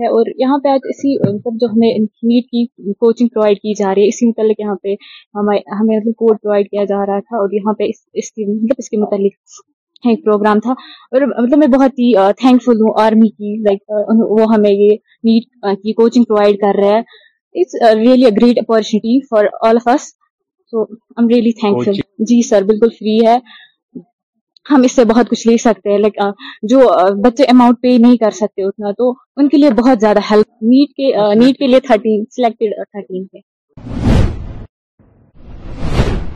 ہے 0.00 0.08
اور 0.18 0.26
یہاں 0.38 0.58
پہ 0.62 0.68
آج 0.68 0.86
اسی 0.92 1.14
مطلب 1.34 1.54
جو 1.60 1.66
ہمیں 1.72 1.88
نیٹ 1.98 2.44
کی 2.50 2.64
کوچنگ 3.04 3.28
پرووائڈ 3.34 3.58
کی 3.64 3.74
جا 3.82 3.94
رہی 3.94 4.02
ہے 4.02 4.08
اسی 4.08 4.28
متعلق 4.28 4.60
یہاں 4.60 4.74
پہ 4.82 4.94
ہمیں 5.38 5.58
ہمیں 5.80 6.00
کورس 6.20 6.40
پرووائڈ 6.42 6.68
کیا 6.70 6.84
جا 6.90 6.98
رہا 7.06 7.20
تھا 7.28 7.36
اور 7.38 7.48
یہاں 7.52 7.72
پہ 7.78 7.88
اس 8.22 8.30
کی 8.38 8.46
مطلب 8.52 8.84
اس 8.84 8.88
کے 8.90 8.96
متعلق 9.04 10.06
ایک 10.10 10.24
پروگرام 10.24 10.60
تھا 10.60 10.70
اور 11.16 11.26
مطلب 11.42 11.58
میں 11.58 11.66
بہت 11.76 11.98
ہی 12.04 12.12
تھینک 12.42 12.62
فل 12.64 12.80
ہوں 12.84 13.02
آرمی 13.06 13.28
کی 13.30 13.56
لائک 13.68 14.10
وہ 14.38 14.46
ہمیں 14.54 14.70
یہ 14.70 14.96
نیٹ 15.30 15.78
کی 15.82 15.92
کوچنگ 16.02 16.24
پرووائڈ 16.28 16.60
کر 16.60 16.80
رہا 16.84 16.94
ہے 16.94 17.60
it's 17.60 17.74
really 18.04 18.24
a 18.26 18.30
great 18.40 18.58
opportunity 18.66 19.20
for 19.30 19.46
all 19.68 19.78
of 19.84 19.92
us 19.94 20.08
am 20.84 21.28
really 21.34 21.52
thankful 21.84 22.00
G 22.32 22.40
sir 22.48 22.62
بالکل 22.70 22.96
فری 22.98 23.18
ہے 23.26 23.36
ہم 24.70 24.82
اس 24.84 24.94
سے 24.96 25.04
بہت 25.04 25.30
کچھ 25.30 25.46
لے 25.46 25.56
سکتے 25.62 25.92
ہیں 26.02 26.28
جو 26.72 26.78
بچے 27.24 27.44
اماؤنٹ 27.52 27.80
پے 27.82 27.96
نہیں 28.02 28.16
کر 28.16 28.30
سکتے 28.40 28.62
اتنا 28.64 28.90
تو 28.98 29.10
ان 29.10 29.48
کے 29.48 29.56
کے 29.56 29.56
کے 29.56 29.56
لیے 29.60 29.68
لیے 29.68 29.80
بہت 29.82 30.00
زیادہ 30.00 30.18
help 30.30 30.62
net 30.62 31.02
net 31.40 31.56
thirteen 31.58 31.78
thirteen 31.86 32.24
selected 32.36 33.40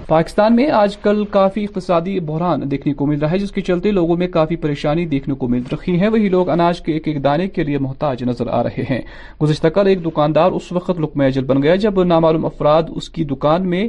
Pakistan 0.09 0.57
میں 0.57 0.69
آج 0.81 0.97
کل 1.07 1.25
کافی 1.39 1.65
اقتصادی 1.65 2.19
بحران 2.31 2.71
دیکھنے 2.71 2.95
کو 2.95 3.07
مل 3.07 3.21
رہا 3.21 3.31
ہے 3.31 3.39
جس 3.39 3.53
کے 3.53 3.61
چلتے 3.71 3.91
لوگوں 4.01 4.17
میں 4.17 4.29
کافی 4.39 4.57
پریشانی 4.67 5.07
دیکھنے 5.15 5.35
کو 5.41 5.49
مل 5.55 5.63
رہی 5.73 5.99
ہے 6.01 6.09
وہی 6.17 6.29
لوگ 6.37 6.49
اناج 6.59 6.81
کے 6.87 6.93
ایک 6.93 7.09
ایک 7.09 7.23
دانے 7.25 7.49
کے 7.57 7.65
لیے 7.71 7.79
محتاج 7.89 8.23
نظر 8.31 8.49
آ 8.59 8.63
رہے 8.63 8.85
ہیں 8.91 9.01
گزشتہ 9.43 9.69
کل 9.75 9.87
ایک 9.93 10.05
دکاندار 10.05 10.53
اس 10.59 10.71
وقت 10.79 11.01
لکم 11.01 11.21
اجل 11.27 11.45
بن 11.53 11.63
گیا 11.63 11.75
جب 11.89 12.05
نامعلوم 12.15 12.47
افراد 12.47 12.91
اس 12.97 13.11
کی 13.11 13.25
دکان 13.35 13.69
میں 13.71 13.89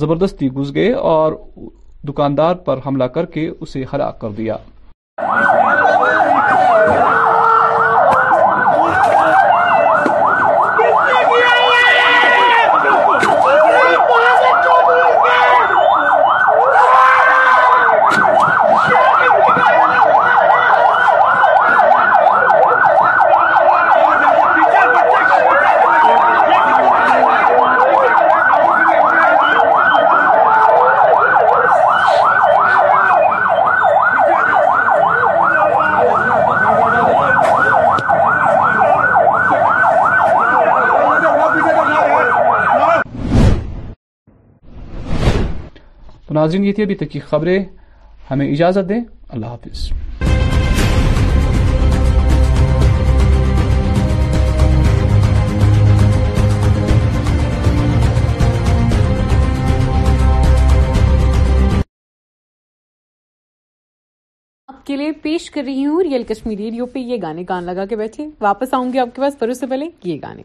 زبردستی 0.00 0.48
گز 0.52 0.74
گئے 0.74 0.92
اور 1.08 1.32
دکاندار 2.08 2.54
پر 2.64 2.78
حملہ 2.86 3.04
کر 3.18 3.26
کے 3.36 3.48
اسے 3.60 3.84
ہلاک 3.92 4.18
کر 4.20 4.30
دیا 4.38 4.56
ناظرین 46.44 46.64
یہ 46.64 46.72
تھی 46.76 46.82
ابھی 46.82 46.94
تک 47.00 47.10
کی 47.10 47.18
خبریں 47.30 47.58
ہمیں 48.30 48.46
اجازت 48.50 48.88
دیں 48.88 49.00
اللہ 49.36 49.46
حافظ 49.54 49.88
کے 64.86 64.96
لیے 64.96 65.12
پیش 65.22 65.50
کر 65.50 65.62
رہی 65.66 65.84
ہوں 65.86 66.02
ریئل 66.04 66.22
کشمیری 66.28 66.70
ریو 66.70 66.86
پہ 66.94 66.98
یہ 67.10 67.16
گانے 67.22 67.44
کان 67.52 67.64
لگا 67.64 67.86
کے 67.90 67.96
بیٹھے 67.96 68.26
واپس 68.48 68.74
آؤں 68.80 68.92
گی 68.92 68.98
آپ 69.04 69.14
کے 69.14 69.22
پاس 69.22 69.42
اس 69.48 69.60
سے 69.60 69.66
پہلے 69.66 69.88
یہ 70.04 70.18
گانے 70.22 70.42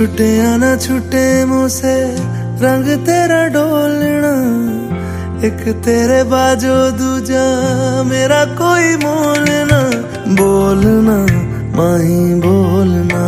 چھٹے 0.00 0.28
آنا 0.42 0.70
چھوٹے 0.82 1.22
موسے 1.48 1.94
رنگ 2.60 2.86
تیرا 3.06 3.40
ڈولنا 3.54 4.30
ایک 5.44 5.58
تیرے 5.84 6.22
باجو 6.30 6.76
دوجا 6.98 7.42
میرا 8.10 8.42
کوئی 8.58 8.94
مولنا 9.02 9.80
بولنا 10.38 11.16
ماہی 11.76 12.18
بولنا 12.44 13.24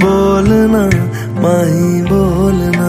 بولنا 0.00 0.82
ماہی 1.42 2.02
بولنا 2.08 2.88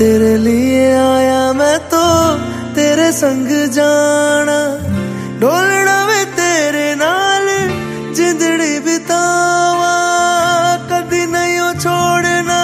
تیرے 0.00 0.36
لیے 0.44 0.84
آیا 0.96 1.40
میں 1.56 1.76
تو 1.90 2.02
تیرے 2.74 3.10
سنگ 3.20 3.48
جانا 3.74 4.56
ڈولنا 5.40 5.96
وے 6.08 6.22
تیرے 6.36 6.88
نال 7.00 7.48
جندڑی 8.16 8.78
بتاوا 8.84 9.92
کدی 10.90 11.24
نہیں 11.32 11.80
چھوڑنا 11.82 12.58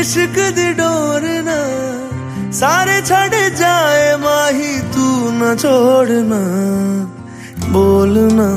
عشق 0.00 0.38
دی 0.56 0.70
ڈورنا 0.80 1.56
سارے 2.60 2.98
چھڑ 3.08 3.26
جائے 3.60 4.14
ماہی 4.24 4.74
تو 4.94 5.08
نہ 5.38 5.54
چھوڑنا 5.60 6.40
بولنا 7.72 8.48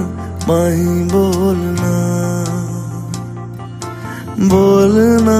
ماہی 0.48 1.04
بولنا 1.12 1.92
بولنا 4.52 5.38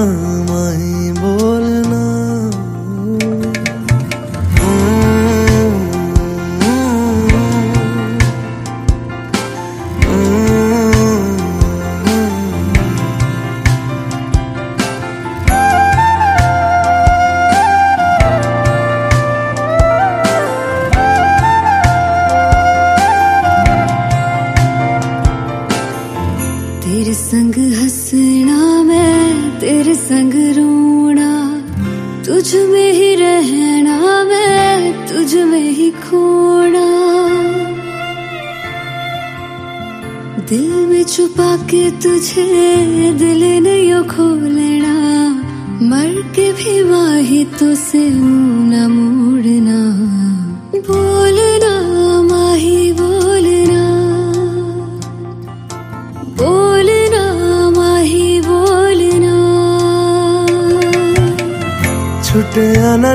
ماہی 0.50 1.12
بولنا 1.20 1.63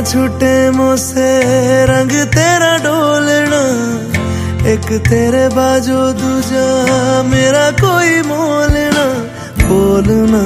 چھوٹے 0.08 0.54
موسے 0.78 1.28
رنگ 1.90 2.12
تیرا 2.34 2.76
ڈولنا 2.84 3.60
ایک 4.70 4.88
تیرے 5.10 5.48
باجو 5.56 6.04
دوجا 6.22 6.68
میرا 7.30 7.70
کوئی 7.82 8.22
مولنا 8.28 9.06
بولنا 9.68 10.42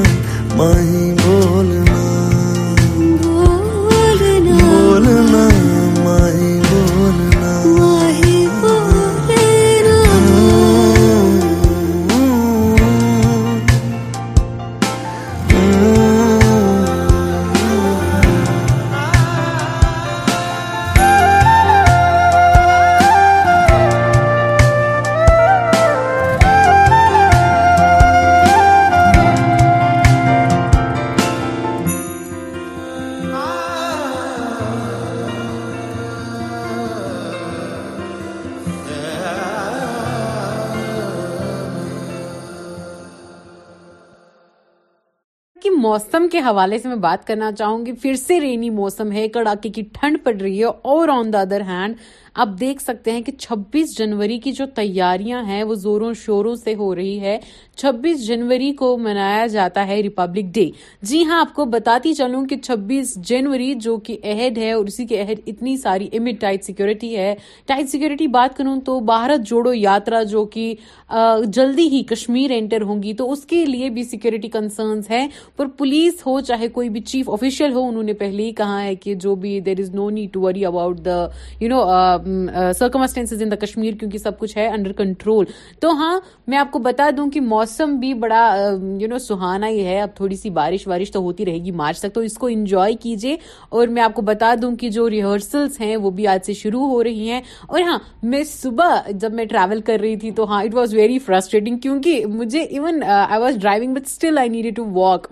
ماہی 0.57 1.11
بولنا 1.23 1.82
کے 46.33 46.39
حوالے 46.41 46.77
سے 46.79 46.87
میں 46.87 46.95
بات 47.05 47.25
کرنا 47.27 47.51
چاہوں 47.57 47.85
گی 47.85 47.91
پھر 48.01 48.15
سے 48.27 48.39
رینی 48.41 48.69
موسم 48.77 49.11
ہے 49.11 49.27
کڑاکے 49.33 49.69
کی 49.75 49.81
ٹھنڈ 49.97 50.17
پڑ 50.23 50.33
رہی 50.41 50.59
ہے 50.59 50.69
اور 50.93 51.07
آن 51.15 51.31
دا 51.33 51.39
ادر 51.45 51.61
ہینڈ 51.67 51.95
آپ 52.43 52.49
دیکھ 52.59 52.81
سکتے 52.81 53.11
ہیں 53.11 53.21
کہ 53.27 53.31
چھبیس 53.39 53.97
جنوری 53.97 54.37
کی 54.45 54.51
جو 54.59 54.65
تیاریاں 54.79 55.43
ہیں 55.49 55.63
وہ 55.71 55.75
زوروں 55.85 56.13
شوروں 56.23 56.55
سے 56.63 56.73
ہو 56.75 56.93
رہی 56.95 57.19
ہے 57.21 57.37
چھبیس 57.77 58.25
جنوری 58.25 58.71
کو 58.79 58.97
منایا 59.01 59.45
جاتا 59.51 59.85
ہے 59.87 59.95
ریپبلک 60.01 60.53
ڈے 60.55 60.65
جی 61.09 61.23
ہاں 61.25 61.39
آپ 61.41 61.53
کو 61.55 61.65
بتاتی 61.65 62.13
چلوں 62.13 62.45
کہ 62.47 62.57
چھبیس 62.57 63.13
جنوری 63.29 63.73
جو 63.83 63.95
کہ 64.05 64.17
عہد 64.33 64.57
ہے 64.57 64.71
اور 64.71 64.85
اسی 64.87 65.05
کے 65.07 65.21
عہد 65.21 65.39
اتنی 65.47 65.75
ساری 65.77 66.07
امر 66.17 66.35
ٹائٹ 66.39 66.63
سیکورٹی 66.65 67.15
ہے 67.15 67.33
ٹائٹ 67.67 67.89
سیکورٹی 67.89 68.27
بات 68.35 68.57
کروں 68.57 68.79
تو 68.85 68.99
بھارت 69.11 69.47
جوڑو 69.49 69.73
یاترا 69.73 70.21
جو 70.31 70.43
کہ 70.53 70.73
جلدی 71.55 71.87
ہی 71.95 72.03
کشمیر 72.09 72.51
انٹر 72.57 72.81
ہوں 72.91 73.01
گی 73.03 73.13
تو 73.17 73.31
اس 73.31 73.45
کے 73.49 73.65
لیے 73.65 73.89
بھی 73.97 74.03
سیکورٹی 74.03 74.49
کنسرنس 74.53 75.09
ہے 75.11 75.25
پر 75.57 75.67
پولیس 75.77 76.25
ہو 76.25 76.39
چاہے 76.47 76.67
کوئی 76.77 76.89
بھی 76.89 77.01
چیف 77.11 77.29
آفیشل 77.29 77.73
ہو 77.73 77.87
انہوں 77.87 78.03
نے 78.03 78.13
پہلے 78.21 78.43
ہی 78.45 78.51
کہا 78.61 78.81
ہے 78.83 78.93
کہ 79.03 79.15
جو 79.25 79.35
بھی 79.43 79.59
there 79.65 79.79
is 79.79 79.89
no 79.95 80.09
need 80.09 80.31
to 80.33 80.41
worry 80.41 80.65
about 80.65 81.03
the 81.05 81.25
you 81.59 81.69
know 81.69 81.83
circumstance 82.79 83.33
in 83.39 83.51
the 83.51 83.55
Kashmir 83.65 83.93
کیونکہ 83.99 84.17
سب 84.17 84.39
کچھ 84.39 84.57
ہے 84.57 84.67
انڈر 84.67 84.91
کنٹرول 85.03 85.45
تو 85.81 85.95
ہاں 86.01 86.13
میں 86.47 86.57
آپ 86.57 86.71
کو 86.71 86.79
بتا 86.89 87.09
دوں 87.17 87.29
کہ 87.31 87.39
موسم 87.63 87.95
بھی 87.99 88.13
بڑا 88.21 88.39
یو 88.99 89.07
نو 89.07 89.17
سہانا 89.27 89.67
ہی 89.69 89.83
ہے 89.85 89.99
اب 90.01 90.09
تھوڑی 90.15 90.35
سی 90.35 90.49
بارش 90.55 90.85
وارش 90.87 91.11
تو 91.11 91.19
ہوتی 91.23 91.45
رہے 91.45 91.57
گی 91.65 91.71
مارچ 91.81 91.99
تک 91.99 92.13
تو 92.13 92.21
اس 92.21 92.33
کو 92.37 92.47
انجوائے 92.51 92.93
کیجیے 93.01 93.35
اور 93.77 93.87
میں 93.97 94.01
آپ 94.03 94.13
کو 94.13 94.21
بتا 94.29 94.53
دوں 94.61 94.71
کہ 94.79 94.89
جو 94.95 95.09
ریہرسلس 95.09 95.79
ہیں 95.81 95.95
وہ 96.05 96.09
بھی 96.17 96.25
آج 96.27 96.39
سے 96.45 96.53
شروع 96.61 96.87
ہو 96.89 97.03
رہی 97.03 97.29
ہیں 97.29 97.39
اور 97.67 97.81
ہاں 97.89 97.97
میں 98.31 98.43
صبح 98.47 99.07
جب 99.21 99.33
میں 99.33 99.45
ٹریول 99.49 99.81
کر 99.89 99.99
رہی 100.01 100.15
تھی 100.23 100.31
تو 100.39 100.43
ہاں 100.47 100.55
ہاں 100.55 100.63
it 100.63 100.73
was 100.75 100.87
was 100.89 100.95
very 101.01 101.17
frustrating 101.25 101.77
کیونکہ 101.85 102.25
مجھے 102.25 102.25
uh, 102.25 102.29
ہاں، 102.29 102.35
مجھے 102.41 102.59
even 102.61 103.03
I 103.03 103.43
I 103.43 103.57
driving 103.57 103.93
but 103.93 104.05
still 104.07 104.39
need 104.51 104.75
to 104.77 104.85
walk 104.93 105.27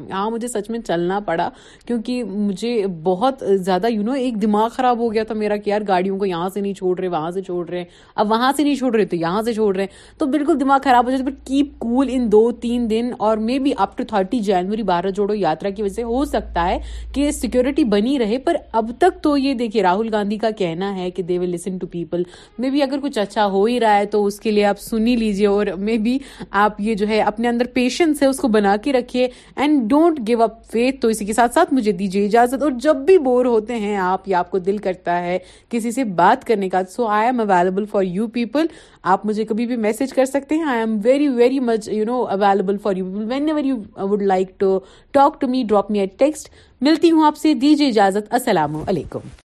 سچ 0.54 0.70
میں 0.70 0.80
چلنا 0.88 1.20
پڑا 1.26 1.50
کیونکہ 1.86 2.24
مجھے 2.24 2.74
بہت 3.04 3.44
زیادہ 3.66 3.88
یو 3.92 4.04
نو 4.04 4.12
ایک 4.22 4.42
دماغ 4.42 4.68
خراب 4.76 4.98
ہو 5.00 5.14
گیا 5.14 5.24
تھا 5.28 5.36
میرا 5.44 5.58
کہ 5.64 5.70
یار 5.70 5.82
گاڑیوں 5.88 6.18
کو 6.20 6.26
یہاں 6.26 6.50
سے 6.54 6.62
نہیں 6.62 6.74
چھوڑ 6.80 6.98
رہے 7.00 7.08
وہاں 7.18 7.32
سے 7.32 7.42
چھوڑ 7.42 7.68
رہے 7.70 7.78
ہیں 7.78 7.86
اب 8.24 8.32
وہاں 8.32 8.52
سے 8.58 8.64
نہیں 8.64 8.76
چھوڑ 8.82 8.96
رہے 8.96 9.06
تو 9.06 9.16
یہاں 9.26 9.42
سے 9.46 9.54
چھوڑ 9.54 9.76
رہے 9.76 9.84
ہیں 9.84 10.18
تو 10.20 10.26
بالکل 10.38 10.60
دماغ 10.60 10.80
خراب 10.84 11.06
ہو 11.06 11.12
جاتا 11.12 11.30
بٹ 11.30 11.52
کول 11.82 12.10
ان 12.14 12.21
دو 12.30 12.52
تین 12.62 12.90
دن 12.90 13.10
اور 13.28 13.38
مے 13.38 13.58
اچھا 13.82 14.22
لیے 25.12 26.18
آپ 26.52 26.80
یہ 26.82 26.94
جو 26.96 27.08
ہے 27.08 27.20
اپنے 27.22 27.48
اندر 27.48 27.66
پیشنس 27.74 28.22
ہے 28.22 28.28
اس 28.28 28.38
کو 28.38 28.48
بنا 28.48 28.76
کے 28.84 28.94
رکھیے 28.94 29.28
and 29.56 29.82
don't 29.90 30.20
give 30.28 30.42
up 30.44 30.64
faith 30.72 31.00
تو 31.02 31.08
اسی 31.08 31.26
کے 31.26 31.34
ساتھ 31.34 31.74
مجھے 31.74 31.92
دیجیے 31.92 32.26
اجازت 32.26 32.64
اور 32.64 32.72
جب 32.84 32.96
بھی 33.06 33.18
بور 33.30 33.46
ہوتے 33.46 33.76
ہیں 33.80 33.96
آپ 34.02 34.28
یا 34.30 34.40
آپ 34.40 34.52
کو 34.52 34.58
دل 34.70 34.78
کرتا 34.88 35.20
ہے 35.24 35.38
کسی 35.70 35.92
سے 35.92 36.04
بات 36.24 36.46
کرنے 36.48 36.70
کا 36.70 36.82
so 36.96 37.08
I 37.08 37.26
am 37.28 37.40
available 37.40 37.86
for 37.92 38.04
you 38.04 38.28
people 38.34 38.66
آپ 39.10 39.26
مجھے 39.26 39.44
کبھی 39.50 39.66
بھی 39.68 39.76
میسج 39.86 40.14
کر 40.14 40.26
سکتے 40.26 40.56
ہیں 40.56 40.64
I 40.70 40.80
am 40.80 40.98
very 41.04 41.28
very 41.38 41.60
much 41.70 41.88
you 41.92 42.04
know 42.06 42.22
available 42.32 42.78
for 42.84 42.96
you 42.96 43.06
whenever 43.50 43.64
you 43.66 44.08
would 44.10 44.22
like 44.34 44.60
to 44.60 44.78
talk 45.20 45.40
to 45.42 45.48
me 45.54 45.64
drop 45.70 45.92
me 45.92 46.00
at 46.00 46.18
text 46.20 46.50
ملتی 46.82 47.12
ہوں 47.12 47.26
آپ 47.28 47.38
سے 47.42 47.54
دیجیے 47.62 47.88
اجازت 47.90 48.34
السلام 48.34 48.82
علیکم 48.88 49.42